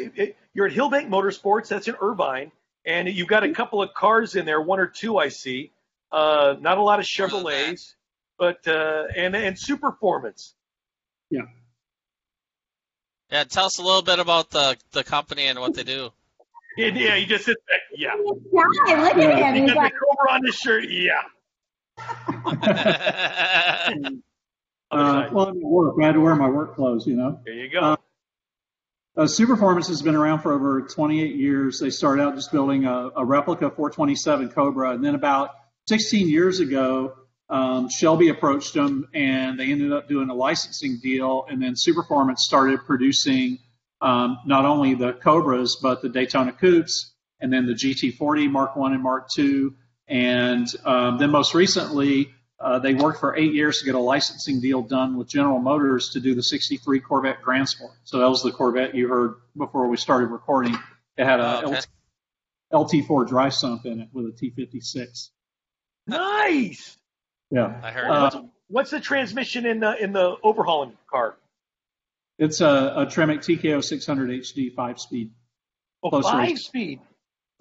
you're 0.54 0.68
at 0.68 0.74
Hillbank 0.74 1.10
Motorsports. 1.10 1.68
That's 1.68 1.88
in 1.88 1.96
Irvine, 2.02 2.52
and 2.86 3.08
you've 3.10 3.28
got 3.28 3.44
a 3.44 3.52
couple 3.52 3.82
of 3.82 3.94
cars 3.94 4.36
in 4.36 4.46
there, 4.46 4.62
one 4.62 4.80
or 4.80 4.88
two 4.88 5.18
I 5.18 5.30
see. 5.30 5.72
Uh, 6.12 6.56
not 6.60 6.78
a 6.78 6.82
lot 6.82 7.00
of 7.00 7.06
Chevrolets, 7.06 7.94
but 8.38 8.68
uh, 8.68 9.06
and 9.16 9.36
and 9.36 9.56
Superformance. 9.58 10.54
Yeah, 11.30 11.42
Yeah. 13.32 13.44
tell 13.46 13.66
us 13.66 13.80
a 13.80 13.84
little 13.84 14.02
bit 14.04 14.20
about 14.20 14.50
the 14.52 14.78
the 14.92 15.04
company 15.04 15.48
and 15.48 15.60
what 15.60 15.74
they 15.74 15.84
do. 15.84 16.12
And, 16.78 16.96
yeah, 16.98 17.16
he 17.18 17.26
just 17.26 17.46
sits 17.46 17.62
back. 17.68 17.82
Yeah, 17.96 18.14
Yeah, 18.16 19.02
look 19.02 19.18
at 19.18 19.38
him. 19.40 19.56
he 19.56 19.62
He's 19.62 19.70
got 19.74 19.78
like, 19.78 19.94
the 19.94 20.00
Cobra 20.00 20.32
on 20.34 20.46
his 20.46 20.56
shirt. 20.56 20.86
Yeah. 20.90 21.22
Uh, 24.94 25.30
well, 25.32 25.46
I'm 25.48 25.56
at 25.58 25.64
work. 25.64 25.96
I 26.02 26.06
had 26.08 26.16
to 26.16 26.20
wear 26.20 26.36
my 26.36 26.50
work 26.50 26.76
clothes, 26.76 27.08
you 27.08 27.16
know. 27.16 27.40
There 27.46 27.54
you 27.54 27.70
go. 27.70 27.80
uh, 27.80 27.96
Uh, 29.16 29.22
Superformance 29.24 29.88
has 29.88 30.02
been 30.02 30.18
around 30.18 30.42
for 30.42 30.52
over 30.52 30.82
28 30.82 31.34
years. 31.38 31.80
They 31.80 31.90
started 31.92 32.22
out 32.24 32.36
just 32.36 32.52
building 32.52 32.84
a, 32.84 33.10
a 33.16 33.24
replica 33.24 33.70
427 33.70 34.50
Cobra, 34.50 34.92
and 34.92 35.02
then 35.02 35.16
about 35.16 35.52
16 35.88 36.28
years 36.28 36.60
ago, 36.60 37.14
um, 37.50 37.88
Shelby 37.88 38.28
approached 38.30 38.74
them, 38.74 39.08
and 39.14 39.58
they 39.58 39.72
ended 39.72 39.94
up 39.94 40.10
doing 40.10 40.30
a 40.30 40.34
licensing 40.34 41.00
deal. 41.02 41.46
And 41.50 41.62
then 41.62 41.76
Superformance 41.76 42.40
started 42.40 42.82
producing 42.86 43.60
um, 44.02 44.40
not 44.46 44.66
only 44.66 44.96
the 44.96 45.14
Cobras 45.14 45.78
but 45.82 46.02
the 46.02 46.10
Daytona 46.10 46.52
Coupes, 46.52 47.12
and 47.40 47.52
then 47.52 47.66
the 47.66 47.74
GT40 47.74 48.50
Mark 48.50 48.76
One 48.76 48.94
and 48.94 49.02
Mark 49.04 49.30
Two, 49.30 49.76
and 50.08 50.68
um, 50.86 51.18
then 51.18 51.30
most 51.32 51.54
recently. 51.54 52.34
Uh, 52.64 52.78
they 52.78 52.94
worked 52.94 53.20
for 53.20 53.36
eight 53.36 53.56
years 53.56 53.80
to 53.80 53.86
get 53.86 53.96
a 53.96 54.00
licensing 54.00 54.62
deal 54.62 54.84
done 54.84 55.18
with 55.18 55.28
General 55.28 55.58
Motors 55.58 56.10
to 56.10 56.20
do 56.20 56.36
the 56.36 56.44
63 56.44 57.00
Corvette 57.00 57.42
Grand 57.42 57.68
Sport. 57.68 57.94
So 58.04 58.20
that 58.20 58.30
was 58.30 58.44
the 58.44 58.52
Corvette 58.52 58.94
you 58.94 59.08
heard 59.08 59.34
before 59.58 59.88
we 59.88 59.98
started 59.98 60.28
recording. 60.28 60.78
It 61.18 61.26
had 61.26 61.40
a 61.40 61.64
Oh, 61.66 61.72
okay. 61.72 61.82
LT4 62.72 63.28
dry 63.28 63.50
sump 63.50 63.88
in 63.88 64.02
it 64.02 64.10
with 64.14 64.28
a 64.28 64.32
T56. 64.34 65.30
nice. 66.08 66.98
Yeah. 67.50 67.80
I 67.84 67.90
heard 67.92 68.10
Uh, 68.12 68.22
What's, 68.22 68.38
what's 68.68 68.92
the 68.92 69.00
transmission 69.00 69.66
in 69.66 69.80
the 69.80 69.96
in 70.02 70.14
the 70.14 70.36
Overhaulin' 70.44 70.94
car? 71.10 71.36
It's 72.42 72.60
a, 72.60 72.66
a 72.98 73.06
Tremec 73.06 73.38
TKO 73.40 73.84
600 73.84 74.30
HD 74.42 74.74
five 74.74 75.00
speed 75.00 75.32
Oh, 76.04 76.10
Close 76.10 76.24
five 76.26 76.40
ratio. 76.40 76.56
speed. 76.56 77.00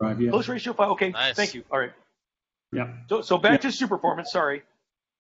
drive. 0.01 0.21
Yeah. 0.23 0.31
Close 0.31 0.49
ratio 0.49 0.73
five. 0.73 0.89
Okay, 0.93 1.11
Nice. 1.11 1.37
thank 1.37 1.55
you. 1.55 1.63
All 1.71 1.79
right. 1.79 1.93
Yeah. 2.73 2.89
So 3.11 3.21
so 3.21 3.37
back 3.37 3.61
to 3.61 3.69
Superformance. 3.69 4.29
Sorry. 4.29 4.63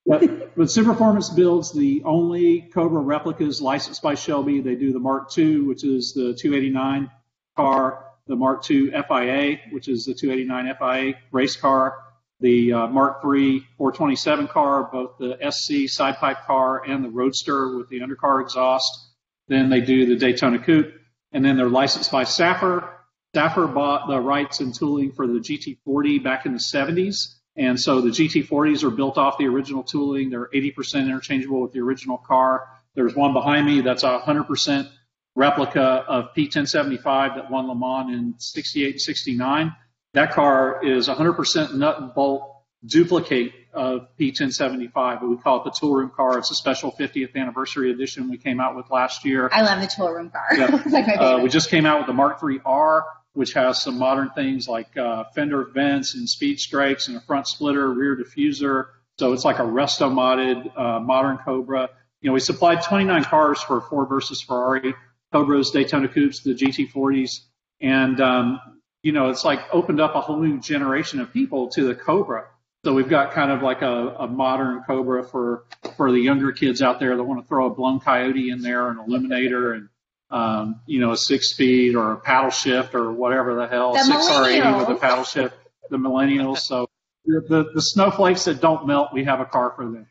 But, 0.06 0.20
but 0.56 0.68
Superformance 0.68 1.36
builds 1.36 1.72
the 1.74 2.02
only 2.06 2.62
Cobra 2.72 3.00
replicas 3.02 3.60
licensed 3.60 4.00
by 4.02 4.14
Shelby. 4.14 4.62
They 4.62 4.74
do 4.74 4.94
the 4.94 4.98
Mark 4.98 5.28
II, 5.36 5.60
which 5.60 5.84
is 5.84 6.14
the 6.14 6.32
289 6.40 7.10
car, 7.54 8.06
the 8.26 8.34
Mark 8.36 8.68
II 8.70 8.92
FIA, 8.92 9.58
which 9.72 9.88
is 9.88 10.06
the 10.06 10.14
289 10.14 10.74
FIA 10.78 11.14
race 11.32 11.56
car, 11.56 11.98
the 12.40 12.72
uh, 12.72 12.86
Mark 12.86 13.18
III 13.22 13.60
427 13.76 14.48
car, 14.48 14.88
both 14.90 15.18
the 15.18 15.36
SC 15.50 15.92
side 15.94 16.16
pipe 16.16 16.46
car 16.46 16.82
and 16.88 17.04
the 17.04 17.10
Roadster 17.10 17.76
with 17.76 17.90
the 17.90 18.00
undercar 18.00 18.40
exhaust. 18.40 19.09
Then 19.50 19.68
they 19.68 19.80
do 19.80 20.06
the 20.06 20.14
Daytona 20.14 20.60
Coupe, 20.60 20.94
and 21.32 21.44
then 21.44 21.56
they're 21.56 21.68
licensed 21.68 22.12
by 22.12 22.22
Safir. 22.22 22.88
Safir 23.34 23.74
bought 23.74 24.08
the 24.08 24.20
rights 24.20 24.60
and 24.60 24.72
tooling 24.72 25.10
for 25.10 25.26
the 25.26 25.40
GT40 25.40 26.22
back 26.22 26.46
in 26.46 26.52
the 26.52 26.60
70s. 26.60 27.34
And 27.56 27.78
so 27.78 28.00
the 28.00 28.10
GT40s 28.10 28.84
are 28.84 28.90
built 28.90 29.18
off 29.18 29.38
the 29.38 29.48
original 29.48 29.82
tooling. 29.82 30.30
They're 30.30 30.48
80% 30.54 31.06
interchangeable 31.06 31.60
with 31.60 31.72
the 31.72 31.80
original 31.80 32.16
car. 32.16 32.68
There's 32.94 33.16
one 33.16 33.32
behind 33.32 33.66
me 33.66 33.80
that's 33.80 34.04
a 34.04 34.20
100% 34.20 34.88
replica 35.34 35.82
of 35.82 36.32
P1075 36.36 37.34
that 37.34 37.50
won 37.50 37.66
Le 37.66 37.74
Mans 37.74 38.14
in 38.14 38.34
68 38.38 38.92
and 38.92 39.00
69. 39.00 39.74
That 40.14 40.30
car 40.30 40.80
is 40.86 41.08
100% 41.08 41.74
nut 41.74 42.00
and 42.00 42.14
bolt 42.14 42.62
duplicate 42.86 43.52
of 43.72 44.08
P1075, 44.18 45.20
but 45.20 45.28
we 45.28 45.36
call 45.36 45.60
it 45.60 45.64
the 45.64 45.70
tool 45.70 45.94
room 45.94 46.10
car. 46.14 46.38
It's 46.38 46.50
a 46.50 46.54
special 46.54 46.92
50th 46.92 47.36
anniversary 47.36 47.90
edition 47.90 48.28
we 48.28 48.36
came 48.36 48.60
out 48.60 48.76
with 48.76 48.90
last 48.90 49.24
year. 49.24 49.48
I 49.52 49.62
love 49.62 49.80
the 49.80 49.86
tool 49.86 50.10
room 50.10 50.30
car. 50.30 50.48
Yeah. 50.56 50.82
like 50.90 51.08
Uh, 51.08 51.40
we 51.42 51.48
just 51.48 51.70
came 51.70 51.86
out 51.86 51.98
with 51.98 52.06
the 52.06 52.12
Mark 52.12 52.40
III 52.42 52.60
R, 52.64 53.04
which 53.34 53.52
has 53.52 53.80
some 53.80 53.98
modern 53.98 54.30
things 54.30 54.68
like 54.68 54.96
uh, 54.96 55.24
fender 55.34 55.64
vents 55.72 56.14
and 56.14 56.28
speed 56.28 56.58
strikes 56.58 57.08
and 57.08 57.16
a 57.16 57.20
front 57.20 57.46
splitter, 57.46 57.92
rear 57.92 58.16
diffuser. 58.16 58.86
So 59.18 59.32
it's 59.32 59.44
like 59.44 59.58
a 59.58 59.62
resto 59.62 60.10
modded 60.10 60.78
uh, 60.78 61.00
modern 61.00 61.38
Cobra. 61.38 61.90
You 62.20 62.30
know, 62.30 62.34
we 62.34 62.40
supplied 62.40 62.82
29 62.82 63.24
cars 63.24 63.62
for 63.62 63.80
Ford 63.82 64.08
versus 64.08 64.42
Ferrari 64.42 64.94
Cobras, 65.32 65.70
Daytona 65.70 66.08
Coupes, 66.08 66.40
the 66.40 66.54
GT40s, 66.54 67.40
and 67.80 68.20
um, 68.20 68.60
you 69.02 69.12
know, 69.12 69.30
it's 69.30 69.44
like 69.44 69.60
opened 69.72 70.00
up 70.00 70.14
a 70.14 70.20
whole 70.20 70.38
new 70.38 70.60
generation 70.60 71.20
of 71.20 71.32
people 71.32 71.68
to 71.68 71.84
the 71.84 71.94
Cobra. 71.94 72.46
So 72.84 72.94
we've 72.94 73.08
got 73.08 73.32
kind 73.32 73.50
of 73.50 73.62
like 73.62 73.82
a, 73.82 74.16
a 74.20 74.26
modern 74.26 74.82
Cobra 74.86 75.22
for 75.22 75.64
for 75.96 76.10
the 76.10 76.18
younger 76.18 76.50
kids 76.52 76.80
out 76.80 76.98
there 76.98 77.14
that 77.14 77.22
want 77.22 77.42
to 77.42 77.46
throw 77.46 77.66
a 77.66 77.70
blown 77.70 78.00
coyote 78.00 78.50
in 78.50 78.62
there, 78.62 78.88
an 78.88 78.96
Aluminator, 78.96 79.74
and 79.74 79.88
um, 80.30 80.80
you 80.86 80.98
know, 81.00 81.12
a 81.12 81.16
six 81.16 81.50
speed 81.50 81.94
or 81.94 82.12
a 82.12 82.16
paddle 82.16 82.50
shift 82.50 82.94
or 82.94 83.12
whatever 83.12 83.54
the 83.54 83.66
hell, 83.66 83.92
The 83.92 84.04
six 84.04 84.30
R 84.30 84.48
eighty 84.48 84.72
with 84.78 84.88
a 84.88 84.94
paddle 84.94 85.24
shift. 85.24 85.54
The 85.90 85.98
millennials. 85.98 86.58
So 86.58 86.88
the, 87.26 87.44
the 87.46 87.70
the 87.74 87.82
snowflakes 87.82 88.44
that 88.44 88.62
don't 88.62 88.86
melt, 88.86 89.12
we 89.12 89.24
have 89.24 89.40
a 89.40 89.44
car 89.44 89.74
for 89.76 89.84
them. 89.84 90.06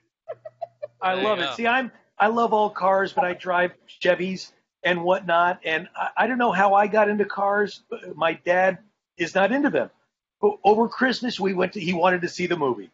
I 1.01 1.15
love 1.15 1.39
it. 1.39 1.51
See, 1.55 1.65
I'm 1.65 1.91
I 2.19 2.27
love 2.27 2.53
all 2.53 2.69
cars, 2.69 3.13
but 3.13 3.23
I 3.23 3.33
drive 3.33 3.71
Chevys 3.99 4.51
and 4.83 5.03
whatnot, 5.03 5.61
and 5.63 5.87
I, 5.95 6.09
I 6.17 6.27
don't 6.27 6.37
know 6.37 6.51
how 6.51 6.75
I 6.75 6.85
got 6.85 7.09
into 7.09 7.25
cars. 7.25 7.81
But 7.89 8.15
my 8.15 8.33
dad 8.33 8.77
is 9.17 9.33
not 9.33 9.51
into 9.51 9.71
them. 9.71 9.89
But 10.41 10.57
over 10.63 10.87
Christmas, 10.87 11.39
we 11.39 11.53
went 11.53 11.73
to. 11.73 11.79
He 11.79 11.93
wanted 11.93 12.21
to 12.21 12.29
see 12.29 12.47
the 12.47 12.57
movie, 12.57 12.89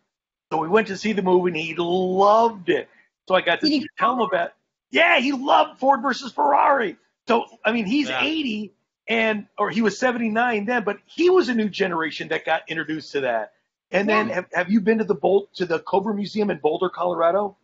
so 0.51 0.57
we 0.57 0.67
went 0.67 0.87
to 0.87 0.97
see 0.97 1.13
the 1.13 1.21
movie, 1.21 1.49
and 1.49 1.57
he 1.57 1.75
loved 1.77 2.69
it. 2.69 2.89
So 3.27 3.35
I 3.35 3.41
got 3.41 3.59
to 3.61 3.67
he- 3.67 3.87
tell 3.97 4.13
him 4.13 4.21
about. 4.21 4.53
Yeah, 4.91 5.19
he 5.19 5.31
loved 5.31 5.79
Ford 5.79 6.01
versus 6.01 6.31
Ferrari. 6.31 6.97
So 7.27 7.45
I 7.63 7.71
mean, 7.71 7.85
he's 7.85 8.09
Yeah. 8.09 8.23
80 8.23 8.71
and 9.07 9.47
or 9.57 9.69
he 9.69 9.81
was 9.81 9.97
79 9.99 10.65
then, 10.65 10.83
but 10.83 10.97
he 11.05 11.29
was 11.29 11.49
a 11.49 11.53
new 11.53 11.69
generation 11.69 12.27
that 12.29 12.45
got 12.45 12.63
introduced 12.69 13.11
to 13.13 13.21
that. 13.21 13.53
And 13.91 14.07
then 14.09 14.29
Yeah. 14.29 14.35
have, 14.35 14.45
have 14.53 14.71
you 14.71 14.81
been 14.81 14.97
to 14.99 15.03
the 15.03 15.15
Bolt 15.15 15.53
to 15.55 15.65
the 15.65 15.79
Cobra 15.79 16.13
Museum 16.15 16.49
in 16.49 16.57
Boulder, 16.59 16.89
Colorado? 16.89 17.57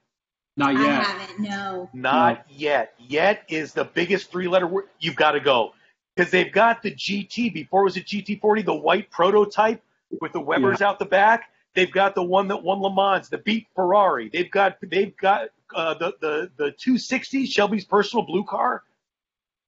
Not 0.57 0.75
I 0.75 0.83
yet. 0.83 1.03
haven't. 1.05 1.39
No. 1.39 1.89
Not 1.93 2.45
yet. 2.49 2.93
Yet 2.99 3.43
is 3.47 3.73
the 3.73 3.85
biggest 3.85 4.29
three 4.31 4.47
letter 4.47 4.67
word. 4.67 4.85
You've 4.99 5.15
got 5.15 5.31
to 5.31 5.39
go. 5.39 5.73
Because 6.15 6.31
they've 6.31 6.51
got 6.51 6.81
the 6.81 6.91
GT, 6.91 7.53
before 7.53 7.81
it 7.81 7.85
was 7.85 7.97
a 7.97 8.01
GT40, 8.01 8.65
the 8.65 8.73
white 8.73 9.09
prototype 9.09 9.81
with 10.19 10.33
the 10.33 10.41
Webers 10.41 10.81
out 10.81 10.99
the 10.99 11.05
back. 11.05 11.49
They've 11.73 11.91
got 11.91 12.15
the 12.15 12.23
one 12.23 12.49
that 12.49 12.61
won 12.63 12.81
Le 12.81 12.93
Mans, 12.93 13.29
the 13.29 13.37
beat 13.37 13.67
Ferrari. 13.75 14.29
They've 14.29 14.51
got 14.51 14.77
they've 14.81 15.15
got 15.15 15.49
uh, 15.73 15.93
the, 15.93 16.13
the, 16.19 16.51
the 16.57 16.71
260, 16.71 17.45
Shelby's 17.45 17.85
personal 17.85 18.25
blue 18.25 18.43
car. 18.43 18.83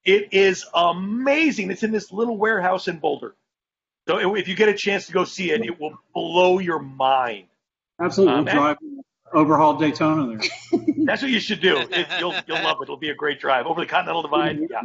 It 0.04 0.34
is 0.34 0.66
amazing. 0.74 1.72
It's 1.72 1.84
in 1.84 1.92
this 1.92 2.12
little 2.12 2.36
warehouse 2.36 2.90
in 2.90 3.00
Boulder. 3.00 3.36
So 4.06 4.36
if 4.36 4.50
you 4.50 4.56
get 4.56 4.68
a 4.68 4.74
chance 4.74 5.08
to 5.08 5.14
go 5.14 5.24
see 5.24 5.52
it, 5.52 5.62
it 5.62 5.80
will 5.80 5.98
blow 6.14 6.60
your 6.60 6.80
mind. 6.80 7.48
Absolutely. 8.02 8.34
Um, 8.34 8.46
we'll 8.46 8.54
drive 8.54 8.78
overhauled 9.34 9.80
Daytona 9.80 10.38
there. 10.38 10.82
That's 11.06 11.22
what 11.22 11.32
you 11.32 11.40
should 11.40 11.62
do. 11.62 11.78
It, 11.90 12.08
you'll 12.20 12.36
you'll 12.48 12.64
love 12.64 12.78
it. 12.82 12.84
It'll 12.84 12.98
be 12.98 13.10
a 13.10 13.16
great 13.16 13.40
drive 13.40 13.66
over 13.66 13.82
the 13.82 13.88
Continental 13.88 14.22
Divide. 14.22 14.60
Yeah. 14.70 14.82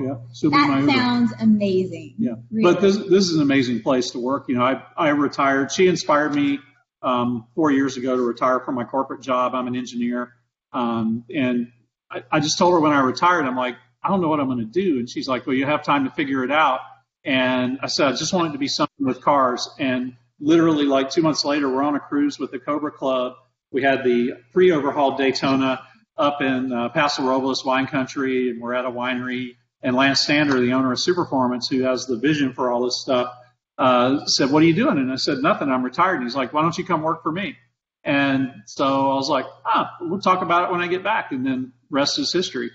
Yeah. 0.00 0.16
That 0.42 0.80
Uber. 0.80 0.90
sounds 0.92 1.32
amazing. 1.40 2.14
Yeah, 2.18 2.32
Really. 2.50 2.72
but 2.72 2.80
this 2.80 2.96
this 2.96 3.28
is 3.30 3.36
an 3.36 3.42
amazing 3.42 3.80
place 3.82 4.10
to 4.10 4.18
work. 4.18 4.46
You 4.48 4.56
know, 4.56 4.64
I 4.64 4.82
I 4.96 5.10
retired. 5.10 5.70
She 5.72 5.86
inspired 5.86 6.34
me 6.34 6.58
um, 7.02 7.46
four 7.54 7.70
years 7.70 7.96
ago 7.96 8.16
to 8.16 8.22
retire 8.22 8.60
from 8.60 8.74
my 8.74 8.84
corporate 8.84 9.20
job. 9.22 9.54
I'm 9.54 9.66
an 9.68 9.76
engineer, 9.76 10.32
um, 10.72 11.24
and 11.34 11.70
I, 12.10 12.24
I 12.30 12.40
just 12.40 12.58
told 12.58 12.72
her 12.74 12.80
when 12.80 12.92
I 12.92 13.00
retired, 13.00 13.44
I'm 13.46 13.56
like, 13.56 13.76
I 14.02 14.08
don't 14.08 14.20
know 14.20 14.28
what 14.28 14.40
I'm 14.40 14.46
going 14.46 14.58
to 14.58 14.64
do, 14.64 14.98
and 14.98 15.08
she's 15.08 15.28
like, 15.28 15.46
Well, 15.46 15.54
you 15.56 15.66
have 15.66 15.84
time 15.84 16.04
to 16.04 16.10
figure 16.10 16.42
it 16.44 16.50
out. 16.50 16.80
And 17.24 17.78
I 17.82 17.86
said, 17.86 18.08
I 18.08 18.12
just 18.16 18.32
want 18.34 18.48
it 18.48 18.52
to 18.52 18.58
be 18.58 18.68
something 18.68 19.06
with 19.06 19.22
cars. 19.22 19.70
And 19.78 20.16
literally, 20.40 20.84
like 20.84 21.10
two 21.10 21.22
months 21.22 21.44
later, 21.44 21.68
we're 21.70 21.82
on 21.82 21.94
a 21.94 22.00
cruise 22.00 22.38
with 22.38 22.50
the 22.50 22.58
Cobra 22.58 22.90
Club. 22.90 23.34
We 23.70 23.82
had 23.82 24.04
the 24.04 24.32
pre-overhauled 24.52 25.16
Daytona 25.18 25.80
up 26.16 26.40
in 26.42 26.72
uh, 26.72 26.88
Paso 26.90 27.22
Robles 27.22 27.64
wine 27.64 27.86
country, 27.86 28.50
and 28.50 28.60
we're 28.60 28.74
at 28.74 28.84
a 28.84 28.90
winery. 28.90 29.56
And 29.82 29.94
Lance 29.96 30.20
Stander, 30.20 30.60
the 30.60 30.72
owner 30.72 30.92
of 30.92 30.98
Superformance, 30.98 31.68
who 31.68 31.82
has 31.82 32.06
the 32.06 32.16
vision 32.16 32.54
for 32.54 32.70
all 32.70 32.84
this 32.84 33.00
stuff, 33.02 33.34
uh, 33.76 34.24
said, 34.26 34.50
"What 34.50 34.62
are 34.62 34.66
you 34.66 34.74
doing?" 34.74 34.96
And 34.98 35.12
I 35.12 35.16
said, 35.16 35.38
"Nothing. 35.38 35.70
I'm 35.70 35.82
retired." 35.82 36.14
And 36.16 36.24
he's 36.24 36.36
like, 36.36 36.52
"Why 36.52 36.62
don't 36.62 36.76
you 36.78 36.84
come 36.84 37.02
work 37.02 37.22
for 37.22 37.32
me?" 37.32 37.56
And 38.02 38.52
so 38.66 39.10
I 39.10 39.14
was 39.14 39.28
like, 39.28 39.44
"Ah, 39.66 39.94
we'll 40.00 40.20
talk 40.20 40.42
about 40.42 40.68
it 40.68 40.72
when 40.72 40.80
I 40.80 40.86
get 40.86 41.02
back." 41.02 41.32
And 41.32 41.44
then 41.44 41.72
rest 41.90 42.18
is 42.18 42.32
history. 42.32 42.70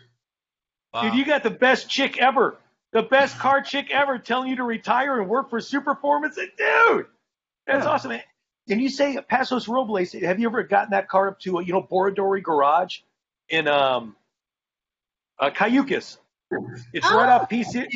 Wow. 0.93 1.03
Dude, 1.03 1.15
you 1.15 1.25
got 1.25 1.43
the 1.43 1.49
best 1.51 1.89
chick 1.89 2.17
ever. 2.19 2.57
The 2.91 3.03
best 3.03 3.37
car 3.37 3.61
chick 3.61 3.91
ever 3.91 4.17
telling 4.19 4.49
you 4.49 4.55
to 4.57 4.63
retire 4.63 5.19
and 5.19 5.29
work 5.29 5.49
for 5.49 5.59
Superformance. 5.59 6.35
Dude, 6.35 7.05
that's 7.67 7.85
Yeah. 7.85 7.89
awesome. 7.89 8.19
And 8.67 8.81
you 8.81 8.89
say 8.89 9.17
Pasos 9.31 9.67
Robles, 9.67 10.11
have 10.13 10.39
you 10.39 10.47
ever 10.47 10.63
gotten 10.63 10.91
that 10.91 11.07
car 11.07 11.27
up 11.29 11.39
to, 11.41 11.59
you 11.63 11.73
know, 11.73 11.81
Borradori 11.83 12.41
Garage 12.43 12.99
in 13.49 13.67
um, 13.67 14.15
uh, 15.39 15.49
Cayucos? 15.51 16.17
It's 16.93 17.05
right 17.11 17.29
Oh. 17.29 17.41
off 17.43 17.49
PC. 17.49 17.87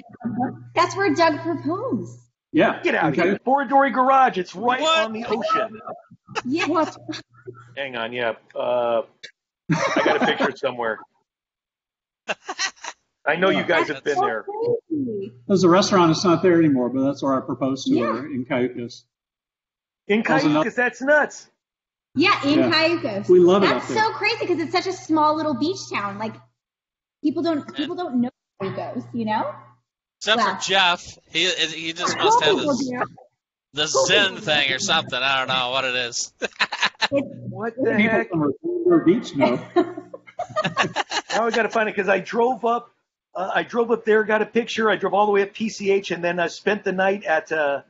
That's 0.76 0.95
where 0.95 1.14
Doug 1.14 1.39
proposed. 1.39 2.20
Yeah. 2.51 2.82
Get 2.84 2.93
out 2.95 3.14
of 3.14 3.20
okay. 3.20 3.30
here. 3.30 3.39
Borradori 3.45 3.91
Garage. 3.93 4.38
It's 4.38 4.54
right 4.56 4.80
What? 4.80 5.06
on 5.06 5.14
the 5.14 5.26
ocean. 5.26 5.80
Yeah. 6.45 6.68
What? 6.68 6.95
Hang 7.76 7.95
on, 7.95 8.14
yeah. 8.14 8.34
Uh, 8.56 9.01
I 9.72 10.01
got 10.06 10.22
a 10.22 10.26
picture 10.26 10.56
somewhere. 10.56 10.99
I 13.26 13.38
know 13.38 13.49
you 13.49 13.64
guys 13.64 13.88
have 13.88 14.04
been 14.04 14.20
there. 14.20 14.43
Crazy. 14.89 15.34
There's 15.47 15.64
a 15.64 15.70
restaurant. 15.70 16.12
It's 16.12 16.24
not 16.24 16.43
there 16.43 16.60
anymore, 16.60 16.89
but 16.89 17.04
that's 17.06 17.24
where 17.24 17.34
I 17.36 17.45
proposed 17.45 17.88
to 17.88 17.93
Yeah. 17.93 18.06
her 18.14 18.26
in 18.28 18.45
Cayucos. 18.45 19.04
In 20.08 20.22
That 20.24 20.34
was 20.36 20.43
enough. 20.45 20.66
Cayucos, 20.66 20.76
that's 20.76 21.01
nuts. 21.01 21.49
Yeah, 22.16 22.45
in 22.45 22.59
Yeah. 22.59 22.70
Cayucos. 22.72 23.28
We 23.30 23.39
love 23.39 23.64
it 23.64 23.68
That's 23.68 23.88
so 23.88 24.11
crazy 24.14 24.38
because 24.41 24.59
it's 24.59 24.72
such 24.72 24.88
a 24.88 24.93
small 24.93 25.36
little 25.36 25.53
beach 25.55 25.89
town. 25.91 26.20
Like 26.20 26.36
people 27.24 27.41
don't 27.43 27.76
people 27.76 27.95
don't 27.95 28.22
know 28.22 28.30
Cayucos, 28.61 29.05
you 29.14 29.26
know? 29.26 29.53
Except 30.20 30.39
Wow. 30.41 30.55
for 30.55 30.61
Jeff, 30.61 31.18
he 31.32 31.49
he 31.49 31.93
just 31.93 32.18
All 32.18 32.24
must 32.26 32.43
have 32.43 32.55
people 32.55 32.76
this, 32.78 32.88
do. 32.89 33.03
the 33.74 33.88
Zen 33.88 34.38
thing 34.38 34.72
or 34.72 34.80
something. 34.80 35.20
I 35.22 35.39
don't 35.39 35.47
know 35.47 35.70
what 35.72 35.86
it 35.86 35.95
is. 35.95 36.32
What 37.09 37.76
the 37.76 37.93
People 37.95 38.09
heck? 38.09 38.30
from 38.30 38.41
Redondo 38.41 39.05
Beach 39.05 39.36
know. 39.36 39.59
Now 39.76 39.93
I 41.45 41.51
got 41.51 41.64
to 41.64 41.70
find 41.70 41.88
it 41.89 41.95
because 41.95 42.09
I 42.09 42.20
drove 42.20 42.66
up. 42.66 42.89
Uh, 43.36 43.51
I 43.53 43.64
drove 43.64 43.91
up 43.91 44.03
there, 44.05 44.24
got 44.24 44.41
a 44.41 44.45
picture. 44.47 44.89
I 44.89 44.95
drove 44.95 45.14
all 45.14 45.26
the 45.28 45.32
way 45.32 45.43
up 45.43 45.53
PCH, 45.53 46.09
and 46.11 46.24
then 46.24 46.39
I 46.39 46.47
spent 46.47 46.84
the 46.84 46.91
night 46.91 47.24
at 47.24 47.51
uh, 47.51 47.82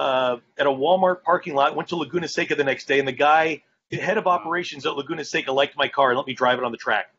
uh, 0.00 0.38
at 0.58 0.66
a 0.66 0.70
Walmart 0.70 1.22
parking 1.22 1.54
lot. 1.54 1.76
Went 1.76 1.90
to 1.90 1.96
Laguna 1.96 2.26
Seca 2.28 2.54
the 2.54 2.64
next 2.64 2.86
day, 2.88 2.98
and 2.98 3.06
the 3.06 3.12
guy, 3.12 3.62
the 3.90 3.98
head 3.98 4.16
of 4.18 4.26
operations 4.26 4.86
at 4.86 4.96
Laguna 4.96 5.24
Seca, 5.24 5.52
liked 5.52 5.76
my 5.76 5.88
car 5.88 6.10
and 6.10 6.16
let 6.18 6.26
me 6.26 6.32
drive 6.34 6.58
it 6.58 6.64
on 6.64 6.72
the 6.72 6.78
track. 6.78 7.12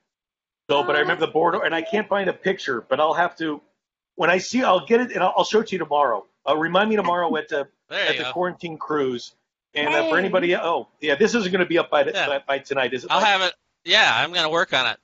So, 0.70 0.84
but 0.84 0.96
I 0.96 1.00
remember 1.00 1.26
the 1.26 1.32
board, 1.32 1.56
and 1.56 1.76
I 1.76 1.82
can't 1.82 2.08
find 2.08 2.30
a 2.30 2.34
picture, 2.34 2.82
but 2.88 3.00
I'll 3.00 3.14
have 3.14 3.36
to. 3.38 3.62
When 4.16 4.30
I 4.30 4.38
see, 4.40 4.64
I'll 4.64 4.86
get 4.86 5.02
it, 5.02 5.12
and 5.12 5.22
I'll, 5.24 5.34
I'll 5.38 5.44
show 5.44 5.60
it 5.60 5.68
to 5.68 5.76
you 5.76 5.80
tomorrow. 5.80 6.26
Uh, 6.48 6.58
remind 6.58 6.90
me 6.90 6.96
tomorrow 6.96 7.36
at 7.38 7.48
the 7.50 7.68
at 7.92 8.18
the 8.18 8.24
go. 8.24 8.32
quarantine 8.32 8.78
cruise. 8.78 9.34
And 9.74 9.94
uh, 9.94 10.10
for 10.10 10.18
anybody, 10.18 10.56
oh 10.56 10.88
yeah, 11.00 11.16
this 11.16 11.34
isn't 11.36 11.52
going 11.52 11.60
to 11.64 11.66
be 11.66 11.78
up 11.78 11.90
by, 11.90 12.04
Yeah. 12.06 12.28
by 12.28 12.40
by 12.48 12.60
tonight, 12.60 12.94
is 12.94 13.04
it? 13.06 13.12
I'll 13.12 13.22
Mike? 13.22 13.28
have 13.30 13.42
it. 13.42 13.54
Yeah, 13.86 14.12
I'm 14.14 14.34
gonna 14.34 14.50
work 14.50 14.74
on 14.74 14.88
it. 14.92 14.98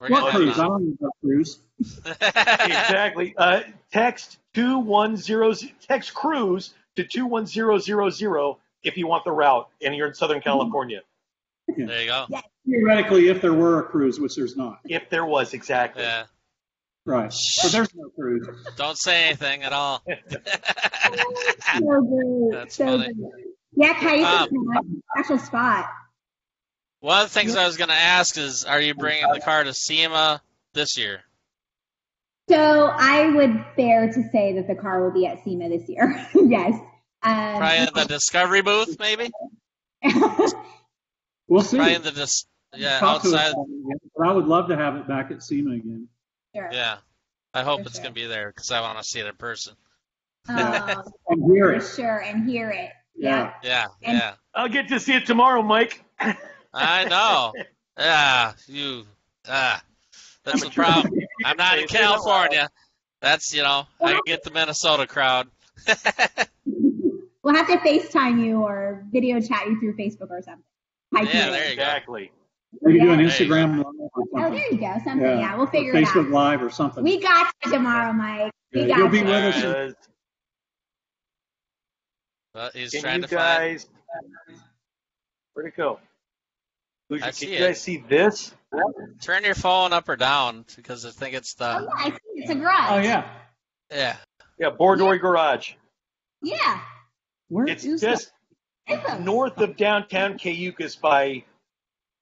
We're 0.00 0.08
What 0.08 0.20
gonna 0.32 0.44
cruise? 0.44 0.58
I 0.58 0.62
don't 0.64 0.84
need 0.84 0.98
that 1.00 1.10
cruise. 1.20 1.58
exactly. 2.20 3.34
Uh, 3.36 3.62
text 3.92 4.38
two 4.54 4.78
one 4.78 5.16
zero 5.16 5.52
text 5.86 6.14
cruise 6.14 6.74
to 6.96 7.04
two 7.04 7.26
one 7.26 7.46
zero 7.46 7.78
zero 7.78 8.10
zero 8.10 8.58
if 8.82 8.96
you 8.96 9.06
want 9.06 9.24
the 9.24 9.32
route 9.32 9.68
and 9.82 9.94
you're 9.94 10.08
in 10.08 10.14
Southern 10.14 10.40
California. 10.40 11.00
there 11.68 12.02
you 12.02 12.06
go. 12.08 12.26
Theoretically, 12.66 13.28
if 13.28 13.40
there 13.40 13.52
were 13.54 13.80
a 13.80 13.84
cruise, 13.84 14.18
which 14.20 14.34
there's 14.36 14.56
not. 14.56 14.80
If 14.84 15.08
there 15.10 15.24
was 15.24 15.54
exactly. 15.54 16.02
Yeah. 16.02 16.24
Right. 17.06 17.32
But 17.62 17.72
there's 17.72 17.94
no 17.94 18.08
cruise. 18.10 18.46
Don't 18.76 18.96
say 18.98 19.26
anything 19.26 19.62
at 19.62 19.72
all. 19.74 20.02
So. 20.06 20.36
That's 22.52 22.76
so 22.76 22.86
funny. 22.86 23.12
good. 23.12 23.30
Yeah, 23.76 23.92
Cayucos 23.94 24.48
Um, 24.48 24.48
is 24.48 24.98
a 25.26 25.34
special 25.34 25.38
spot. 25.46 25.90
One 27.00 27.22
of 27.22 27.28
the 27.28 27.34
things 27.38 27.54
I 27.56 27.66
was 27.66 27.76
gonna 27.76 27.92
ask 27.92 28.38
is, 28.38 28.64
are 28.64 28.80
you 28.80 28.94
bringing 28.94 29.30
the 29.30 29.40
car 29.40 29.62
to 29.64 29.74
SEMA 29.74 30.40
this 30.72 30.96
year? 30.96 31.20
So 32.48 32.90
I 32.94 33.28
would 33.34 33.64
bear 33.76 34.12
to 34.12 34.28
say 34.30 34.52
that 34.54 34.66
the 34.68 34.74
car 34.74 35.02
will 35.02 35.12
be 35.12 35.26
at 35.26 35.42
SEMA 35.44 35.68
this 35.68 35.88
year. 35.88 36.26
yes. 36.34 36.74
Um, 37.22 37.56
Probably 37.56 37.78
in 37.78 37.88
the 37.94 38.04
Discovery 38.06 38.62
booth, 38.62 38.96
maybe. 38.98 39.30
We'll 41.46 41.62
see. 41.62 41.76
Probably 41.76 41.94
in 41.94 42.02
the 42.02 42.10
dis- 42.10 42.46
yeah 42.74 42.98
Talk 43.00 43.16
outside. 43.24 43.50
again, 43.52 43.98
but 44.16 44.26
I 44.26 44.32
would 44.32 44.46
love 44.46 44.68
to 44.68 44.76
have 44.76 44.96
it 44.96 45.06
back 45.06 45.30
at 45.30 45.42
SEMA 45.42 45.72
again. 45.74 46.08
Sure. 46.56 46.70
Yeah. 46.72 46.96
I 47.52 47.62
hope 47.62 47.82
For 47.82 47.86
it's 47.88 47.96
sure. 47.96 48.02
gonna 48.04 48.14
be 48.14 48.26
there 48.26 48.48
because 48.48 48.70
I 48.70 48.80
want 48.80 48.96
to 48.98 49.04
see 49.04 49.20
it 49.20 49.26
in 49.26 49.34
person. 49.36 49.74
Um, 50.48 51.02
And 51.28 51.44
hear 51.52 51.66
for 51.66 51.72
it. 51.74 51.82
sure, 51.96 52.18
and 52.22 52.48
hear 52.48 52.70
it. 52.70 52.90
Yeah. 53.14 53.52
Yeah, 53.62 53.86
And- 54.02 54.16
yeah. 54.18 54.34
I'll 54.54 54.68
get 54.70 54.88
to 54.88 54.98
see 54.98 55.12
it 55.14 55.26
tomorrow, 55.26 55.60
Mike. 55.62 56.02
I 56.72 57.04
know. 57.04 57.52
Yeah, 57.98 58.52
you. 58.66 59.04
Ah, 59.46 59.82
that's 60.44 60.64
the 60.64 60.70
problem. 60.70 61.12
I'm 61.50 61.56
not 61.56 61.78
in 61.78 61.88
Say 61.88 61.98
it 61.98 62.04
out 62.04 62.10
loud. 62.10 62.24
California. 62.24 62.68
That's 63.20 63.54
you 63.54 63.62
know, 63.62 63.84
I 64.02 64.20
get 64.26 64.42
the 64.42 64.50
Minnesota 64.50 65.06
crowd. 65.06 65.48
We'll 67.42 67.54
have 67.54 67.66
to 67.66 67.76
FaceTime 67.76 68.42
you 68.42 68.62
or 68.62 69.04
video 69.12 69.38
chat 69.38 69.66
you 69.66 69.78
through 69.78 69.94
Facebook 69.98 70.30
or 70.30 70.40
something. 70.40 70.64
Hi, 71.14 71.24
Yeah, 71.24 71.30
Peter. 71.30 71.50
there 71.50 71.70
you 71.70 71.76
go. 71.76 71.82
Exactly. 71.82 72.32
Maybe 72.80 73.00
do 73.00 73.10
an 73.12 73.20
Yeah. 73.20 73.26
Instagram 73.26 73.76
live 73.76 73.84
or 74.14 74.46
Oh, 74.46 74.50
there 74.50 74.72
you 74.72 74.78
go. 74.78 74.94
Something. 75.04 75.20
Yeah, 75.40 75.54
we'll 75.54 75.66
figure 75.66 75.92
it 75.94 76.06
Facebook 76.06 76.20
out. 76.20 76.26
Facebook 76.26 76.30
Live 76.32 76.62
or 76.62 76.70
something. 76.70 77.04
We 77.04 77.20
got 77.20 77.52
you 77.66 77.70
tomorrow, 77.70 78.14
Mike. 78.14 78.50
We 78.72 78.80
Yeah, 78.80 78.86
got 78.88 78.96
you'll 78.96 79.08
be 79.10 79.18
you. 79.18 79.24
with 79.26 79.34
us. 79.34 79.62
Uh, 79.62 79.92
But 82.54 82.72
he's 82.74 82.92
can 82.92 83.02
trying 83.02 83.16
you 83.20 83.26
to 83.28 83.36
find. 83.36 83.38
guys? 83.78 83.86
Where'd 85.52 85.68
it 85.68 85.76
go? 85.76 86.00
Luigi, 87.10 87.24
I 87.24 87.26
can 87.26 87.34
see 87.34 87.46
you 87.50 87.56
it. 87.56 87.60
guys 87.60 87.80
see 87.82 87.96
this? 87.98 88.54
Turn 89.20 89.44
your 89.44 89.54
phone 89.54 89.92
up 89.92 90.08
or 90.08 90.16
down 90.16 90.64
because 90.76 91.04
I 91.06 91.10
think 91.10 91.34
it's 91.34 91.54
Oh, 91.60 91.64
the. 91.64 91.84
yeah, 91.84 91.90
I 91.96 92.10
see. 92.10 92.16
It's 92.34 92.50
a 92.50 92.54
garage. 92.54 92.90
Oh 92.90 92.98
yeah. 92.98 93.28
Yeah. 93.90 94.16
Yeah, 94.58 94.70
Bordoi 94.70 95.20
Garage. 95.20 95.72
Yeah. 96.42 96.80
Where 97.48 97.66
It's 97.66 97.84
is 97.84 98.00
just 98.00 98.32
It's 98.86 99.08
a, 99.08 99.18
north 99.18 99.58
of 99.58 99.76
downtown 99.76 100.38
Cayucos 100.38 101.00
by 101.00 101.44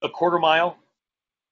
a 0.02 0.08
quarter 0.08 0.38
mile. 0.38 0.78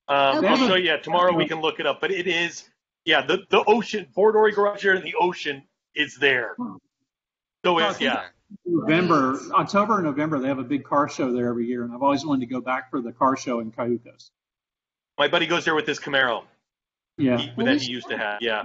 Um, 0.09 0.39
Okay. 0.39 0.49
I'll 0.49 0.57
show 0.57 0.75
you. 0.77 0.87
Yeah, 0.87 0.97
tomorrow 0.97 1.33
we 1.35 1.47
can 1.47 1.61
look 1.61 1.81
it 1.81 1.87
up. 1.87 2.01
But 2.01 2.11
it 2.11 2.27
is, 2.27 2.69
yeah, 3.05 3.25
the, 3.25 3.45
the 3.51 3.63
ocean, 3.67 4.07
Bordoi 4.17 4.55
Garage 4.55 4.83
there 4.83 4.95
in 4.95 5.03
the 5.05 5.15
ocean 5.21 5.63
is 5.95 6.17
there. 6.17 6.57
So 7.65 7.79
it's, 7.79 8.01
yeah. 8.01 8.27
November, 8.67 9.39
October 9.53 9.97
and 9.97 10.05
November, 10.05 10.39
they 10.41 10.49
have 10.49 10.59
a 10.59 10.65
big 10.65 10.83
car 10.85 11.09
show 11.09 11.33
there 11.33 11.49
every 11.49 11.67
year, 11.67 11.85
and 11.85 11.95
I've 11.95 12.03
always 12.03 12.25
wanted 12.27 12.49
to 12.49 12.53
go 12.53 12.61
back 12.61 12.91
for 12.91 13.01
the 13.01 13.13
car 13.13 13.37
show 13.37 13.61
in 13.61 13.71
Cayucos. 13.71 14.31
My 15.19 15.29
buddy 15.29 15.47
goes 15.47 15.65
there 15.65 15.75
with 15.75 15.87
his 15.87 15.99
Camaro 16.01 16.45
Yeah, 17.19 17.37
he, 17.39 17.53
that 17.65 17.81
he 17.81 17.91
used 17.91 18.09
to 18.09 18.17
have. 18.17 18.39
Yeah. 18.41 18.63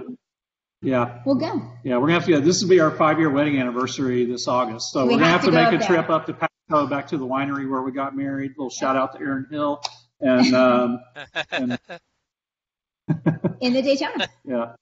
yeah, 0.82 1.20
we'll 1.26 1.34
go. 1.36 1.62
yeah. 1.84 1.96
We're 1.96 2.08
gonna 2.08 2.14
have 2.14 2.26
to. 2.26 2.40
This 2.40 2.62
will 2.62 2.70
be 2.70 2.80
our 2.80 2.90
five-year 2.90 3.30
wedding 3.30 3.58
anniversary 3.60 4.24
this 4.24 4.48
August, 4.48 4.92
so 4.92 5.04
We 5.04 5.12
we're 5.14 5.18
gonna 5.18 5.26
have 5.26 5.40
have 5.40 5.40
to 5.42 5.46
to 5.46 5.52
go 5.56 5.70
make 5.70 5.80
a 5.80 5.82
up 5.82 5.86
trip 5.88 6.10
up 6.10 6.26
to 6.26 6.32
Pasco, 6.34 6.86
back 6.86 7.08
to 7.08 7.18
the 7.18 7.26
winery 7.26 7.68
where 7.70 7.82
we 7.82 7.92
got 7.92 8.16
married. 8.16 8.52
little 8.56 8.70
shout 8.70 8.96
out 8.96 9.12
to 9.14 9.20
Aaron 9.20 9.46
Hill, 9.50 9.82
and 10.20 10.54
um, 10.54 11.00
and 11.50 11.78
In 13.60 13.72
the 13.72 13.82
Daytona. 13.82 14.28
yeah, 14.44 14.72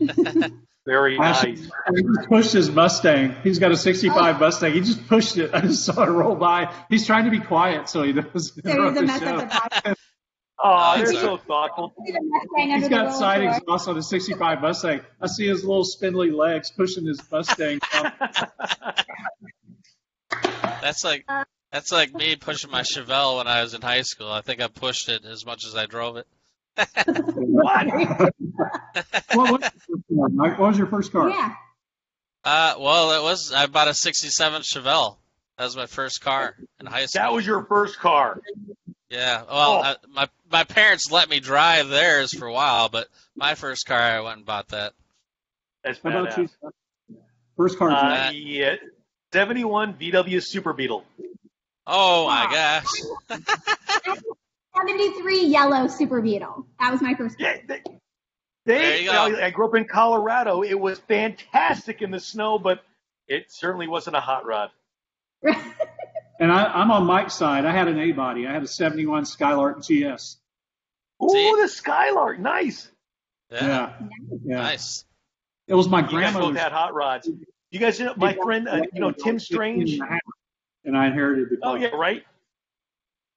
Very 0.86 1.16
Actually, 1.18 1.52
nice. 1.52 1.70
he 1.94 2.26
pushed 2.26 2.52
his 2.52 2.68
Mustang. 2.68 3.36
He's 3.44 3.60
got 3.60 3.70
a 3.70 3.76
'65 3.76 4.40
Mustang. 4.40 4.72
He 4.72 4.80
just 4.80 5.06
pushed 5.06 5.38
it. 5.38 5.54
I 5.54 5.60
just 5.60 5.84
saw 5.84 6.02
it 6.02 6.08
roll 6.08 6.34
by. 6.34 6.74
He's 6.88 7.06
trying 7.06 7.24
to 7.26 7.30
be 7.30 7.38
quiet 7.38 7.88
so 7.88 8.02
he 8.02 8.12
doesn't 8.12 8.40
So 8.40 8.60
he 8.64 8.70
interrupt 8.70 8.96
doesn't 8.96 9.20
the 9.20 9.26
mess 9.26 9.50
show. 9.84 9.94
Up 10.62 10.96
the. 10.96 11.02
Oh, 11.02 11.04
they're 11.04 11.20
so 11.20 11.36
thoughtful. 11.36 11.92
See 12.06 12.12
the 12.12 12.20
Mustang 12.22 12.72
under 12.72 12.76
He's 12.76 12.84
the 12.84 12.90
got 12.90 13.14
side 13.14 13.40
door. 13.40 13.54
exhaust 13.56 13.88
on 13.88 13.96
a 13.98 14.02
65 14.02 14.60
Mustang. 14.60 15.00
I 15.20 15.26
see 15.26 15.46
his 15.46 15.64
little 15.64 15.84
spindly 15.84 16.30
legs 16.30 16.70
pushing 16.70 17.06
his 17.06 17.20
Mustang. 17.30 17.80
That's 20.82 21.04
like 21.04 21.24
that's 21.70 21.92
like 21.92 22.12
me 22.12 22.36
pushing 22.36 22.70
my 22.70 22.82
Chevelle 22.82 23.38
when 23.38 23.46
I 23.46 23.62
was 23.62 23.72
in 23.72 23.82
high 23.82 24.02
school. 24.02 24.30
I 24.30 24.40
think 24.40 24.60
I 24.60 24.66
pushed 24.66 25.08
it 25.08 25.24
as 25.24 25.46
much 25.46 25.64
as 25.64 25.76
I 25.76 25.86
drove 25.86 26.16
it. 26.16 26.26
what? 26.76 27.86
what, 29.32 29.50
was 29.50 29.60
your 29.60 29.70
first 29.70 30.02
car, 30.08 30.28
Mike? 30.30 30.58
What 30.58 30.68
was 30.68 30.78
your 30.78 30.86
first 30.88 31.12
car? 31.12 31.30
Yeah. 31.30 31.54
Uh, 32.44 32.74
well, 32.78 33.12
it 33.12 33.22
was 33.22 33.52
I 33.52 33.66
bought 33.66 33.88
a 33.88 33.94
'67 33.94 34.62
Chevelle. 34.62 35.16
That 35.58 35.64
was 35.64 35.76
my 35.76 35.86
first 35.86 36.20
car 36.20 36.56
in 36.80 36.86
high 36.86 37.06
school. 37.06 37.22
That 37.22 37.32
was 37.32 37.46
your 37.46 37.64
first 37.64 37.98
car. 37.98 38.40
Yeah. 39.12 39.42
Well, 39.42 39.48
Oh. 39.50 39.80
I, 39.82 39.96
my 40.08 40.28
my 40.50 40.64
parents 40.64 41.10
let 41.12 41.28
me 41.28 41.38
drive 41.38 41.88
theirs 41.88 42.34
for 42.36 42.46
a 42.46 42.52
while, 42.52 42.88
but 42.88 43.08
my 43.36 43.54
first 43.54 43.86
car 43.86 44.00
I 44.00 44.20
went 44.20 44.38
and 44.38 44.46
bought 44.46 44.68
that. 44.68 44.94
That's 45.84 46.00
How 46.02 46.08
about 46.10 46.36
you? 46.38 46.48
badass. 46.64 46.72
First 47.56 47.78
car. 47.78 47.90
Uh, 47.90 48.30
yeah, 48.32 48.76
71 49.32 49.94
VW 49.94 50.42
Super 50.42 50.72
Beetle. 50.72 51.04
Oh 51.86 52.26
my 52.26 52.46
Wow. 52.46 52.82
gosh. 53.30 53.38
73 54.76 55.44
yellow 55.46 55.86
Super 55.88 56.20
Beetle. 56.22 56.66
That 56.80 56.90
was 56.92 57.02
my 57.02 57.14
first 57.14 57.38
car. 57.38 57.48
Yeah, 57.48 57.56
they, 57.68 57.80
There 58.64 58.78
they 58.78 59.02
you 59.04 59.10
go. 59.10 59.36
I 59.42 59.50
grew 59.50 59.66
up 59.68 59.74
in 59.74 59.84
Colorado. 59.84 60.62
It 60.62 60.78
was 60.78 60.98
fantastic 61.00 62.00
in 62.00 62.10
the 62.10 62.20
snow, 62.20 62.58
but 62.58 62.82
it 63.28 63.46
certainly 63.50 63.88
wasn't 63.88 64.16
a 64.16 64.20
hot 64.20 64.46
rod. 64.46 64.70
and 66.42 66.50
I, 66.50 66.64
I'm 66.64 66.90
on 66.90 67.06
Mike's 67.06 67.34
side. 67.34 67.64
I 67.64 67.70
had 67.70 67.86
an 67.86 68.00
A 68.00 68.10
body. 68.10 68.48
I 68.48 68.52
had 68.52 68.64
a 68.64 68.66
71 68.66 69.24
Skylark 69.26 69.78
GS. 69.80 70.38
Ooh, 71.22 71.56
the 71.60 71.68
Skylark, 71.68 72.40
nice. 72.40 72.90
Yeah. 73.52 73.64
Yeah. 73.64 73.92
Yeah. 74.44 74.56
Nice. 74.56 75.04
It 75.68 75.74
was 75.74 75.88
my 75.88 75.98
You 75.98 76.02
guys 76.02 76.10
both 76.10 76.12
grandmother's. 76.12 76.58
had 76.58 76.72
hot 76.72 76.94
rods. 76.94 77.30
You 77.70 77.78
guys 77.78 78.00
know 78.00 78.14
my 78.16 78.34
friend, 78.42 78.68
uh, 78.68 78.82
you 78.92 79.00
know 79.00 79.12
Tim 79.12 79.38
Strange. 79.38 80.00
And 80.84 80.98
I 80.98 81.06
inherited 81.06 81.48
the 81.50 81.58
car. 81.58 81.72
Oh 81.72 81.74
yeah, 81.76 81.88
right. 81.88 82.24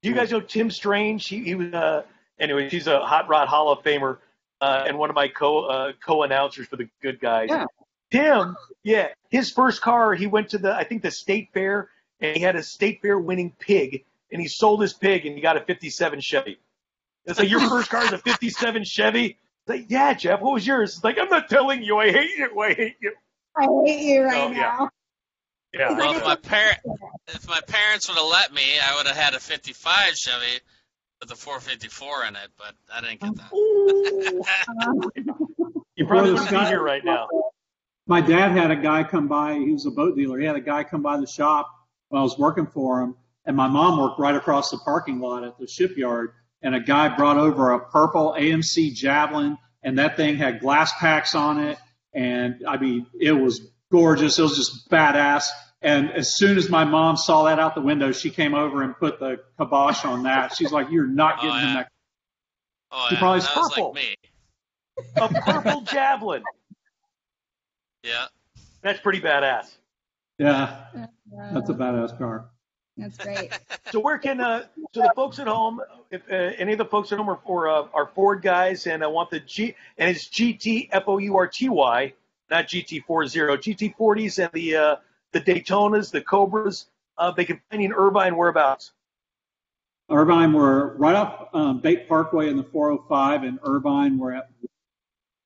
Do 0.01 0.09
you 0.09 0.15
guys 0.15 0.31
know 0.31 0.41
Tim 0.41 0.71
Strange? 0.71 1.27
He, 1.27 1.43
he 1.43 1.53
was. 1.53 1.71
Uh, 1.71 2.01
anyway, 2.39 2.69
he's 2.69 2.87
a 2.87 3.01
hot 3.01 3.29
rod 3.29 3.47
Hall 3.47 3.71
of 3.71 3.83
Famer 3.83 4.17
uh, 4.61 4.83
and 4.87 4.97
one 4.97 5.11
of 5.11 5.15
my 5.15 5.27
co 5.27 5.65
uh, 5.65 5.91
co 6.03 6.23
announcers 6.23 6.65
for 6.65 6.75
the 6.75 6.89
Good 7.03 7.19
Guys. 7.19 7.49
Yeah. 7.51 7.65
Tim, 8.11 8.55
yeah, 8.83 9.09
his 9.29 9.51
first 9.51 9.81
car. 9.81 10.15
He 10.15 10.25
went 10.25 10.49
to 10.49 10.57
the 10.57 10.73
I 10.73 10.83
think 10.83 11.03
the 11.03 11.11
state 11.11 11.49
fair 11.53 11.89
and 12.19 12.35
he 12.35 12.41
had 12.41 12.55
a 12.55 12.63
state 12.63 13.01
fair 13.01 13.17
winning 13.19 13.53
pig 13.59 14.05
and 14.31 14.41
he 14.41 14.47
sold 14.47 14.81
his 14.81 14.93
pig 14.93 15.25
and 15.25 15.35
he 15.35 15.41
got 15.41 15.57
a 15.57 15.61
'57 15.61 16.19
Chevy. 16.21 16.59
It's 17.25 17.39
like 17.39 17.49
your 17.49 17.59
first 17.69 17.89
car 17.89 18.03
is 18.05 18.11
a 18.11 18.17
'57 18.17 18.83
Chevy. 18.83 19.25
It's 19.25 19.69
like, 19.69 19.85
yeah, 19.89 20.13
Jeff, 20.13 20.41
what 20.41 20.53
was 20.53 20.65
yours? 20.65 20.95
It's 20.95 21.03
like 21.03 21.17
I'm 21.19 21.29
not 21.29 21.49
telling 21.49 21.83
you. 21.83 21.97
I 21.97 22.11
hate 22.11 22.37
you. 22.37 22.59
I 22.61 22.73
hate 22.73 22.95
you. 23.01 23.11
I 23.57 23.67
hate 23.85 24.01
you 24.01 24.23
right 24.23 24.35
Oh, 24.35 24.51
yeah. 24.51 24.59
now. 24.59 24.89
Yeah. 25.73 25.91
It's 25.91 25.99
Well, 25.99 26.15
if 26.15 26.23
my 26.23 26.35
parent 26.35 26.77
if 27.27 27.47
my 27.47 27.59
parents 27.67 28.07
would 28.07 28.17
have 28.17 28.27
let 28.27 28.53
me, 28.53 28.61
I 28.81 28.95
would 28.97 29.07
have 29.07 29.15
had 29.17 29.33
a 29.33 29.39
'55 29.39 30.15
Chevy 30.15 30.59
with 31.21 31.31
a 31.31 31.35
454 31.35 32.25
in 32.25 32.35
it, 32.35 32.49
but 32.57 32.73
I 32.93 33.01
didn't 33.01 33.21
get 33.21 33.35
that. 33.35 33.53
Ooh. 33.53 34.43
you 35.95 36.05
probably 36.05 36.33
wouldn't 36.33 36.49
be 36.49 36.59
here 36.65 36.81
right 36.81 37.03
now. 37.03 37.27
My 38.07 38.21
dad 38.21 38.51
had 38.51 38.69
a 38.71 38.75
guy 38.75 39.03
come 39.03 39.27
by. 39.27 39.55
He 39.55 39.71
was 39.71 39.85
a 39.85 39.91
boat 39.91 40.15
dealer. 40.15 40.37
He 40.39 40.45
had 40.45 40.55
a 40.55 40.61
guy 40.61 40.83
come 40.83 41.01
by 41.01 41.17
the 41.19 41.25
shop 41.25 41.71
when 42.09 42.19
I 42.19 42.23
was 42.23 42.37
working 42.37 42.67
for 42.67 43.01
him, 43.01 43.15
and 43.45 43.55
my 43.55 43.67
mom 43.67 43.99
worked 43.99 44.19
right 44.19 44.35
across 44.35 44.71
the 44.71 44.77
parking 44.77 45.19
lot 45.19 45.43
at 45.43 45.57
the 45.59 45.67
shipyard. 45.67 46.31
And 46.61 46.73
a 46.73 46.79
guy 46.79 47.15
brought 47.15 47.37
over 47.37 47.71
a 47.73 47.79
purple 47.89 48.35
AMC 48.37 48.93
Javelin, 48.95 49.57
and 49.83 49.99
that 49.99 50.17
thing 50.17 50.35
had 50.37 50.59
glass 50.61 50.91
packs 50.99 51.35
on 51.35 51.59
it. 51.59 51.77
And 52.13 52.63
I 52.67 52.77
mean, 52.77 53.05
it 53.19 53.33
was 53.33 53.61
gorgeous. 53.91 54.39
It 54.39 54.41
was 54.41 54.55
just 54.55 54.89
badass. 54.89 55.47
And 55.81 56.11
as 56.11 56.35
soon 56.35 56.57
as 56.57 56.69
my 56.69 56.83
mom 56.83 57.17
saw 57.17 57.43
that 57.43 57.59
out 57.59 57.75
the 57.75 57.81
window, 57.81 58.11
she 58.11 58.31
came 58.31 58.55
over 58.55 58.81
and 58.81 58.97
put 58.97 59.19
the 59.19 59.41
kibosh 59.59 60.03
on 60.05 60.23
that. 60.23 60.55
She's 60.55 60.71
like, 60.71 60.89
"You're 60.89 61.05
not 61.05 61.35
Oh, 61.39 61.41
getting 61.43 61.67
in 61.69 61.73
that." 61.75 61.91
Oh 62.91 63.07
He 63.09 63.15
yeah, 63.15 63.19
probably 63.19 63.39
that 63.41 63.49
is 63.51 63.55
was 63.55 63.69
purple. 63.69 63.93
like 63.93 63.95
me. 63.95 64.15
A 65.17 65.41
purple 65.51 65.81
javelin. 65.91 66.41
Yeah. 68.03 68.25
That's 68.81 68.99
pretty 69.01 69.19
badass. 69.21 69.65
Yeah, 70.37 70.85
Uh, 70.95 71.53
that's 71.53 71.69
a 71.69 71.73
badass 71.73 72.17
car. 72.17 72.49
That's 72.97 73.17
great. 73.17 73.51
So 73.91 73.99
where 73.99 74.17
can 74.17 74.41
uh, 74.41 74.65
so 74.93 75.01
the 75.01 75.11
folks 75.15 75.37
at 75.37 75.47
home, 75.47 75.79
if 76.09 76.23
uh, 76.29 76.33
any 76.57 76.71
of 76.71 76.79
the 76.79 76.85
folks 76.85 77.11
at 77.11 77.19
home 77.19 77.29
are 77.29 77.39
for 77.45 77.69
uh, 77.69 77.87
are 77.93 78.07
Ford 78.07 78.41
guys 78.41 78.87
and 78.87 79.03
I 79.03 79.07
want 79.07 79.29
the 79.29 79.39
G 79.39 79.75
and 79.97 80.09
it's 80.09 80.27
GT 80.27 80.89
F 80.91 81.03
O 81.07 81.19
U 81.19 81.37
R 81.37 81.47
T 81.47 81.69
Y, 81.69 82.13
not 82.49 82.65
GT 82.67 83.05
40, 83.05 83.29
GT 83.29 83.95
40s 83.95 84.43
and 84.43 84.51
the 84.53 84.75
uh, 84.75 84.95
the 85.33 85.39
Daytonas, 85.39 86.11
the 86.11 86.19
Cobras. 86.19 86.87
Uh, 87.17 87.31
they 87.31 87.45
can 87.45 87.61
find 87.69 87.83
you 87.83 87.89
in 87.89 87.93
Irvine 87.93 88.35
whereabouts. 88.35 88.91
Irvine, 90.09 90.51
we're 90.51 90.95
right 90.95 91.15
off 91.15 91.47
um, 91.53 91.79
Bake 91.79 92.09
Parkway 92.09 92.49
in 92.49 92.57
the 92.57 92.63
405, 92.63 93.43
and 93.43 93.59
Irvine, 93.63 94.17
we're 94.17 94.33
at 94.33 94.49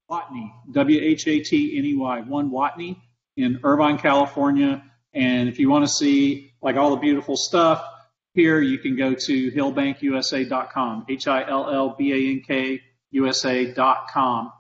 Whatney, 0.10 0.52
W 0.72 1.00
H 1.00 1.28
A 1.28 1.42
T 1.42 1.78
N 1.78 1.86
E 1.86 1.96
Y, 1.96 2.22
one 2.22 2.50
Whatney 2.50 3.00
in 3.44 3.60
Irvine, 3.64 3.98
California. 3.98 4.84
And 5.14 5.50
if 5.50 5.60
you 5.60 5.70
want 5.70 5.86
to 5.86 5.92
see 5.92 6.54
like 6.62 6.76
all 6.76 6.92
the 6.92 6.98
beautiful 6.98 7.36
stuff 7.36 7.84
here, 8.34 8.62
you 8.62 8.78
can 8.78 8.96
go 8.96 9.14
to 9.14 9.52
hillbankusa.com, 9.52 11.06
H 11.10 11.28
I 11.28 11.50
L 11.50 11.70
L 11.70 11.96
B 11.98 12.14
A 12.14 12.32
N 12.32 12.42
K 12.46 12.82
USA.com. 13.12 14.52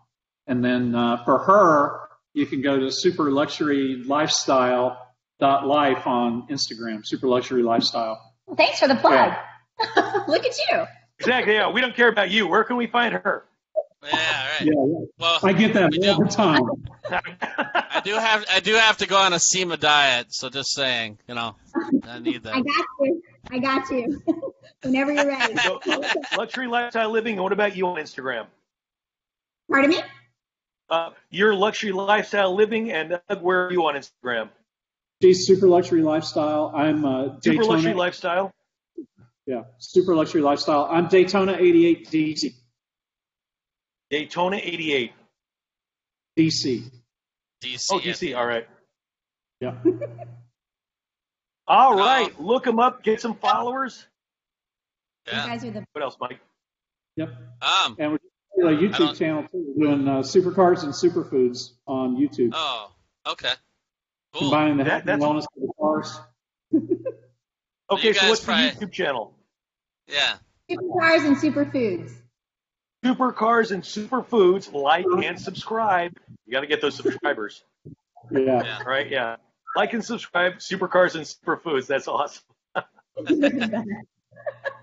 And 0.47 0.63
then 0.63 0.95
uh, 0.95 1.23
for 1.23 1.37
her, 1.39 2.09
you 2.33 2.45
can 2.45 2.61
go 2.61 2.79
to 2.79 2.91
super 2.91 3.31
luxury 3.31 4.03
lifestyle 4.05 5.07
dot 5.39 5.67
life 5.67 6.07
on 6.07 6.47
Instagram, 6.47 7.05
super 7.05 7.27
luxury 7.27 7.63
lifestyle. 7.63 8.19
Thanks 8.57 8.79
for 8.79 8.87
the 8.87 8.95
plug. 8.95 9.33
Look 10.27 10.45
at 10.45 10.57
you. 10.71 10.85
Exactly. 11.19 11.53
Yeah, 11.53 11.69
we 11.69 11.81
don't 11.81 11.95
care 11.95 12.09
about 12.09 12.31
you. 12.31 12.47
Where 12.47 12.63
can 12.63 12.77
we 12.77 12.87
find 12.87 13.13
her? 13.13 13.45
Yeah. 14.03 14.47
Right. 14.47 14.61
Yeah, 14.61 14.73
Well, 15.19 15.39
I 15.43 15.53
get 15.53 15.73
that 15.73 15.93
all 16.07 16.23
the 16.23 16.29
time. 16.29 16.61
I 17.09 18.01
do 18.03 18.13
have 18.13 18.45
I 18.51 18.59
do 18.61 18.73
have 18.75 18.97
to 18.97 19.07
go 19.07 19.17
on 19.17 19.33
a 19.33 19.39
SEMA 19.39 19.77
diet, 19.77 20.27
so 20.29 20.49
just 20.49 20.73
saying, 20.73 21.17
you 21.27 21.35
know, 21.35 21.55
I 22.07 22.19
need 22.19 22.43
that. 22.43 22.55
I 22.55 22.61
got 22.61 22.85
you. 23.01 23.21
I 23.51 23.59
got 23.59 23.89
you. 23.89 24.21
Whenever 24.83 25.11
you're 25.11 25.27
ready. 25.27 25.55
So, 25.57 25.81
luxury 26.37 26.67
lifestyle 26.67 27.09
living. 27.11 27.33
And 27.33 27.43
what 27.43 27.51
about 27.51 27.75
you 27.75 27.87
on 27.87 27.97
Instagram? 27.97 28.45
Pardon 29.69 29.89
me? 29.89 29.99
Uh, 30.89 31.09
your 31.29 31.53
luxury 31.53 31.91
lifestyle 31.91 32.55
living, 32.55 32.91
and 32.91 33.19
Doug, 33.27 33.41
where 33.41 33.65
are 33.65 33.71
you 33.71 33.85
on 33.85 33.95
Instagram? 33.95 34.49
She's 35.21 35.45
super 35.45 35.67
luxury 35.67 36.01
lifestyle. 36.01 36.71
I'm 36.73 37.03
uh, 37.05 37.39
Super 37.41 37.63
luxury 37.65 37.81
Daytona. 37.91 37.97
lifestyle. 37.97 38.51
Yeah, 39.45 39.63
super 39.79 40.15
luxury 40.15 40.41
lifestyle. 40.41 40.87
I'm 40.89 41.07
Daytona 41.07 41.57
88 41.59 42.09
DC. 42.09 42.53
Daytona 44.09 44.57
88. 44.57 45.13
DC. 46.37 46.83
DC. 47.63 47.87
Oh, 47.91 47.99
DC. 47.99 48.35
All 48.37 48.45
right. 48.45 48.67
Yeah. 49.61 49.75
All 51.67 51.95
right. 51.95 52.39
Look 52.39 52.63
them 52.63 52.79
up. 52.79 53.03
Get 53.03 53.21
some 53.21 53.35
followers. 53.35 54.05
You 55.27 55.33
guys 55.33 55.63
are 55.63 55.71
the 55.71 55.85
What 55.91 56.03
else, 56.03 56.17
Mike? 56.19 56.39
Yep. 57.17 57.29
Um. 57.61 57.95
And 57.99 58.11
we're 58.13 58.19
doing 58.71 58.75
a 58.75 58.77
I 58.79 58.81
YouTube 58.81 59.17
channel 59.17 59.43
too. 59.43 59.73
We're 59.75 59.87
doing 59.95 60.07
uh, 60.07 60.19
supercars 60.21 60.83
and 60.83 60.93
superfoods 60.93 61.71
on 61.85 62.15
YouTube, 62.17 62.51
Oh. 62.53 62.91
Okay. 63.27 63.51
Cool. 64.33 64.41
combining 64.49 64.77
the 64.77 64.85
That- 64.85 65.05
health 65.05 65.09
and 65.09 65.21
wellness 65.21 65.45
of 65.55 65.61
the 65.61 65.73
cars. 65.79 66.19
Okay, 67.91 68.07
You 68.07 68.13
so 68.13 68.29
what's 68.29 68.43
probably- 68.43 68.69
the 68.71 68.85
YouTube 68.85 68.91
channel? 68.91 69.35
Yeah. 70.07 70.37
supercars 70.71 71.25
and 71.25 71.37
superfoods. 71.37 72.11
Supercars 73.03 73.71
and 73.71 73.81
Superfoods. 73.83 74.73
Like 74.73 75.05
and 75.23 75.39
subscribe. 75.39 76.17
You 76.45 76.51
got 76.53 76.61
to 76.61 76.67
get 76.67 76.81
those 76.81 76.95
subscribers. 76.95 77.63
Yeah. 78.31 78.39
Yeah. 78.63 78.77
All 78.79 78.85
right. 78.85 79.09
Yeah. 79.09 79.35
Like 79.75 79.93
and 79.93 80.03
subscribe. 80.03 80.55
Supercars 80.57 81.15
and 81.15 81.23
Superfoods. 81.25 81.87
That's 81.87 82.07
awesome. 82.07 82.43
The 83.15 83.85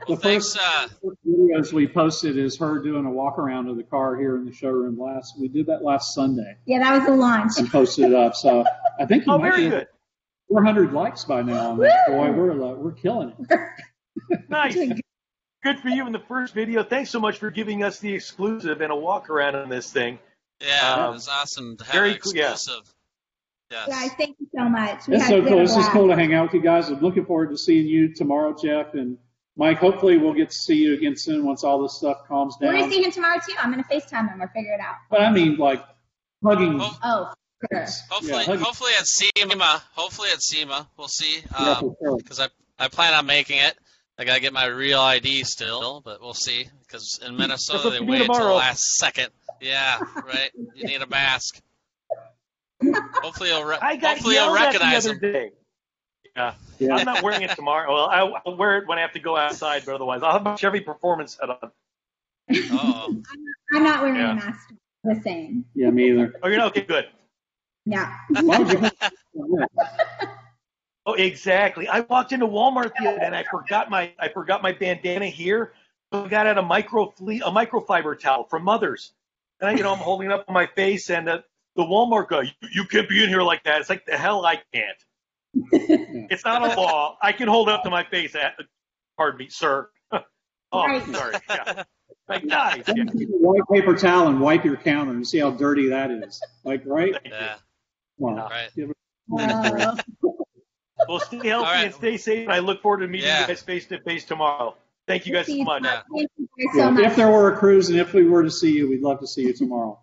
Well, 0.08 0.16
thanks. 0.18 0.54
first 0.54 0.64
Uh, 0.64 0.88
videos 1.26 1.72
we 1.72 1.88
posted 1.88 2.38
is 2.38 2.56
her 2.58 2.78
doing 2.78 3.06
a 3.06 3.10
walk 3.10 3.38
around 3.38 3.68
of 3.68 3.76
the 3.76 3.82
car 3.82 4.16
here 4.16 4.36
in 4.36 4.44
the 4.44 4.52
showroom 4.52 4.96
last. 4.98 5.34
We 5.40 5.48
did 5.48 5.66
that 5.66 5.82
last 5.82 6.14
Sunday 6.14 6.56
yeah, 6.66 6.78
that 6.78 6.96
was 6.98 7.06
the 7.06 7.16
launch. 7.16 7.52
and 7.58 7.68
posted 7.68 8.06
it 8.12 8.14
up. 8.14 8.36
So 8.36 8.64
I 9.00 9.06
think 9.06 9.26
you 9.26 9.32
Oh, 9.32 9.38
might 9.38 9.50
very 9.50 9.64
be 9.64 9.70
good. 9.70 9.86
400 10.48 10.92
likes 10.92 11.24
by 11.24 11.42
now 11.42 11.70
on 11.70 11.78
that. 11.78 12.06
Boy, 12.06 12.30
we're 12.30 12.52
uh, 12.52 12.74
we're 12.74 12.92
killing 12.92 13.32
it. 13.36 14.40
Nice. 14.48 14.76
Good 15.62 15.80
for 15.80 15.88
you 15.88 16.06
in 16.06 16.12
the 16.12 16.18
first 16.20 16.54
video. 16.54 16.82
Thanks 16.84 17.10
so 17.10 17.18
much 17.18 17.38
for 17.38 17.50
giving 17.50 17.82
us 17.82 17.98
the 17.98 18.12
exclusive 18.14 18.80
and 18.80 18.92
a 18.92 18.96
walk 18.96 19.30
around 19.30 19.56
on 19.56 19.68
this 19.68 19.90
thing. 19.92 20.18
yeah. 20.60 20.94
Um, 20.94 21.10
it 21.10 21.12
was 21.14 21.28
awesome 21.28 21.76
to 21.78 21.84
have 21.84 21.92
very 21.92 22.12
an 22.12 22.18
cool, 22.18 22.34
yeah. 22.36 22.52
exclusive. 22.52 22.92
Yes. 23.70 23.88
Guys, 23.88 24.10
thank 24.16 24.36
you 24.38 24.46
so 24.56 24.68
much. 24.68 25.08
We 25.08 25.16
It's 25.16 25.26
so 25.26 25.42
cool. 25.44 25.58
a 25.58 25.62
It's 25.62 25.74
just 25.74 25.90
cool 25.90 26.06
to 26.08 26.14
hang 26.14 26.32
out 26.34 26.44
with 26.46 26.54
you 26.54 26.60
guys. 26.60 26.88
I'm 26.88 27.00
looking 27.00 27.24
forward 27.26 27.50
to 27.50 27.58
seeing 27.58 27.86
you 27.86 28.14
tomorrow, 28.14 28.54
Jeff 28.54 28.94
and 28.94 29.18
Mike. 29.56 29.78
Hopefully, 29.78 30.18
we'll 30.18 30.34
get 30.34 30.50
to 30.50 30.56
see 30.56 30.76
you 30.76 30.94
again 30.94 31.16
soon 31.16 31.44
once 31.44 31.64
all 31.64 31.82
this 31.82 31.96
stuff 31.96 32.18
calms 32.28 32.56
down. 32.58 32.72
We're 32.72 32.80
gonna 32.80 32.92
see 32.92 33.02
him 33.02 33.10
tomorrow 33.10 33.40
too. 33.44 33.54
I'm 33.58 33.72
gonna 33.72 33.82
FaceTime 33.90 34.28
him. 34.30 34.38
We'll 34.38 34.48
figure 34.48 34.72
it 34.74 34.80
out. 34.80 34.94
But 35.10 35.22
I 35.22 35.32
mean, 35.32 35.56
like 35.56 35.82
hugging. 36.44 36.78
Oh, 36.80 36.96
Oh, 37.02 37.32
sure. 37.72 37.86
Hopefully, 38.08 38.44
Yeah, 38.46 38.56
hopefully 38.56 38.92
at 39.00 39.06
SEMA. 39.08 39.82
Hopefully 39.94 40.28
at 40.32 40.40
SEMA. 40.42 40.86
We'll 40.96 41.08
see. 41.08 41.40
Yeah, 41.58 41.70
Um, 41.72 41.80
for 41.80 41.96
sure. 42.00 42.16
because 42.18 42.38
I 42.38 42.48
I 42.78 42.86
plan 42.86 43.14
on 43.14 43.26
making 43.26 43.58
it. 43.58 43.76
I 44.18 44.24
gotta 44.24 44.40
get 44.40 44.52
my 44.52 44.66
real 44.66 45.00
ID 45.00 45.44
still, 45.44 46.00
but 46.00 46.20
we'll 46.22 46.32
see. 46.34 46.66
Because 46.82 47.20
in 47.26 47.36
Minnesota 47.36 47.90
they 47.90 48.00
wait 48.00 48.22
until 48.22 48.46
the 48.48 48.52
last 48.54 48.96
second. 48.96 49.28
Yeah, 49.60 49.98
right. 50.26 50.50
You 50.74 50.84
need 50.84 51.02
a 51.02 51.06
mask. 51.06 51.60
Hopefully 52.82 53.50
you'll 53.50 53.64
re- 53.64 53.78
I 53.80 53.96
got 53.96 54.14
hopefully 54.16 54.34
you'll 54.36 54.44
yelled 54.54 54.58
at 54.58 54.72
the 54.72 54.78
recognize 54.78 55.06
other 55.06 55.18
them. 55.18 55.32
day. 55.32 55.50
Yeah. 56.36 56.54
Yeah. 56.78 56.94
I'm 56.96 57.04
not 57.06 57.22
wearing 57.22 57.42
it 57.42 57.50
tomorrow. 57.56 57.92
Well, 57.92 58.06
I, 58.06 58.40
I'll 58.44 58.56
wear 58.56 58.78
it 58.78 58.86
when 58.88 58.98
I 58.98 59.00
have 59.02 59.12
to 59.12 59.18
go 59.20 59.36
outside, 59.36 59.82
but 59.86 59.94
otherwise, 59.94 60.22
I'll 60.22 60.32
have 60.32 60.42
my 60.42 60.56
Chevy 60.56 60.80
Performance 60.80 61.36
set 61.40 61.48
on. 61.48 61.70
Oh, 62.72 63.16
I'm 63.74 63.82
not 63.82 64.02
wearing 64.02 64.16
Yeah. 64.16 64.32
a 64.32 64.34
mask. 64.34 64.68
The 65.04 65.20
same. 65.22 65.64
Yeah, 65.74 65.90
me 65.90 66.10
either. 66.10 66.34
Oh, 66.42 66.48
you're 66.48 66.58
not 66.58 66.68
okay. 66.68 66.82
Good. 66.82 67.06
Yeah. 67.86 68.12
Why 71.06 71.12
would 71.12 71.18
you? 71.18 71.24
Oh, 71.24 71.26
exactly. 71.26 71.88
I 71.88 72.00
walked 72.00 72.32
into 72.32 72.46
Walmart 72.46 72.92
the 72.98 73.08
other 73.08 73.18
day 73.18 73.26
and 73.26 73.34
I 73.34 73.44
forgot 73.44 73.90
my 73.90 74.12
I 74.18 74.28
forgot 74.28 74.62
my 74.62 74.72
bandana 74.72 75.26
here. 75.26 75.72
So 76.12 76.24
I 76.24 76.28
got 76.28 76.46
out 76.46 76.58
a 76.58 76.62
micro 76.62 77.10
fle- 77.10 77.42
a 77.44 77.50
microfiber 77.50 78.18
towel 78.18 78.44
from 78.44 78.64
Mother's, 78.64 79.12
and 79.60 79.70
I, 79.70 79.72
you 79.74 79.82
know 79.82 79.92
I'm 79.92 79.98
holding 79.98 80.30
it 80.30 80.32
up 80.32 80.44
on 80.48 80.54
my 80.54 80.66
face, 80.66 81.10
and 81.10 81.26
the, 81.26 81.44
the 81.74 81.82
Walmart 81.82 82.28
guy, 82.28 82.42
you, 82.42 82.68
you 82.72 82.84
can't 82.84 83.08
be 83.08 83.22
in 83.24 83.28
here 83.28 83.42
like 83.42 83.64
that. 83.64 83.80
It's 83.80 83.90
like 83.90 84.06
the 84.06 84.16
hell 84.16 84.46
I 84.46 84.62
can't. 84.72 85.04
it's 86.30 86.44
not 86.44 86.62
a 86.62 86.80
law. 86.80 87.18
I 87.20 87.32
can 87.32 87.48
hold 87.48 87.68
it 87.68 87.74
up 87.74 87.82
to 87.84 87.90
my 87.90 88.04
face. 88.04 88.36
At, 88.36 88.54
pardon 89.16 89.38
me, 89.38 89.48
sir. 89.48 89.88
oh, 90.12 90.22
Right. 90.72 91.02
sorry. 91.14 91.34
Yeah. 91.48 91.82
Like 92.28 92.48
guys. 92.48 92.84
Yeah. 92.86 93.04
White 93.28 93.62
paper 93.72 93.96
towel 93.96 94.28
and 94.28 94.40
wipe 94.40 94.64
your 94.64 94.76
counter 94.76 95.12
and 95.12 95.26
see 95.26 95.38
how 95.38 95.50
dirty 95.50 95.88
that 95.88 96.10
is. 96.10 96.40
Like, 96.64 96.82
right? 96.86 97.14
Yeah, 97.24 97.56
Wow. 98.18 98.48
right. 98.48 98.70
Uh, 99.38 99.96
Well, 101.08 101.20
stay 101.20 101.46
healthy 101.48 101.64
right. 101.70 101.84
and 101.86 101.94
stay 101.94 102.16
safe. 102.16 102.48
I 102.48 102.58
look 102.60 102.80
forward 102.82 102.98
to 103.00 103.06
meeting 103.08 103.28
Yeah. 103.28 103.42
you 103.42 103.46
guys 103.48 103.62
face 103.62 103.86
to 103.88 104.00
face 104.00 104.24
tomorrow. 104.24 104.76
Thank 105.06 105.26
you 105.26 105.32
guys 105.32 105.46
so 105.46 105.56
much. 105.62 105.82
tomorrow. 105.82 106.02
Thank 106.14 106.30
you 106.38 106.48
guys 106.58 106.76
Yeah, 106.76 106.84
so 106.84 106.90
much. 106.90 107.04
if 107.04 107.16
there 107.16 107.30
were 107.30 107.52
a 107.52 107.56
cruise 107.56 107.90
and 107.90 107.98
if 107.98 108.12
we 108.12 108.24
were 108.28 108.42
to 108.42 108.50
see 108.50 108.72
you, 108.72 108.88
we'd 108.88 109.02
love 109.02 109.20
to 109.20 109.26
see 109.26 109.42
you 109.42 109.52
tomorrow. 109.52 110.00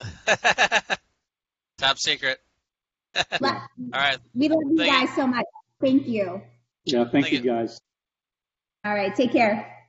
Top 1.78 1.98
secret. 1.98 2.40
All 3.42 3.50
right. 3.92 4.18
we 4.34 4.48
love 4.48 4.58
you 4.70 4.76
Thank 4.76 4.92
you. 4.92 5.06
guys 5.06 5.14
so 5.14 5.26
much. 5.26 5.44
Thank 5.80 6.06
you. 6.06 6.42
Yeah, 6.84 7.00
thank, 7.04 7.12
Thank 7.26 7.32
you 7.32 7.38
you. 7.40 7.44
guys. 7.44 7.80
All 8.84 8.94
right. 8.94 9.14
Take 9.14 9.32
care. 9.32 9.79